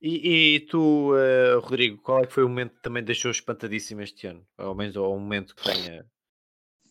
[0.00, 4.00] E, e tu, eh, Rodrigo, qual é que foi o momento que também deixou espantadíssimo
[4.02, 4.46] este ano?
[4.58, 6.08] Ou ao menos ou um momento que tenha,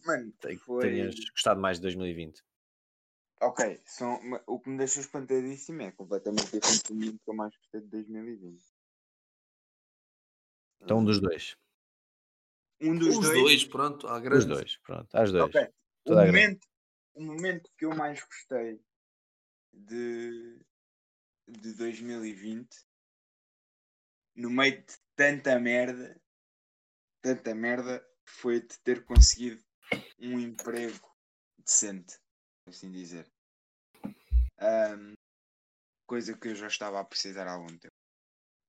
[0.05, 0.81] Mano, que foi.
[0.81, 2.43] tenhas gostado mais de 2020?
[3.41, 4.19] Ok, são...
[4.45, 7.87] o que me deixou espantadíssimo é completamente diferente do momento que eu mais gostei de
[7.87, 8.61] 2020.
[10.81, 11.57] Então, um dos dois.
[12.81, 13.39] Um dos Os dois.
[13.39, 14.47] dois, pronto, há Os grande.
[14.47, 15.07] dois, pronto.
[15.15, 15.45] Às dois.
[15.45, 15.69] Ok.
[16.07, 16.59] O grande.
[17.15, 18.79] O momento que eu mais gostei
[19.73, 20.59] de,
[21.47, 22.67] de 2020,
[24.35, 26.21] no meio de tanta merda,
[27.21, 29.63] tanta merda, foi de ter conseguido
[30.19, 31.09] um emprego
[31.57, 32.19] decente,
[32.67, 33.31] assim dizer.
[34.57, 35.13] Ahm,
[36.05, 37.95] coisa que eu já estava a precisar há algum tempo.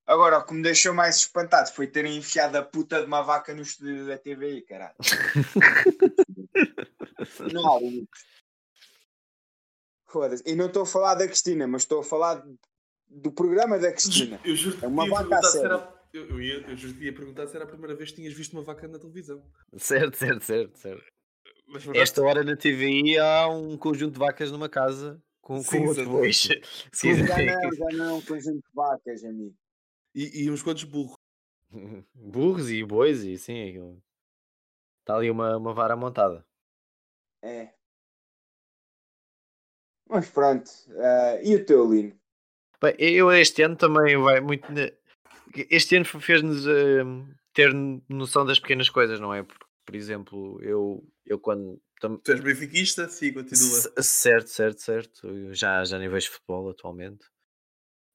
[0.06, 3.52] Agora, o que me deixou mais espantado foi terem enfiado a puta de uma vaca
[3.52, 4.94] no estúdio da TVI, caralho.
[7.52, 8.06] Não,
[10.08, 10.42] Foda-se.
[10.46, 12.44] E não estou a falar da Cristina, mas estou a falar
[13.08, 14.40] do programa da Cristina.
[14.44, 15.72] Eu juro É uma ia vaca a perguntar se sério.
[15.74, 15.96] era.
[16.12, 18.32] Eu, eu ia, eu juro que ia perguntar se era a primeira vez que tinhas
[18.32, 19.42] visto uma vaca na televisão.
[19.76, 21.04] Certo, certo, certo, certo.
[21.66, 25.78] Mas verdade, Esta hora na TVI há um conjunto de vacas numa casa com, Sim,
[25.78, 26.10] com outros exato.
[26.16, 26.48] bois.
[26.92, 29.54] Sim, Já não, já não, conjunto de vacas, amigo.
[30.14, 31.16] E, e uns quantos burros.
[32.14, 34.02] Burros e bois e sim, aquilo.
[35.00, 36.46] Está ali uma, uma vara montada.
[37.42, 37.70] É.
[40.08, 40.70] Mas pronto.
[40.90, 42.18] eh, e o teu, Lino?
[42.80, 44.66] Bem, eu este ano também vai muito.
[45.70, 47.02] Este ano fez-nos eh,
[47.52, 47.72] ter
[48.08, 49.42] noção das pequenas coisas, não é?
[49.42, 51.80] Porque, por exemplo, eu, eu quando.
[52.00, 53.08] tam- Tu és benfiquista?
[53.08, 53.80] Sim, continua.
[53.80, 55.26] C- Certo, certo, certo.
[55.28, 57.26] Eu já, já nem vejo futebol atualmente.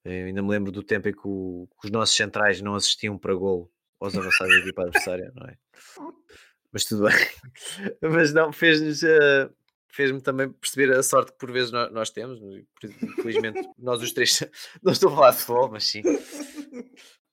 [0.05, 3.17] Eu ainda me lembro do tempo em que, o- que os nossos centrais não assistiam
[3.17, 5.57] para golo aos avançados da equipa adversária, não é?
[6.71, 7.13] Mas tudo bem.
[8.01, 9.03] Mas não, fez-nos.
[9.03, 9.49] eh,
[9.93, 12.39] Fez-me também perceber a sorte que por vezes nós, nós temos.
[12.39, 12.89] Por-
[13.19, 14.39] Infelizmente, nós os três.
[14.81, 16.01] Não estou a falar de futebol, mas sim.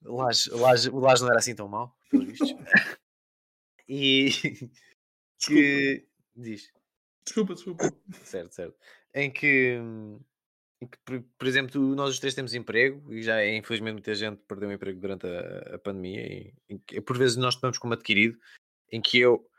[0.03, 2.53] O Laje, o Laje- o Laje não era assim tão mau, pelos vistos.
[3.87, 4.29] E.
[5.45, 6.05] que.
[6.35, 6.69] Diz.
[7.25, 7.93] Desculpa, desculpa.
[8.23, 8.75] Certo, certo.
[9.13, 9.77] Em que,
[10.81, 14.13] em que, por, por exemplo, nós os três temos emprego e já é, infelizmente muita
[14.15, 17.93] gente perdeu o emprego durante a, a pandemia e, que, por vezes nós tomamos como
[17.93, 18.37] adquirido,
[18.91, 19.49] em que eu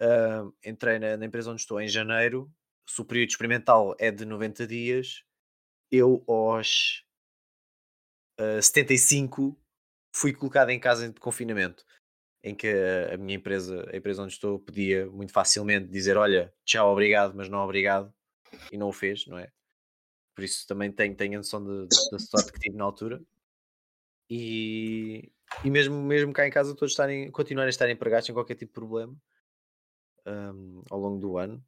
[0.00, 2.52] ah, entrei na, na empresa onde estou em janeiro,
[2.88, 5.24] se o período experimental é de 90 dias,
[5.90, 7.04] eu aos
[8.38, 9.56] ah, 75
[10.14, 11.84] fui colocado em casa de confinamento,
[12.42, 12.68] em que
[13.12, 17.48] a, minha empresa, a empresa onde estou, podia muito facilmente dizer: Olha, tchau, obrigado, mas
[17.48, 18.12] não obrigado,
[18.70, 19.50] e não o fez, não é?
[20.34, 23.22] Por isso também tenho, tenho a noção da sorte que tive na altura.
[24.30, 25.30] E,
[25.64, 28.70] e mesmo, mesmo cá em casa, todos estarem, continuarem a estar empregados sem qualquer tipo
[28.70, 29.16] de problema
[30.26, 31.64] hum, ao longo do ano.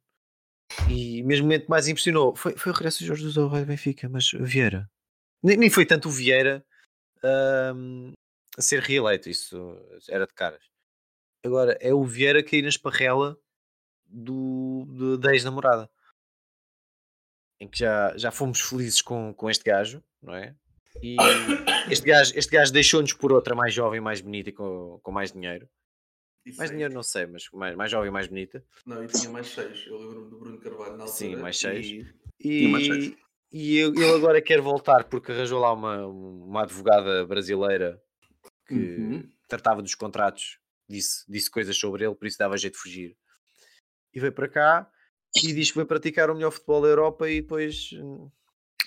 [0.89, 4.09] E mesmo o momento mais impressionou foi, foi o regresso de Jorge ao Raio Benfica,
[4.09, 4.89] mas Vieira.
[5.41, 6.65] Nem, nem foi tanto o Vieira
[7.75, 8.13] hum,
[8.57, 9.77] a ser reeleito, isso
[10.09, 10.63] era de caras.
[11.43, 13.37] Agora é o Vieira cair na esparrela
[14.05, 15.89] do, do, da ex-namorada.
[17.59, 20.55] Em que já, já fomos felizes com, com este gajo, não é?
[21.01, 21.17] E
[21.91, 25.31] este gajo, este gajo deixou-nos por outra mais jovem, mais bonita e com, com mais
[25.31, 25.67] dinheiro.
[26.45, 28.63] E Mais dinheiro não sei, mas mais, mais jovem e mais bonita.
[28.85, 29.85] Não, e tinha mais seis.
[29.87, 31.07] Eu lembro-me do Bruno Carvalho na altura.
[31.17, 31.85] Sim, mais seis.
[31.87, 32.05] E...
[32.39, 33.15] E, Tinha mais seis.
[33.51, 37.99] e eu- ele agora quer voltar porque arranjou lá uma, uma advogada brasileira
[38.67, 39.29] que Uhum.
[39.47, 40.59] tratava dos contratos,
[40.89, 43.15] disse, disse coisas sobre ele, por isso dava jeito de fugir.
[44.13, 44.91] E veio para cá
[45.43, 47.89] e diz que vai praticar o melhor futebol da Europa e depois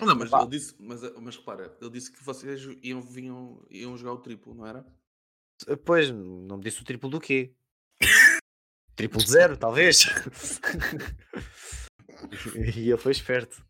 [0.00, 0.42] Não, mas Pá.
[0.42, 4.54] ele disse, mas, mas repara, ele disse que vocês iam, vinham, iam jogar o triplo,
[4.54, 4.86] não era?
[5.84, 7.52] Pois, não me disse o triplo do quê?
[8.94, 10.06] triplo de zero, talvez.
[12.76, 13.64] e ele foi esperto.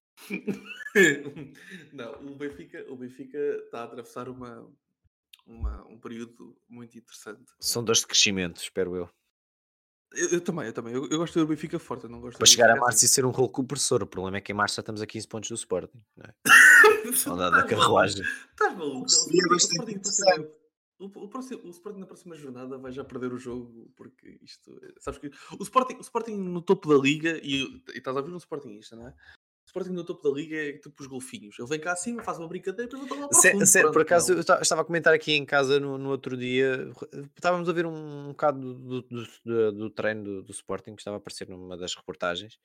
[1.92, 4.70] não, o Benfica, o Benfica está a atravessar uma,
[5.46, 7.50] uma, um período muito interessante.
[7.58, 9.08] São dores de crescimento, espero eu.
[10.12, 10.94] Eu, eu também, eu também.
[10.94, 13.24] Eu, eu gosto do Benfica forte, eu não gosto Para chegar a março e ser
[13.24, 14.02] um rolo compressor.
[14.02, 16.00] O problema é que em março já estamos a 15 pontos do Sporting.
[16.16, 16.34] Não é?
[17.36, 18.24] dá da carruagem.
[18.50, 19.06] Estás maluco?
[19.06, 20.48] O bastante Sporting,
[20.98, 24.80] o, o, próximo, o Sporting na próxima jornada vai já perder o jogo porque isto.
[24.98, 28.32] Sabes que o Sporting, o Sporting no topo da liga e, e estás a ver
[28.32, 29.14] um Sportingista, não é?
[29.78, 31.58] Sporting no topo da liga é tipo os golfinhos.
[31.58, 33.92] Ele vem cá acima, faz uma brincadeira e depois volta lá fundo.
[33.92, 34.36] por acaso, não.
[34.36, 36.90] eu esta- estava a comentar aqui em casa no, no outro dia.
[37.36, 41.16] Estávamos a ver um, bocado do, do, do- do treino do, do Sporting que estava
[41.16, 42.58] a aparecer numa das reportagens.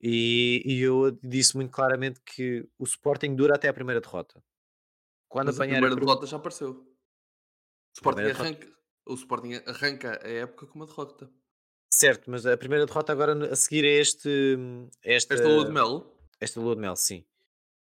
[0.00, 4.42] E, e eu disse muito claramente que o Sporting dura até a primeira derrota.
[5.28, 6.70] Quando Mas a primeira a derrota já apareceu.
[6.70, 6.86] O
[7.96, 8.42] Sporting, derrota.
[8.44, 8.68] arranca,
[9.06, 11.28] o Sporting arranca a época com uma derrota.
[11.92, 14.56] Certo, mas a primeira derrota agora a seguir é este,
[15.02, 17.24] esta, Esta lua de mel, esta lua de mel, sim.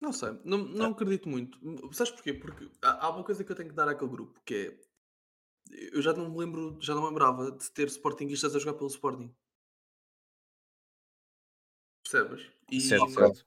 [0.01, 1.59] não sei, não, não acredito muito.
[1.93, 2.35] Sabes porquê?
[2.35, 4.85] Porque há há uma coisa que eu tenho que dar àquele grupo, que é
[5.71, 8.89] eu já não me lembro, já não me lembrava de ter Sportingistas a jogar pelo
[8.89, 9.35] Sporting.
[12.03, 12.51] Percebes?
[12.71, 13.47] E, certo, certo.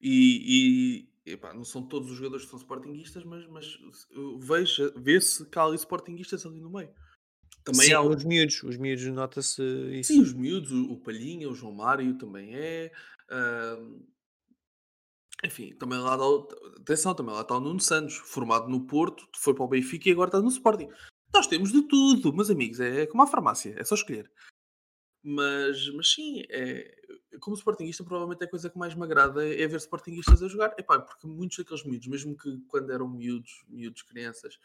[0.00, 3.78] e, e epá, não são todos os jogadores que são Sportingistas, mas, mas
[4.96, 6.92] vê-se que há ali Sportingistas ali no meio.
[7.64, 9.62] Também Sim, há os miúdos, os miúdos nota-se
[9.92, 10.12] isso.
[10.12, 12.92] Sim, os miúdos, o, Palhinha, o João Mário também é.
[13.30, 14.00] ahm,
[15.44, 19.54] enfim, também lá está, atenção, também lá está o Nuno Santos, formado no Porto, foi
[19.54, 20.88] para o Benfica e agora está no Sporting.
[21.32, 24.30] Nós temos de tudo, meus amigos, é como a farmácia, é só escolher.
[25.22, 26.94] Mas, mas sim, é,
[27.40, 30.74] como Sportingista, provavelmente a coisa que mais me agrada é ver Sportingistas a jogar.
[30.78, 34.58] Epá, porque muitos daqueles miúdos, mesmo que quando eram miúdos, miúdos crianças,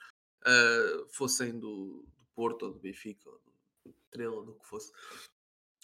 [0.45, 2.05] ah, fossem do
[2.35, 3.41] Porto ou do Benfica ou
[3.85, 4.91] do Estrela, do que fosse,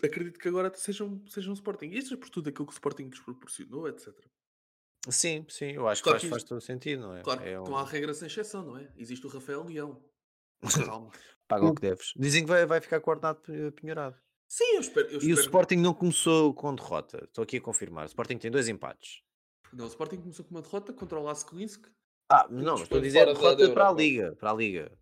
[0.03, 4.13] acredito que agora sejam, sejam Sportingistas por tudo aquilo que o Sporting lhes proporcionou, etc.
[5.09, 7.21] Sim, sim, eu acho que Claro faz, que faz todo sentido, não é?
[7.23, 8.91] Claro que é não um- há regra sem exceção, não é?
[8.95, 10.03] Existe o Rafael Leão.
[10.95, 11.11] Calma.
[11.47, 12.13] Paga o que deves.
[12.15, 14.15] Dizem que vai, vai ficar coordenado pe- penhorado.
[14.47, 15.07] Sim, eu espero.
[15.07, 17.23] Eu E o espero- Sporting não começou com derrota.
[17.23, 18.03] Estou aqui a confirmar.
[18.03, 19.23] O Sporting tem dois empates.
[19.73, 21.87] Não, o Sporting começou com uma derrota contra o Lask Linsk.
[22.29, 23.93] Ah, Que não, estou a dizer derrota para a.
[23.93, 24.35] Liga.
[24.35, 24.97] Para a Liga.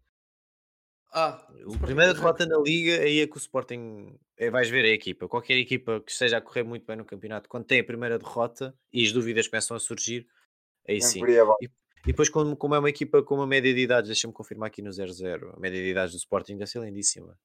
[1.12, 1.46] Ah,
[1.82, 4.16] primeira arranca- derrota na Liga, aí é que o Sporting.
[4.38, 5.28] É, vais ver a equipa.
[5.28, 8.74] Qualquer equipa que esteja a correr muito bem no campeonato, quando tem a primeira derrota
[8.94, 10.28] e as dúvidas começam a surgir,
[10.88, 11.26] aí sim.
[11.26, 11.56] Ia bom.
[11.62, 11.68] E
[12.08, 14.90] depois, como, como é uma equipa com uma média de idades, deixa-me confirmar aqui no
[14.92, 17.38] 0-0, a média de idades do Sporting deve ser lindíssima.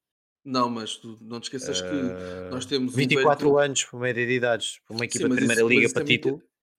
[0.44, 3.98] Não, mas tu não te esqueças que Ah, nós temos um 24 velho- anos por
[3.98, 6.36] média de idades, uma Sim, equipa de mas primeira isso- liga para é mentira.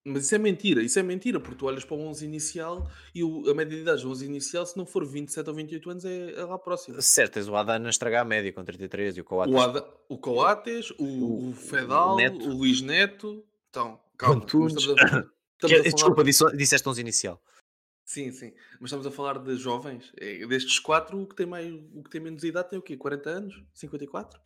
[0.08, 3.24] Mas isso é mentira, isso é mentira, porque tu olhas para o 11 inicial e
[3.24, 6.04] o- a média de idade do 11 inicial, se não for 27 ou 28 anos,
[6.04, 7.02] é, é lá próximo.
[7.02, 9.52] Certo, tens o Adana a estragar a média com 33 e o Coates.
[9.52, 12.48] O, Ada, o Coates, o, O- o Fedal, o o, Neto.
[12.50, 13.44] Luís Neto.
[13.68, 14.44] Então, calma.
[14.44, 17.42] Estamos a, estamos Que- a falar- desculpa, disse, disseste 11 inicial.
[18.04, 18.52] Sim, sim.
[18.78, 20.12] Mas estamos a falar de jovens.
[20.16, 22.96] É, destes quatro, o que, tem mais, o que tem menos idade tem o quê?
[22.96, 23.60] 40 anos?
[23.74, 24.40] 54?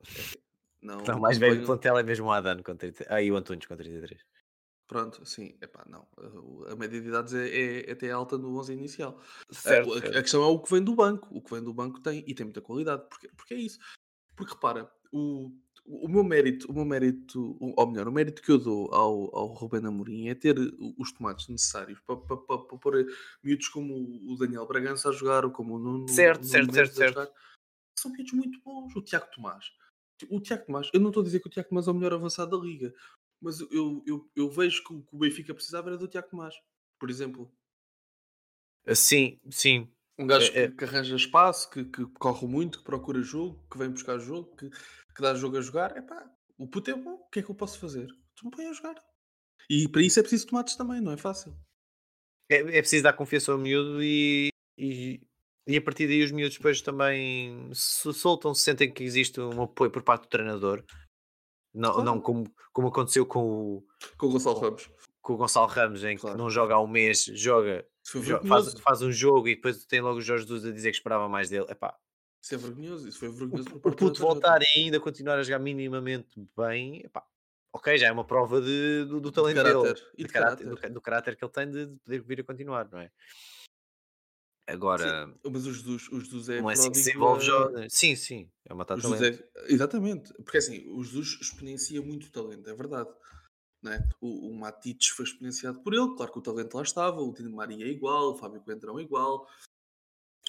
[0.80, 3.10] Não, Não, mais velho do plantel é mesmo o Adana com 33.
[3.10, 4.20] Ah, e o Antunes com 33.
[4.86, 5.56] Pronto, sim.
[5.62, 6.06] Epá, não.
[6.70, 9.20] A- média de idades é, é, é até alta no 11 inicial.
[9.50, 10.18] Certo, a, a- certo.
[10.18, 11.28] a questão é o que vem do banco.
[11.30, 13.02] O que vem do banco tem, e tem muita qualidade.
[13.08, 13.78] Porque, porque é isso.
[14.36, 15.50] Porque repara, o,
[15.86, 19.46] o meu mérito, o meu mérito, ou melhor, o mérito que eu dou ao, ao
[19.46, 20.56] Ruben Amorim é ter
[20.98, 23.06] os tomates necessários para, para, para, para pôr
[23.42, 23.94] miúdos como
[24.30, 27.32] o Daniel Bragança a jogar ou como o Nuno, Certo, Nuno certo, certo, certo.
[27.98, 28.94] São miúdos muito bons.
[28.96, 29.66] O Tiago Tomás.
[30.30, 32.14] O Tiago Tomás, eu não estou a dizer que o Tiago Tomás é o melhor
[32.14, 32.92] avançado da liga,
[33.44, 36.54] mas eu, eu, eu vejo que o que o Benfica precisava era do Tiago Tomás,
[36.98, 37.52] por exemplo.
[38.94, 39.88] Sim, sim.
[40.18, 40.68] Um gajo É, é.
[40.68, 44.56] que, que arranja espaço, que, que corre muito, que procura jogo, que vem buscar jogo,
[44.56, 45.96] que, que dá jogo a jogar.
[45.96, 46.24] Epá,
[46.56, 48.08] o puto é bom, o que é que eu posso fazer?
[48.34, 48.94] Tu me põe a jogar.
[49.68, 51.54] E para isso é preciso tomates também, não é fácil.
[52.50, 54.48] É, é preciso dar confiança ao miúdo e,
[54.78, 55.20] e,
[55.66, 59.62] e a partir daí os miúdos depois também se soltam, se sentem que existe um
[59.62, 60.84] apoio por parte do treinador.
[61.74, 62.04] Não, Claro.
[62.04, 63.40] não como, como aconteceu com
[63.78, 63.86] o,
[64.16, 64.90] Com o Gonçalo Ramos.
[65.20, 66.36] com o Gonçalo Ramos, em Claro.
[66.36, 67.84] que não joga há um mês, joga,
[68.48, 71.28] faz, faz um jogo e depois tem logo o Jorge Jesus a dizer que esperava
[71.28, 71.66] mais dele.
[71.68, 71.96] Epá,
[72.42, 73.08] Isso é vergonhoso.
[73.08, 76.28] Isso foi o, vergonhoso por o do puto voltar e ainda continuar a jogar minimamente
[76.56, 77.24] bem, epá,
[77.72, 79.72] ok, já é uma prova de, do, do talento dele.
[79.72, 80.02] caráter.
[80.14, 82.44] E de de caráter, do, do caráter que ele tem de, de poder vir a
[82.44, 83.10] continuar, não é?
[84.66, 87.44] Agora, Mas o Jesus, o Jesus é não é assim que se desenvolve a-
[87.82, 87.88] já.
[87.90, 89.06] Sim, sim, é uma talento.
[89.08, 93.10] Jesus é- Exatamente, porque assim, o Jesus exponencia muito o talento, é verdade.
[93.86, 93.98] É?
[94.18, 97.54] O, o Matites foi exponenciado por ele, claro que o talento lá estava, o Dino
[97.54, 99.46] Maria é igual, o Fábio Coentrão é igual,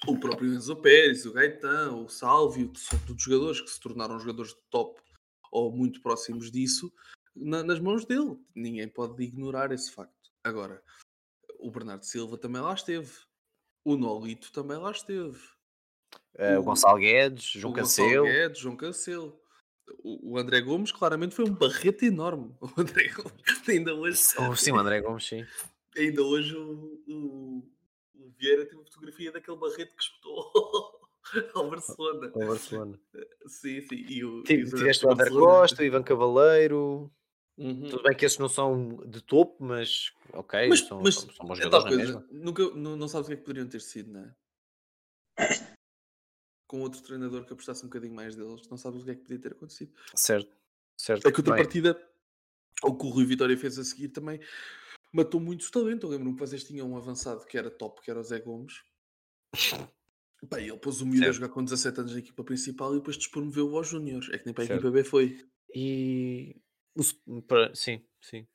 [0.07, 4.17] o próprio Enzo Pérez, o Gaetão, o Sálvio, que são todos jogadores que se tornaram
[4.19, 5.01] jogadores de top
[5.51, 6.89] ou muito próximos disso,
[7.35, 8.37] na- nas mãos dele.
[8.55, 10.31] Ninguém pode ignorar esse facto.
[10.41, 10.81] Agora,
[11.59, 13.11] o Bernardo Silva também lá esteve,
[13.85, 15.39] o Nolito também lá esteve.
[16.37, 18.25] Eh, o o- Gonçalo Guedes, João o Gonçalo Cancelo.
[18.25, 19.39] Guedes, João Cancelo.
[20.03, 22.53] O, o André Gomes claramente foi um barrete enorme.
[22.61, 25.45] O André Gomes, ainda hoje, Oh, sim, o André Gomes, sim.
[25.95, 27.71] ainda hoje o, o,
[28.15, 30.51] o Vieira tem uma fotografia daquele barrete que espetou
[31.53, 32.31] ao Barcelona.
[32.33, 32.99] O Barcelona.
[33.47, 33.95] Sim, sim.
[33.95, 37.11] E o, e Tive- o Tiveste o André Barcelona- Costa, o Ivan Cavaleiro.
[37.57, 37.87] Uhum.
[37.89, 41.45] Tudo bem que esses não são de topo, mas ok, Mas, são, mas são, são
[41.45, 43.81] bons é jogadores na coisa, nunca, não, não sabes o que é que poderiam ter
[43.81, 44.35] sido, não é?
[46.67, 49.21] Com outro treinador que apostasse um bocadinho mais deles, não sabes o que é que
[49.21, 49.93] podia ter acontecido.
[50.15, 50.53] Certo,
[50.97, 51.25] certo.
[51.25, 52.09] A outra Bem, partida,
[52.83, 54.41] o que o Rui Vitória fez a seguir também
[55.15, 56.05] matou muito talento.
[56.05, 58.83] Eu lembro-me que vocês tinham um avançado que era top, que era o Zé Gomes.
[60.49, 63.17] Bem, ele pôs o miúdo a jogar com 17 anos na equipa principal e depois
[63.17, 64.29] despromoveu aos Júniores.
[64.29, 64.79] É que nem para a Certo.
[64.79, 65.47] equipa B foi.
[65.73, 66.61] E o
[67.73, 68.47] sim, sim.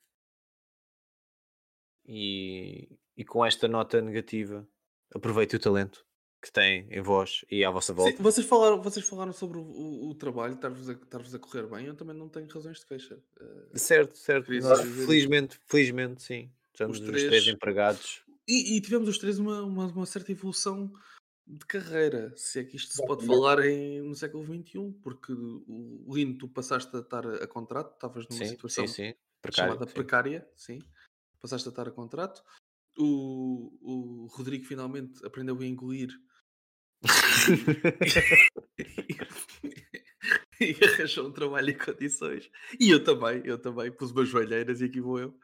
[2.05, 4.67] E, e com esta nota negativa,
[5.13, 6.05] aproveite o talento
[6.41, 8.17] que tem em vós e à vossa volta.
[8.17, 11.67] Sim, vocês, falaram, vocês falaram sobre o, o- o trabalho, estar-vos a, estar-vos a correr
[11.67, 11.85] bem.
[11.85, 13.21] Eu também não tenho razões de queixa.
[13.39, 14.51] Eh, Certo, certo.
[14.51, 16.51] Nós, felizmente, felizmente, sim.
[16.73, 18.23] Estamos Os os três- três empregados.
[18.47, 20.91] E, e tivemos os três uma, uma, uma certa evolução
[21.47, 26.05] de carreira, se é que isto se pode falar em, no século XXI, porque o
[26.13, 29.13] Lino, tu passaste a estar a contrato, estavas numa Sim, situação sim, sim.
[29.41, 30.79] Precário, chamada precária, sim,
[31.39, 32.43] passaste a estar a contrato.
[32.97, 36.11] O, o Rodrigo finalmente aprendeu a engolir
[40.59, 42.51] e arranjou um trabalho em condições.
[42.79, 45.35] E eu também, eu também, pus umas joelheiras e aqui vou eu.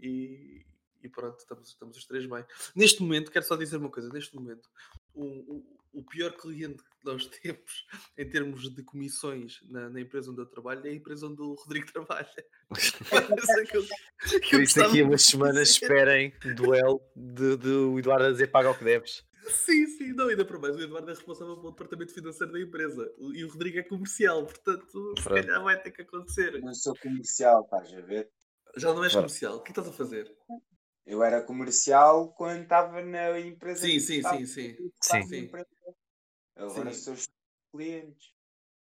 [0.00, 0.64] E,
[1.02, 2.44] e pronto, estamos, estamos os três bem.
[2.74, 4.70] Neste momento, quero só dizer uma coisa: neste momento,
[5.14, 7.86] o, o, o pior cliente que nós temos
[8.18, 11.54] em termos de comissões na, na empresa onde eu trabalho é a empresa onde o
[11.54, 12.28] Rodrigo trabalha.
[13.10, 13.86] Parece que eu-
[14.40, 18.30] que Por isso, daqui a gostava umas semanas esperem duelo de, de o Eduardo a
[18.32, 19.24] dizer paga o que deves.
[19.46, 23.12] Sim, sim, não, ainda para mais, o Eduardo é responsável pelo departamento financeiro da empresa
[23.34, 25.42] e o Rodrigo é comercial, portanto, se Pronto.
[25.42, 26.62] calhar vai ter que acontecer.
[26.62, 28.30] Não sou comercial, estás a ver?
[28.78, 29.26] Já não és Claro.
[29.26, 30.34] comercial, o que estás a fazer?
[31.06, 33.86] Eu era comercial quando estava na empresa.
[33.86, 34.76] Sim, sim, sim, sim.
[35.02, 35.50] Sim.
[36.56, 37.16] Agora Sim.
[37.16, 37.32] sou
[37.72, 38.32] clientes.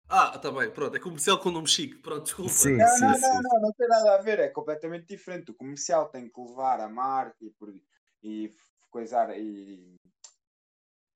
[0.08, 2.52] Ah, tá bem, pronto, é comercial com nome chique, pronto, desculpa.
[2.52, 2.76] Sim.
[2.76, 5.52] Não, não, não, não, não tem nada a ver, é completamente diferente.
[5.52, 7.74] O comercial tem que levar a marca e, por,
[8.22, 8.54] e
[8.90, 9.96] coisar e.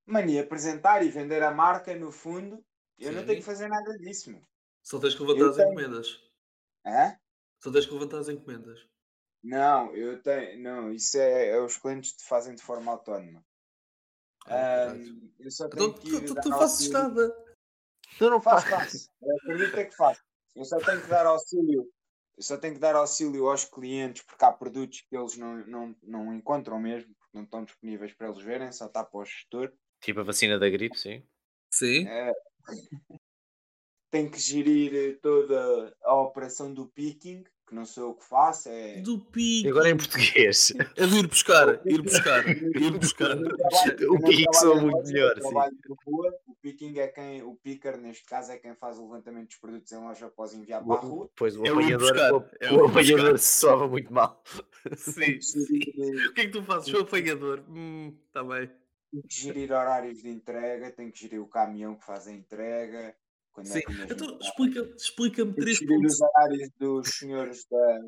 [0.06, 2.64] Mano, e apresentar e vender a marca no fundo.
[2.98, 3.28] Eu não Sim.
[3.28, 4.42] tenho que fazer nada disso, meu.
[4.82, 5.72] Só tens que levantar Eu as tenho.
[5.72, 6.32] encomendas.
[6.86, 7.20] Hã?
[7.62, 8.88] Só tens que levantar as encomendas.
[9.46, 10.60] Não, eu tenho.
[10.60, 13.46] Não, isso é, é os clientes que fazem de forma autónoma.
[14.48, 15.02] Ah, caralho.
[15.04, 17.46] Ahm, eu só Então tenho que tu, ir tu, dar tu fazes nada.
[18.18, 18.70] Tu não fazes.
[18.70, 19.10] faço.
[19.44, 20.22] Acredita que faço.
[20.56, 21.88] Eu só tenho que dar auxílio.
[22.36, 25.96] Eu só tenho que dar auxílio aos clientes porque há produtos que eles não, não,
[26.02, 29.72] não encontram mesmo, porque não estão disponíveis para eles verem, só está para o gestor.
[30.02, 31.24] Tipo a vacina da gripe, sim.
[31.70, 32.08] Sim.
[32.08, 32.34] É,
[34.10, 39.02] tem que gerir toda a operação do picking, que não sou eu que faço, é.
[39.02, 39.68] Do pique.
[39.70, 40.72] Agora em português.
[40.96, 43.36] É de ir buscar, ir buscar, ir buscar.
[44.10, 45.56] O pique soa trabalho em muito melhor, sim.
[46.48, 49.92] o picking é quem, o picker neste caso é quem faz o levantamento dos produtos
[49.92, 51.30] em loja após enviar para a rua.
[51.36, 53.38] Pois o É apanhador, buscar, o, é o apanhador buscar.
[53.40, 54.44] soava muito mal.
[54.96, 55.40] Sim.
[55.42, 56.90] Gerir, O que é que tu fazes?
[56.90, 57.64] Sou apanhador.
[57.70, 58.68] Hum, tá bem.
[59.12, 63.16] tem que gerir horários de entrega, tem que gerir o caminhão que faz a entrega.
[63.56, 63.78] Quando Sim.
[63.80, 64.46] é que mesmo Então, está.
[64.50, 66.14] explica- explica-me que três pontos.
[66.14, 68.00] os horários dos senhores da.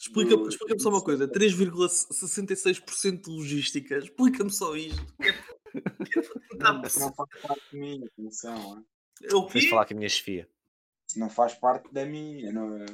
[0.00, 3.98] Explica- do- Explica-me só uma coisa: 3,66% de logística.
[3.98, 5.04] Explica-me só isto.
[6.58, 8.84] Não, isso não faz parte de mim, atenção.
[9.22, 9.68] É o quê?
[9.68, 10.48] falar com a minha chefia.
[11.08, 12.52] Isso não faz parte da minha.
[12.52, 12.84] Não,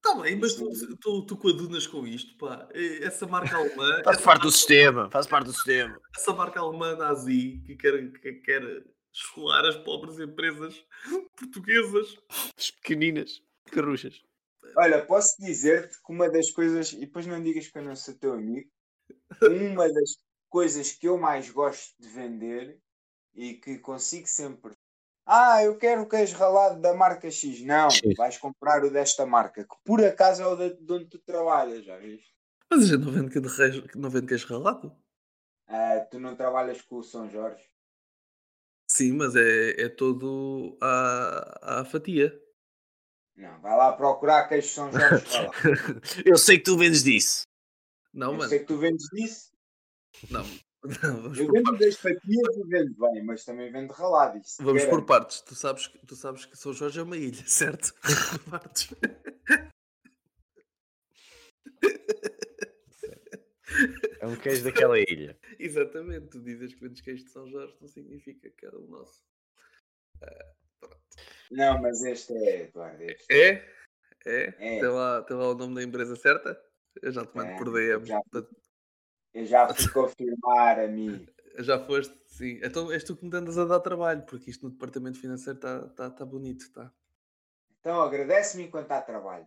[0.00, 0.70] Tá bem, mas tu,
[1.00, 2.68] tu, tu coadunas com isto, pá.
[3.02, 5.10] Essa marca alemã, Faz parte do sistema.
[5.10, 6.00] Faz parte do sistema.
[6.16, 10.84] essa marca alemã nazi que quer, que quer esfolar as pobres empresas
[11.36, 12.16] portuguesas.
[12.56, 14.22] As pequeninas carruchas.
[14.76, 18.14] Olha, posso dizer-te que uma das coisas, e depois não digas que eu não sou
[18.14, 18.70] teu amigo,
[19.72, 20.16] uma das
[20.48, 22.80] coisas que eu mais gosto de vender
[23.34, 24.72] e que consigo sempre.
[25.26, 27.60] Ah, eu quero o queijo ralado da marca X.
[27.62, 28.16] Não, X.
[28.16, 31.84] vais comprar o desta marca, que por acaso é o de, de onde tu trabalhas,
[31.84, 32.34] já viste?
[32.70, 34.96] Mas a gente não vende, queijo não vende queijo ralado?
[35.66, 37.62] Ah, tu não trabalhas com o São Jorge.
[38.98, 42.36] Sim, mas é, é todo à, à fatia.
[43.36, 45.24] Não, vai lá procurar queijo São Jorge.
[46.26, 47.42] Eu sei que tu vendes disso.
[48.12, 48.48] Não, Eu mano.
[48.48, 49.52] sei que tu vendes disso.
[50.28, 50.42] Não.
[50.82, 54.38] Não, vamos Eu por vendo das fatias e vendo bem, mas também vendo ralado.
[54.38, 55.06] Isso Vamos por garanto.
[55.06, 55.40] partes.
[55.42, 57.94] Tu sabes, que- tu sabes que São Jorge é uma ilha, certo?
[58.02, 58.88] Por partes.
[64.20, 65.38] É um queijo daquela ilha.
[65.58, 66.28] Exatamente.
[66.28, 69.22] Tu dizes que vendes queijo de São Jorge, não significa que é o nosso.
[71.50, 73.02] Não, mas este é, Eduardo.
[73.02, 73.32] Este.
[73.32, 73.48] É?
[74.26, 74.42] É?
[74.58, 74.80] É.
[74.80, 76.60] Tem, lá, tem lá o nome da empresa certa?
[77.00, 78.04] Eu já te mando É, por DM.
[78.04, 78.20] já.
[79.34, 81.26] Eu já fui confirmar, amigo.
[81.58, 82.16] Já foste?
[82.26, 82.60] Sim.
[82.62, 85.88] Então és tu que me andas a dar trabalho, porque isto no departamento financeiro está
[85.88, 86.92] tá, tá bonito, tá?
[87.80, 89.46] Então agradece-me enquanto há trabalho.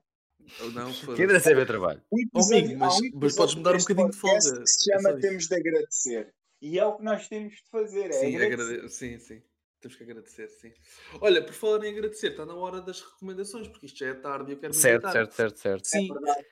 [0.61, 0.91] Ou não?
[1.15, 2.01] Quem deve saber trabalho?
[2.11, 4.91] Um Oh, amigo, mas- um mas episódio podes-me dar um bocadinho de folga, Que se
[4.93, 5.19] é chama.
[5.19, 6.34] Temos de Agradecer.
[6.61, 8.05] E é o que nós temos de fazer.
[8.09, 8.73] É Sim, agradecer.
[8.76, 8.93] agrade...
[8.93, 9.41] sim, sim.
[9.80, 10.72] Temos que agradecer, sim.
[11.19, 14.51] Olha, por falar em agradecer, está na hora das recomendações, porque isto já é tarde
[14.51, 15.85] e eu quero Certo, certo, certo, certo.
[15.88, 16.07] Sim.
[16.27, 16.45] É.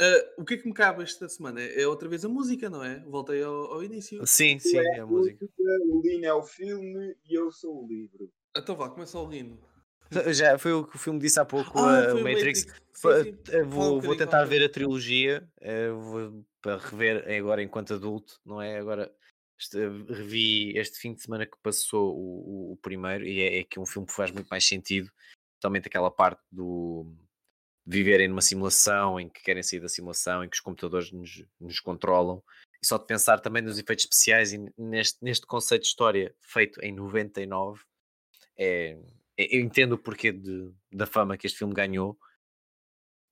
[0.00, 1.60] Ah, o que é que me cabe esta semana?
[1.60, 3.00] É outra vez a música, não é?
[3.00, 4.24] Voltei ao, ao início.
[4.24, 5.44] Sim, sim, é a música.
[5.88, 8.30] O Lino é o filme e eu sou o livro.
[8.56, 9.58] Então vá, começa o Lino.
[10.32, 12.60] Já foi o que o filme disse há pouco, Ah, o Matrix.
[12.60, 13.38] Sim, Fa- sim.
[13.50, 18.60] eh, Vou, vou tentar ver a trilogia eh, vou, para rever agora enquanto adulto, não
[18.60, 18.78] é?
[18.78, 19.12] Agora
[19.58, 19.78] este-
[20.08, 23.78] revi este fim de semana que passou o, o- o primeiro e é, é que
[23.78, 25.10] um filme que faz muito mais sentido,
[25.60, 27.12] totalmente aquela parte do
[27.86, 31.80] viverem numa simulação em que querem sair da simulação, em que os computadores nos, nos
[31.80, 32.42] controlam.
[32.82, 36.80] E só de pensar também nos efeitos especiais e neste, neste conceito de história feito
[36.82, 37.80] em 99,
[38.56, 38.98] é, é-
[39.38, 42.18] eu entendo o porquê de- da fama que este filme ganhou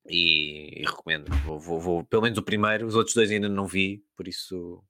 [0.08, 1.28] e, e recomendo.
[1.44, 4.84] Vou, vou- vou- pelo menos o primeiro, os outros dois ainda não vi, por isso,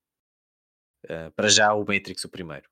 [1.04, 2.68] eh, para já, o Matrix, o primeiro.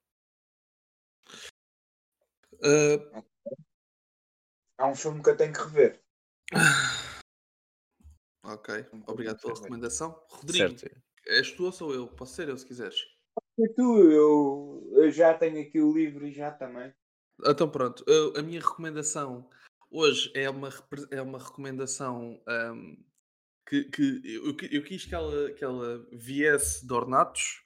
[2.62, 3.22] Ah,
[4.78, 6.02] É um filme que eu tenho que rever.
[8.44, 10.22] ok, obrigado pela recomendação.
[10.28, 11.00] Rodrigo, Certo?
[11.26, 12.08] és tu ou sou eu?
[12.08, 12.98] Posso ser eu se quiseres.
[13.56, 16.92] E tu, eu, eu já tenho aqui o livro e já também.
[17.46, 18.04] Então pronto,
[18.36, 19.48] a minha recomendação
[19.90, 20.70] hoje é uma,
[21.10, 22.96] é uma recomendação ahm,
[23.66, 27.62] que, que eu, eu quis que ela, que ela viesse de Ornatos.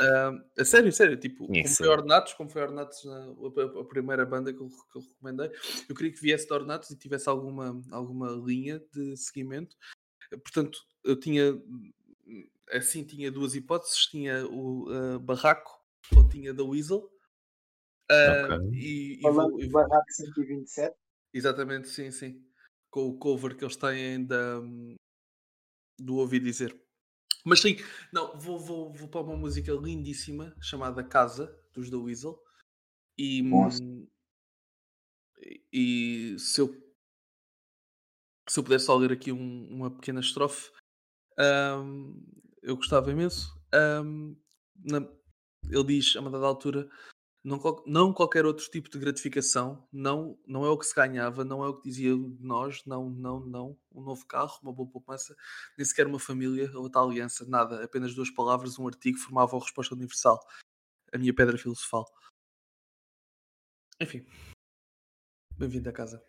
[0.00, 1.88] Ahm, a sério, sério, tipo, como foi.
[1.88, 5.50] Ornatos, como foi Ornatos na, a, a primeira banda que eu, que eu recomendei,
[5.88, 9.76] eu queria que viesse de Ornatos e tivesse alguma, alguma linha de seguimento.
[10.30, 11.60] Portanto, eu tinha
[12.70, 15.70] assim tinha duas hipóteses, tinha o ah, Barraco
[16.16, 17.10] ou tinha da Weasel.
[18.10, 18.70] Ah, Ok.
[18.72, 20.96] e, e Falando vou- e do Barraco 127,
[21.32, 22.44] Exatamente, sim, sim.
[22.90, 24.60] Com o cover que eles têm da,
[25.98, 26.78] do Ouvi Dizer.
[27.44, 27.76] Mas sim,
[28.12, 32.40] não, vou, vou, vou para uma música lindíssima chamada Casa, dos The Weasel.
[33.18, 34.06] E, hum,
[35.72, 36.82] e se eu
[38.48, 40.70] se eu pudesse só ler aqui um- uma pequena estrofe,
[41.38, 42.22] hum,
[42.62, 43.58] eu gostava imenso.
[44.04, 44.36] Hum,
[44.84, 45.08] na-
[45.70, 46.88] ele diz, a uma dada altura,
[47.44, 51.62] não, não qualquer outro tipo de gratificação, não, não é o que se ganhava, não
[51.62, 53.78] é o que dizia de nós, não, não, não.
[53.92, 55.36] Um novo carro, uma boa poupança,
[55.76, 57.84] nem sequer uma família ou outra aliança, nada.
[57.84, 60.40] Apenas duas palavras, um artigo formavam a resposta universal.
[61.12, 62.06] A minha pedra filosofal.
[64.00, 64.26] Enfim.
[65.56, 66.24] Bem-vindo a casa.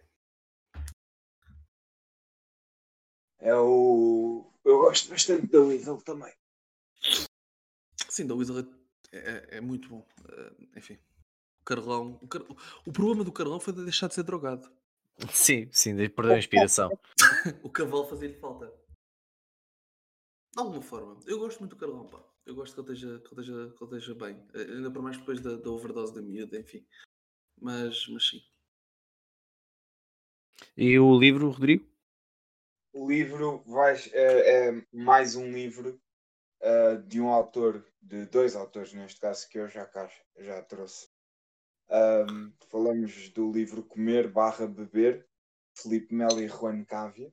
[3.45, 4.51] é o.
[4.65, 6.33] Eu gosto bastante da Weasel também.
[8.09, 8.63] Sim, da Weasel
[9.11, 10.05] é, é- é muito bom.
[10.29, 10.97] Eh, enfim.
[11.65, 12.19] Carlão.
[12.21, 12.43] O, Car-
[12.85, 14.69] o problema do Carlão foi de deixar de ser drogado.
[15.31, 16.89] Sim, sim, daí perdeu a inspiração.
[17.63, 18.67] O cavalo fazia-lhe falta.
[20.53, 21.19] De alguma forma.
[21.25, 22.23] Eu gosto muito do Carlão, pá.
[22.45, 24.47] Eu gosto que ele esteja, que ele esteja, que ele esteja bem.
[24.53, 26.85] Eh, Ainda por mais depois da, da overdose da miúda, enfim.
[27.59, 28.41] Mas, mas sim.
[30.77, 31.85] E o livro, Rodrigo?
[32.93, 36.01] O livro vai, é, é mais um livro
[36.67, 40.09] eh, de um autor, de dois autores neste caso, que eu já cá
[40.39, 41.07] já trouxe.
[41.91, 45.29] Ahm, falamos do livro Comer barra Beber,
[45.77, 47.31] Felipe Melo e Juan Cávia.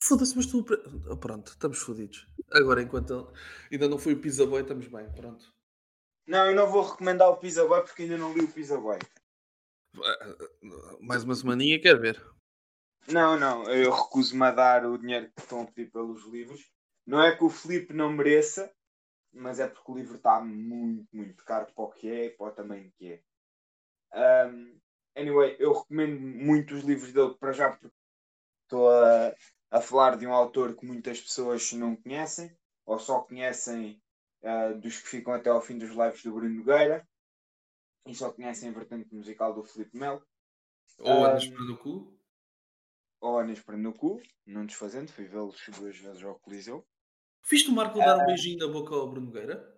[0.00, 0.64] Foda-se, mas tu.
[1.10, 2.28] Ah, Pronto, estamos fodidos.
[2.52, 3.32] Agora, enquanto
[3.68, 5.10] ainda não foi o Pizza Boy, estamos bem.
[5.12, 5.52] Pronto.
[6.24, 9.00] Não, eu não vou recomendar o Pizza Boy porque ainda não li o Pizza Boy.
[9.96, 10.36] Ah,
[11.00, 12.24] Mais uma semaninha, quer ver?
[13.08, 16.75] Não, não, eu recuso-me a dar o dinheiro que estão a pedir pelos livros.
[17.06, 18.72] Não é que o Felipe não mereça,
[19.32, 22.46] mas é porque o livro está muito, muito caro para o que é e para
[22.46, 24.46] o tamanho que é.
[24.48, 24.80] Um,
[25.14, 27.94] anyway, eu recomendo muito os livros dele para já porque
[28.64, 29.34] estou a,
[29.70, 34.02] a falar de um autor que muitas pessoas não conhecem, ou só conhecem
[34.42, 37.06] ah, dos que ficam até ao fim dos lives do Bruno Nogueira,
[38.06, 40.24] e só conhecem a vertente musical do Felipe Melo.
[40.98, 42.16] Ou andas para no cu?
[43.20, 46.86] ou para no cu, não desfazendo, fui vê-los duas vezes ao Coliseu.
[47.48, 49.72] Viste o Marco dar um beijinho na boca ao Bruno Nogueira?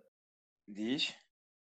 [0.67, 1.15] Diz.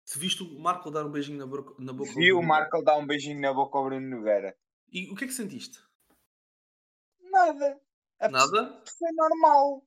[0.07, 2.83] Se viste o Marco dar um beijinho na, boca na boca ao Vi o Marco
[2.83, 4.57] dar um beijinho na boca ao Bruno Nogueira.
[4.91, 5.79] E o que é que sentiste?
[7.31, 7.79] Nada.
[8.19, 8.83] A Nada?
[8.99, 9.87] Foi normal.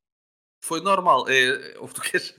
[0.64, 1.28] Foi normal.
[1.28, 2.36] É, é o que tu queres.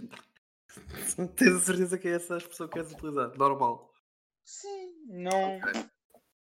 [1.37, 3.37] Tens a certeza que é essa a expressão que queres utilizar?
[3.37, 3.93] Normal.
[4.45, 5.57] Sim, não.
[5.57, 5.73] Ok.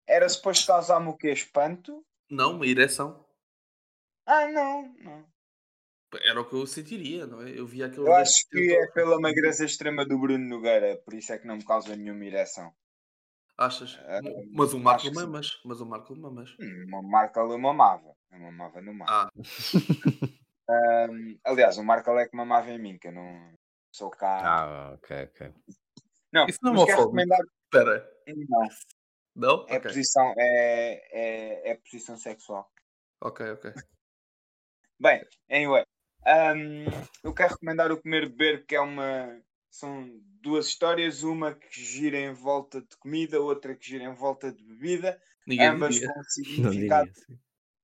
[0.06, 1.30] Era suposto causar-me o quê?
[1.30, 2.04] Espanto?
[2.28, 3.24] Não, uma ereção.
[4.26, 5.39] Ah, não, não.
[6.24, 7.50] Era o que eu sentiria, não é?
[7.50, 8.08] Eu via aquele.
[8.08, 11.56] Eu acho que é pela magreza extrema do Bruno Nogueira, por isso é que não
[11.56, 12.72] me causa nenhuma ereção.
[13.56, 13.98] Achas?
[14.04, 14.20] Ah,
[14.52, 15.60] mas o Marco mamas.
[15.64, 16.56] Mas o Marco mamas.
[16.58, 18.16] Hum, Uma marca ali mamava.
[18.32, 19.06] Eu mamava no mar.
[19.08, 19.30] Ah,
[20.70, 23.52] Hum, aliás, o Marco é que mamava em mim, que eu não
[23.92, 24.38] sou cá.
[24.40, 25.52] Ah, ok, ok.
[26.32, 27.40] não, isso não é recomendar.
[27.64, 28.08] espera.
[28.48, 28.68] Não,
[29.34, 29.66] Não?
[29.68, 29.80] é ok.
[29.80, 32.70] posição, é, é, é posição sexual.
[33.20, 33.72] Ok, ok.
[35.00, 35.84] Bem, anyway,
[36.26, 36.84] hum,
[37.22, 39.40] eu quero recomendar o Comer Beber, que é uma.
[39.70, 40.10] São
[40.42, 44.62] duas histórias, uma que gira em volta de comida, outra que gira em volta de
[44.64, 46.08] bebida, Ninguém ambas diria.
[46.12, 47.10] com Não significado.
[47.10, 47.38] assim.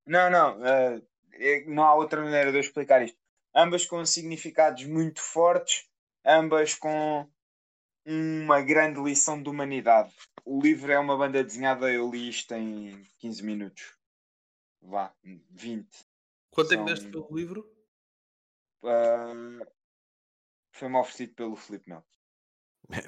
[0.05, 1.01] Não, não, eh,
[1.33, 3.17] é- não há outra maneira de eu explicar isto.
[3.55, 5.87] Ambas com significados muito fortes,
[6.25, 7.27] ambas com
[8.05, 10.13] uma grande lição de humanidade.
[10.45, 13.95] O livro é uma banda desenhada, eu li isto em 15 minutos.
[14.81, 15.13] Vá,
[15.49, 16.05] 20.
[16.51, 17.76] Quanto é que São- deste pelo livro?
[18.83, 19.33] Ah,
[20.71, 22.05] Foi-me oferecido pelo Filipe Melo.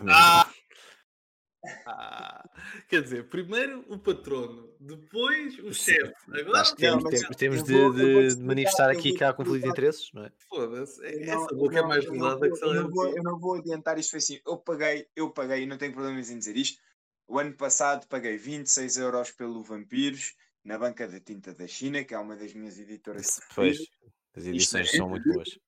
[0.10, 0.52] Ah!
[1.86, 2.50] Ah,
[2.88, 6.14] quer dizer, primeiro o patrono, depois o chefe.
[6.40, 9.64] Agora Acho que temos, temos- temos de, vou- de explicar, manifestar aqui que há conflito
[9.64, 10.32] de interesses, não é?
[10.48, 11.06] foda-se.
[11.06, 13.08] é- Essa boca é mais não- eu não gelada vou- que se eu não, vou,
[13.18, 14.40] eu não vou adiantar isto foi assim.
[14.48, 16.82] Eu paguei, eu paguei, e não tenho problemas em dizer isto.
[17.28, 20.34] O ano passado paguei 26 euros pelo Vampiros
[20.64, 23.40] na banca da tinta da China, que é uma das minhas editoras.
[23.54, 23.78] Pois,
[24.40, 25.50] as edições é- são muito boas.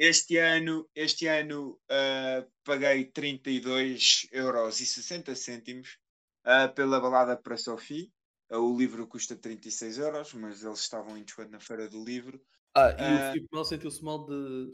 [0.00, 5.98] Este ano, este ano ah, paguei 32 euros e 60 cêntimos
[6.44, 8.12] ah, pela balada para Sophie.
[8.48, 12.40] Ah, o livro custa 36 euros, mas eles estavam em desconto na feira do livro.
[12.76, 14.70] Ah, e o Filipe Mel sentiu-se mal de.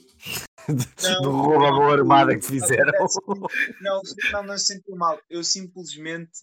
[1.23, 2.93] Do roubo à mão armada que fizeram.
[3.81, 5.19] Não, não, não se sentiu mal.
[5.31, 6.41] Eu simplesmente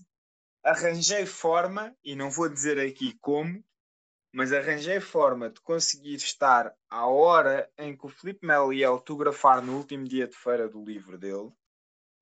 [0.64, 3.64] arranjei forma, e não vou dizer aqui como,
[4.34, 9.62] mas arranjei forma de conseguir estar à hora em que o Filipe Melo ia autografar
[9.64, 11.52] no último dia de feira do livro dele,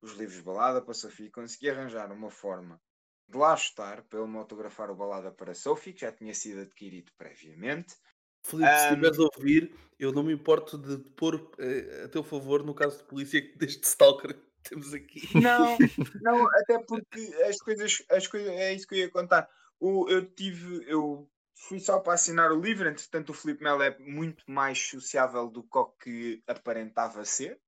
[0.01, 2.81] os livros balada para Sofia, consegui arranjar uma forma
[3.27, 6.61] de lá estar para ele me autografar o balada para Sophie, que já tinha sido
[6.61, 7.95] adquirido previamente.
[8.43, 8.93] Filipe, se Ahm.
[8.93, 12.99] estiveres a ouvir, eu não me importo de pôr eh, a teu favor no caso
[12.99, 15.21] de polícia deste stalker que temos aqui.
[15.33, 15.79] Não,
[16.19, 19.47] não, até porque as coisas, as coisas, é isso que eu ia contar.
[19.79, 21.29] O, eu tive, eu
[21.59, 25.63] fui só para assinar o livro, entretanto o Filipe Melo é muito mais sociável do
[25.63, 27.59] que o que aparentava ser.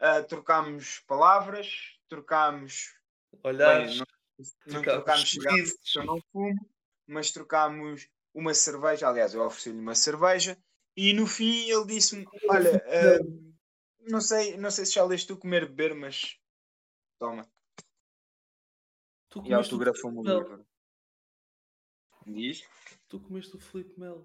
[0.00, 2.92] Ah, trocámos palavras, trocámos,
[3.44, 4.06] Olhar, bem, não,
[4.66, 6.68] não trocámos cigarros, eu não fumo,
[7.06, 10.58] mas trocámos uma cerveja, aliás, eu ofereci-lhe uma cerveja,
[10.96, 13.18] e no fim ele disse-me, olha, ah,
[14.00, 16.36] não sei, não sei se já leste tu comer beber, mas
[17.18, 17.48] toma.
[19.30, 20.66] tu E autografou-me o livro.
[22.26, 22.64] Diz?
[23.08, 24.24] Tu comeste o Filipe Mel.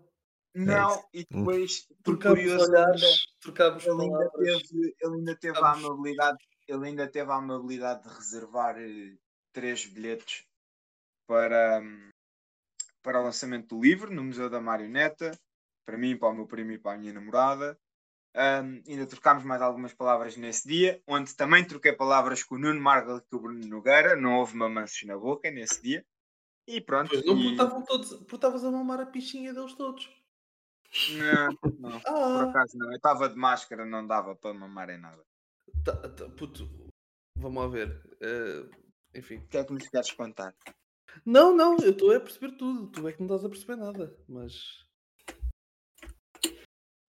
[0.56, 2.98] Não, e depois, por ainda,
[3.40, 6.38] trocámos ele ainda teve, ele ainda teve a Trocámos- amabilidade,
[6.68, 9.16] ele ainda teve a amabilidade de reservar eh,
[9.54, 10.46] três bilhetes
[11.28, 12.10] para, hum,
[13.04, 15.40] para o lançamento do livro no Museu da Marioneta,
[15.86, 17.78] para mim, para o meu primo e para a minha namorada.
[18.36, 22.80] Um, ainda trocámos mais algumas palavras nesse dia, onde também troquei palavras com o Nuno
[22.80, 24.16] Margal e com o Bruno Nogueira.
[24.16, 26.06] Não houve mamanços na boca nesse dia.
[26.70, 27.10] E pronto.
[27.10, 27.56] Pois não, e-
[27.88, 30.08] todos, porque estavas a mamar a pichinha deles todos.
[31.18, 32.92] Não, não, por Ah, acaso não.
[32.92, 35.24] Eu estava de máscara, não dava para mamar em nada.
[35.84, 36.70] tá, tá, puto,
[37.36, 38.02] vamos lá ver.
[38.22, 38.70] eh,
[39.16, 39.38] enfim.
[39.38, 40.56] O que é que me queres contar?
[41.26, 42.88] Não, não, eu estou a perceber tudo.
[42.92, 44.88] Tu é que não estás a perceber nada, mas.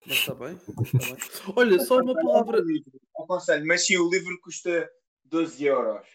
[0.06, 1.16] Mas está bem, bem.
[1.54, 2.62] Olha, só uma palavra.
[3.18, 4.90] Aconselho, mas sim, o livro custa
[5.24, 6.08] 12 euros.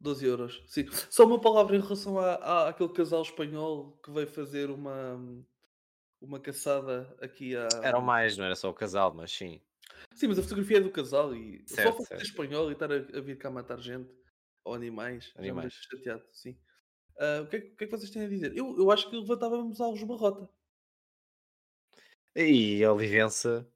[0.00, 0.86] 12 euros, sim.
[1.10, 5.18] Só uma palavra em relação à, à, àquele casal espanhol que veio fazer uma,
[6.20, 7.68] uma caçada aqui a.
[7.82, 9.60] Eram mais, não era só o casal, mas sim.
[10.14, 12.90] Sim, mas a fotografia é do casal e Certo, só para ser espanhol e estar
[12.92, 14.10] a, a vir cá matar gente
[14.64, 15.74] ou animais, já me Animais.
[15.90, 16.58] chateado, sim.
[17.18, 18.56] Ah, o, que é, que- o que é que vocês têm a dizer?
[18.56, 20.50] Eu, eu acho que levantávamos algo barrota.
[22.34, 23.70] E a Olivença.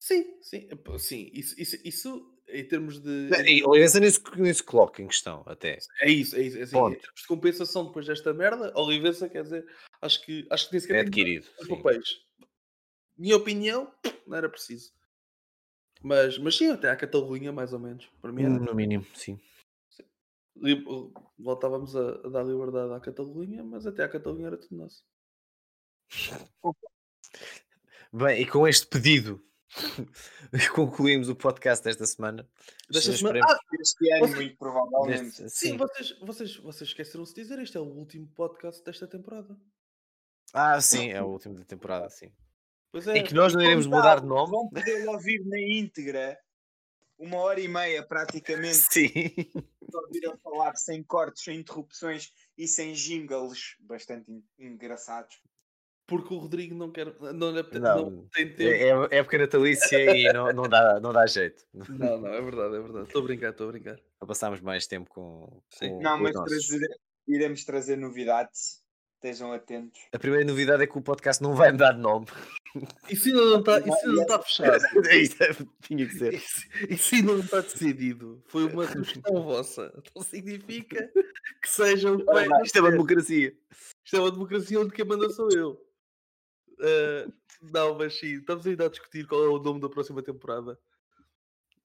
[0.00, 1.30] Sim, sim, sim.
[1.32, 3.30] Isso, isso, isso em termos de.
[3.46, 5.78] E Olivença nem se, nem se coloca em questão, até.
[6.00, 6.58] É isso, é isso.
[6.58, 6.96] É assim, Ponto.
[6.96, 9.66] em termos de compensação depois desta merda, Olivença quer dizer,
[10.00, 11.46] acho que, acho que nem sequer É adquirido.
[11.60, 11.76] os sim.
[11.76, 12.08] papéis.
[13.16, 13.92] Minha opinião,
[14.26, 14.92] não era preciso.
[16.02, 18.10] Mas, mas sim, até à Catalunha, mais ou menos.
[18.20, 18.52] Para mim era.
[18.58, 19.38] No mínimo, sim.
[20.56, 20.84] li-
[21.38, 25.04] Voltávamos a, a dar liberdade à Catalunha, mas até à Catalunha era tudo nosso.
[28.12, 29.42] Bem, e com este pedido
[30.74, 32.48] concluímos o podcast desta semana.
[32.90, 33.40] Desta semana.
[33.44, 35.22] Ah, Este ano, muito provavelmente.
[35.42, 35.76] deste- sim, sim.
[35.76, 39.56] vocês, vocês, vocês esqueceram-se de dizer, este é o último podcast desta temporada.
[40.52, 42.30] Ah, sim, é o último da temporada, sim.
[42.90, 43.16] Pois é.
[43.18, 44.50] Em que nós não iremos mudar de nome.
[44.50, 46.38] Vão poder ouvir na íntegra
[47.18, 49.10] uma hora e meia praticamente Sim.
[49.94, 55.40] ouvir a falar sem cortes, sem interrupções e sem jingles bastante en- engraçados.
[56.12, 57.14] Porque o Rodrigo não quer.
[57.20, 58.62] Não, Não, não tem tempo.
[58.62, 61.64] É, é época natalícia e não, não, dá, não dá jeito.
[61.72, 63.06] Não, não, é verdade, é verdade.
[63.06, 63.96] Estou a brincar, estou a brincar.
[64.18, 65.90] Para passarmos mais tempo com, Sim.
[65.90, 68.82] com, Não, com mas trazer- iremos trazer novidades.
[69.24, 70.00] Estejam atentos.
[70.12, 72.26] A primeira novidade é que o podcast não vai mudar de nome.
[73.08, 74.84] Isso ainda não está, isso ainda não está fechado.
[75.06, 75.36] É isso,
[75.82, 76.34] tinha que ser.
[76.34, 78.42] Isso, isso ainda não está decidido.
[78.48, 79.92] Foi uma sugestão vossa.
[80.16, 81.08] Não significa
[81.62, 83.54] que seja o que vai Isto é uma democracia.
[84.04, 85.80] Isto é uma democracia onde quem manda sou eu.
[86.80, 87.30] Ah,
[87.62, 90.78] não, mas sim, estamos ainda a discutir qual é o nome da próxima temporada.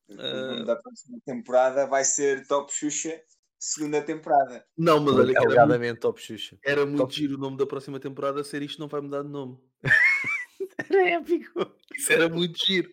[0.10, 0.48] O Ah.
[0.54, 3.22] nome da próxima temporada vai ser Top Xuxa,
[3.60, 4.66] segunda temporada.
[4.78, 6.58] Não, mas olha, que era muito, top Xuxa.
[6.64, 9.30] era muito Top- giro o nome da próxima temporada ser isto não vai mudar de
[9.30, 9.58] nome.
[10.90, 11.76] Era épico.
[11.96, 12.90] Isso era muito giro.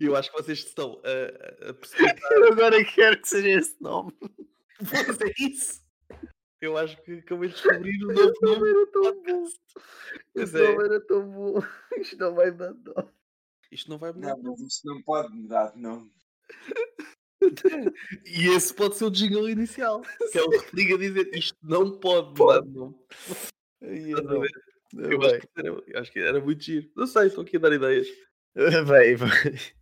[0.00, 2.16] Eu acho que vocês estão a, a- a perceber.
[2.32, 4.12] Eu agora quero que seja esse nome.
[4.78, 5.80] Pois é isso.
[6.60, 9.60] Eu acho que acabei de descobrir o novo nome do podcast.
[10.34, 11.54] Pois é, era tão bom.
[12.00, 13.08] Isto não vai dar nome.
[13.70, 14.36] isto não vai mudar.
[14.36, 16.10] Não, mas isto não pode mudar de nome.
[18.26, 20.02] E esse pode ser o jingle inicial.
[20.32, 22.96] Que é o Rodrigo a dizer isto não pode mudar de nome.
[23.80, 24.50] Estás a ver?
[25.12, 26.90] Eu acho, que era, eu acho que era muito giro.
[26.96, 28.08] Não sei, estou aqui a dar ideias.
[28.56, 29.14] Bem,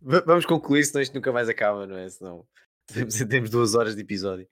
[0.01, 2.07] va- vamos concluir, senão isto nunca mais acaba, não é?
[2.09, 2.45] Senão
[2.93, 4.47] temos, temos duas horas de episódio.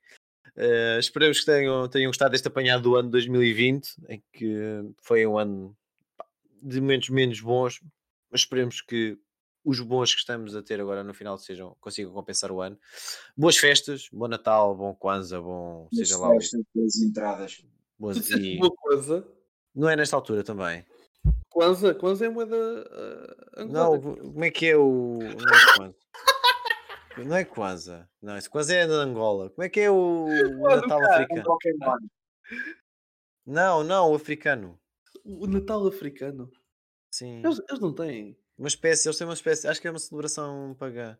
[0.57, 5.37] Eh, esperemos que tenham, tenham gostado deste apanhado do ano 2020, em que foi um
[5.37, 5.75] ano
[6.61, 7.81] de momentos menos bons,
[8.31, 9.17] mas esperemos que
[9.63, 12.77] os bons que estamos a ter agora no final sejam, consigam compensar o ano.
[13.35, 16.37] Boas festas, bom Natal, bom Kwanzaa, bom seja lá o.
[16.37, 17.65] Estas duas entradas.
[17.99, 19.27] disseste e- uma coisa.
[19.73, 20.85] não é nesta altura também.
[21.49, 25.19] Kwanzaa, Kwanzaa é moeda uh, Não, como é que é o.
[25.79, 25.93] Não é.
[27.17, 28.09] Não é Kwanzaa.
[28.21, 29.49] Não, esse Kwanzaa é na Angola.
[29.49, 30.25] Como é que é o,
[30.59, 31.43] o Ah, Natal cara, Um africano?
[31.43, 31.97] Pokémon.
[33.45, 34.79] Não, não, o africano.
[35.23, 36.51] O Natal africano.
[37.11, 37.41] Sim.
[37.43, 38.37] Eles, eles não têm.
[38.57, 39.67] Uma espécie, eles têm uma espécie.
[39.67, 41.17] Acho que é uma celebração pagã.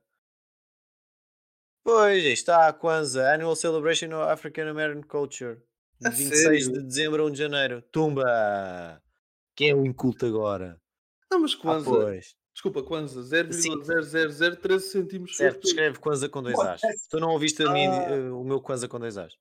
[1.84, 5.62] Pois, está a Kwanzaa, Annual Celebration of African American Culture.
[6.00, 6.74] De A 26 sério?
[6.82, 7.82] de dezembro a 1 de janeiro.
[7.92, 9.02] Tumba!
[9.56, 10.82] Quem é o inculto agora?
[11.32, 11.94] Não, mas Ah, Kwanzaa.
[11.94, 12.36] pois.
[12.56, 13.22] Desculpa, Kwanzaa.
[13.22, 15.38] 0,00013 centímetros.
[15.38, 16.82] Certo, escreve Kwanzaa com dois As.
[17.10, 19.34] Tu não ouviste a mim, eh, o meu Kwanzaa com dois As.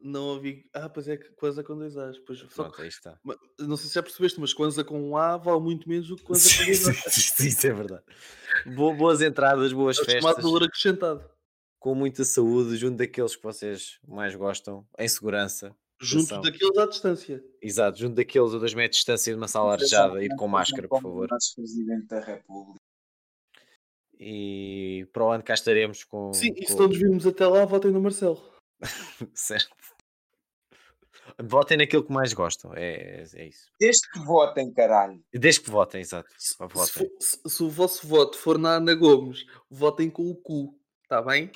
[0.00, 0.64] Não ouvi.
[0.72, 2.18] Ah, pois é que Kwanzaa com dois As.
[2.20, 3.18] Pois, só Pronto, aí está.
[3.58, 6.22] Não sei se já percebeste, mas Kwanzaa com um A vale muito menos do que
[6.24, 7.40] Kwanzaa com dois As.
[7.40, 8.04] isso é verdade.
[8.76, 11.24] Bo- boas entradas, boas É o chamado festas, valor acrescentado.
[11.80, 15.74] com muita saúde, junto daqueles que vocês mais gostam, em segurança.
[16.00, 16.40] Junto Atenção.
[16.42, 17.44] daqueles à distância.
[17.60, 20.86] Exato, junto daqueles a 2 metros de distância de uma sala arejada e com máscara,
[20.88, 21.28] por favor.
[21.28, 22.78] Nosso Presidente da República.
[24.20, 26.32] E para o ano cá estaremos com.
[26.32, 28.40] Sim, e se com- nos virmos até lá, votem no Marcelo.
[29.34, 29.74] certo.
[31.40, 33.70] Votem naquilo que mais gostam, é, é isso.
[33.78, 35.22] Desde que votem, caralho.
[35.32, 36.28] Desde que votem, exato.
[36.38, 36.92] Se, Pá, se votem.
[36.92, 40.76] for- se- se o vosso voto for na Ana Gomes, votem com o cu.
[41.04, 41.50] Está bem?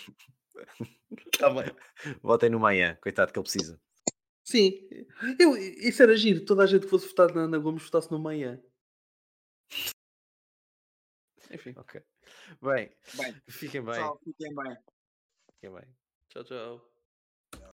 [1.33, 1.75] Está bem.
[2.23, 3.81] Votem no manhã, coitado que ele precisa.
[4.45, 4.89] Sim.
[5.39, 6.45] Eu, isso era giro.
[6.45, 8.61] Toda a gente que fosse votar na Ana Gomes votasse no manhã.
[11.51, 11.75] Enfim.
[11.77, 12.03] Ok.
[12.63, 13.95] Bem, Bem, fiquem bem.
[13.95, 14.77] pessoal, fiquem bem.
[15.55, 15.85] Fiquem bem.
[16.29, 16.92] Tchau, tchau.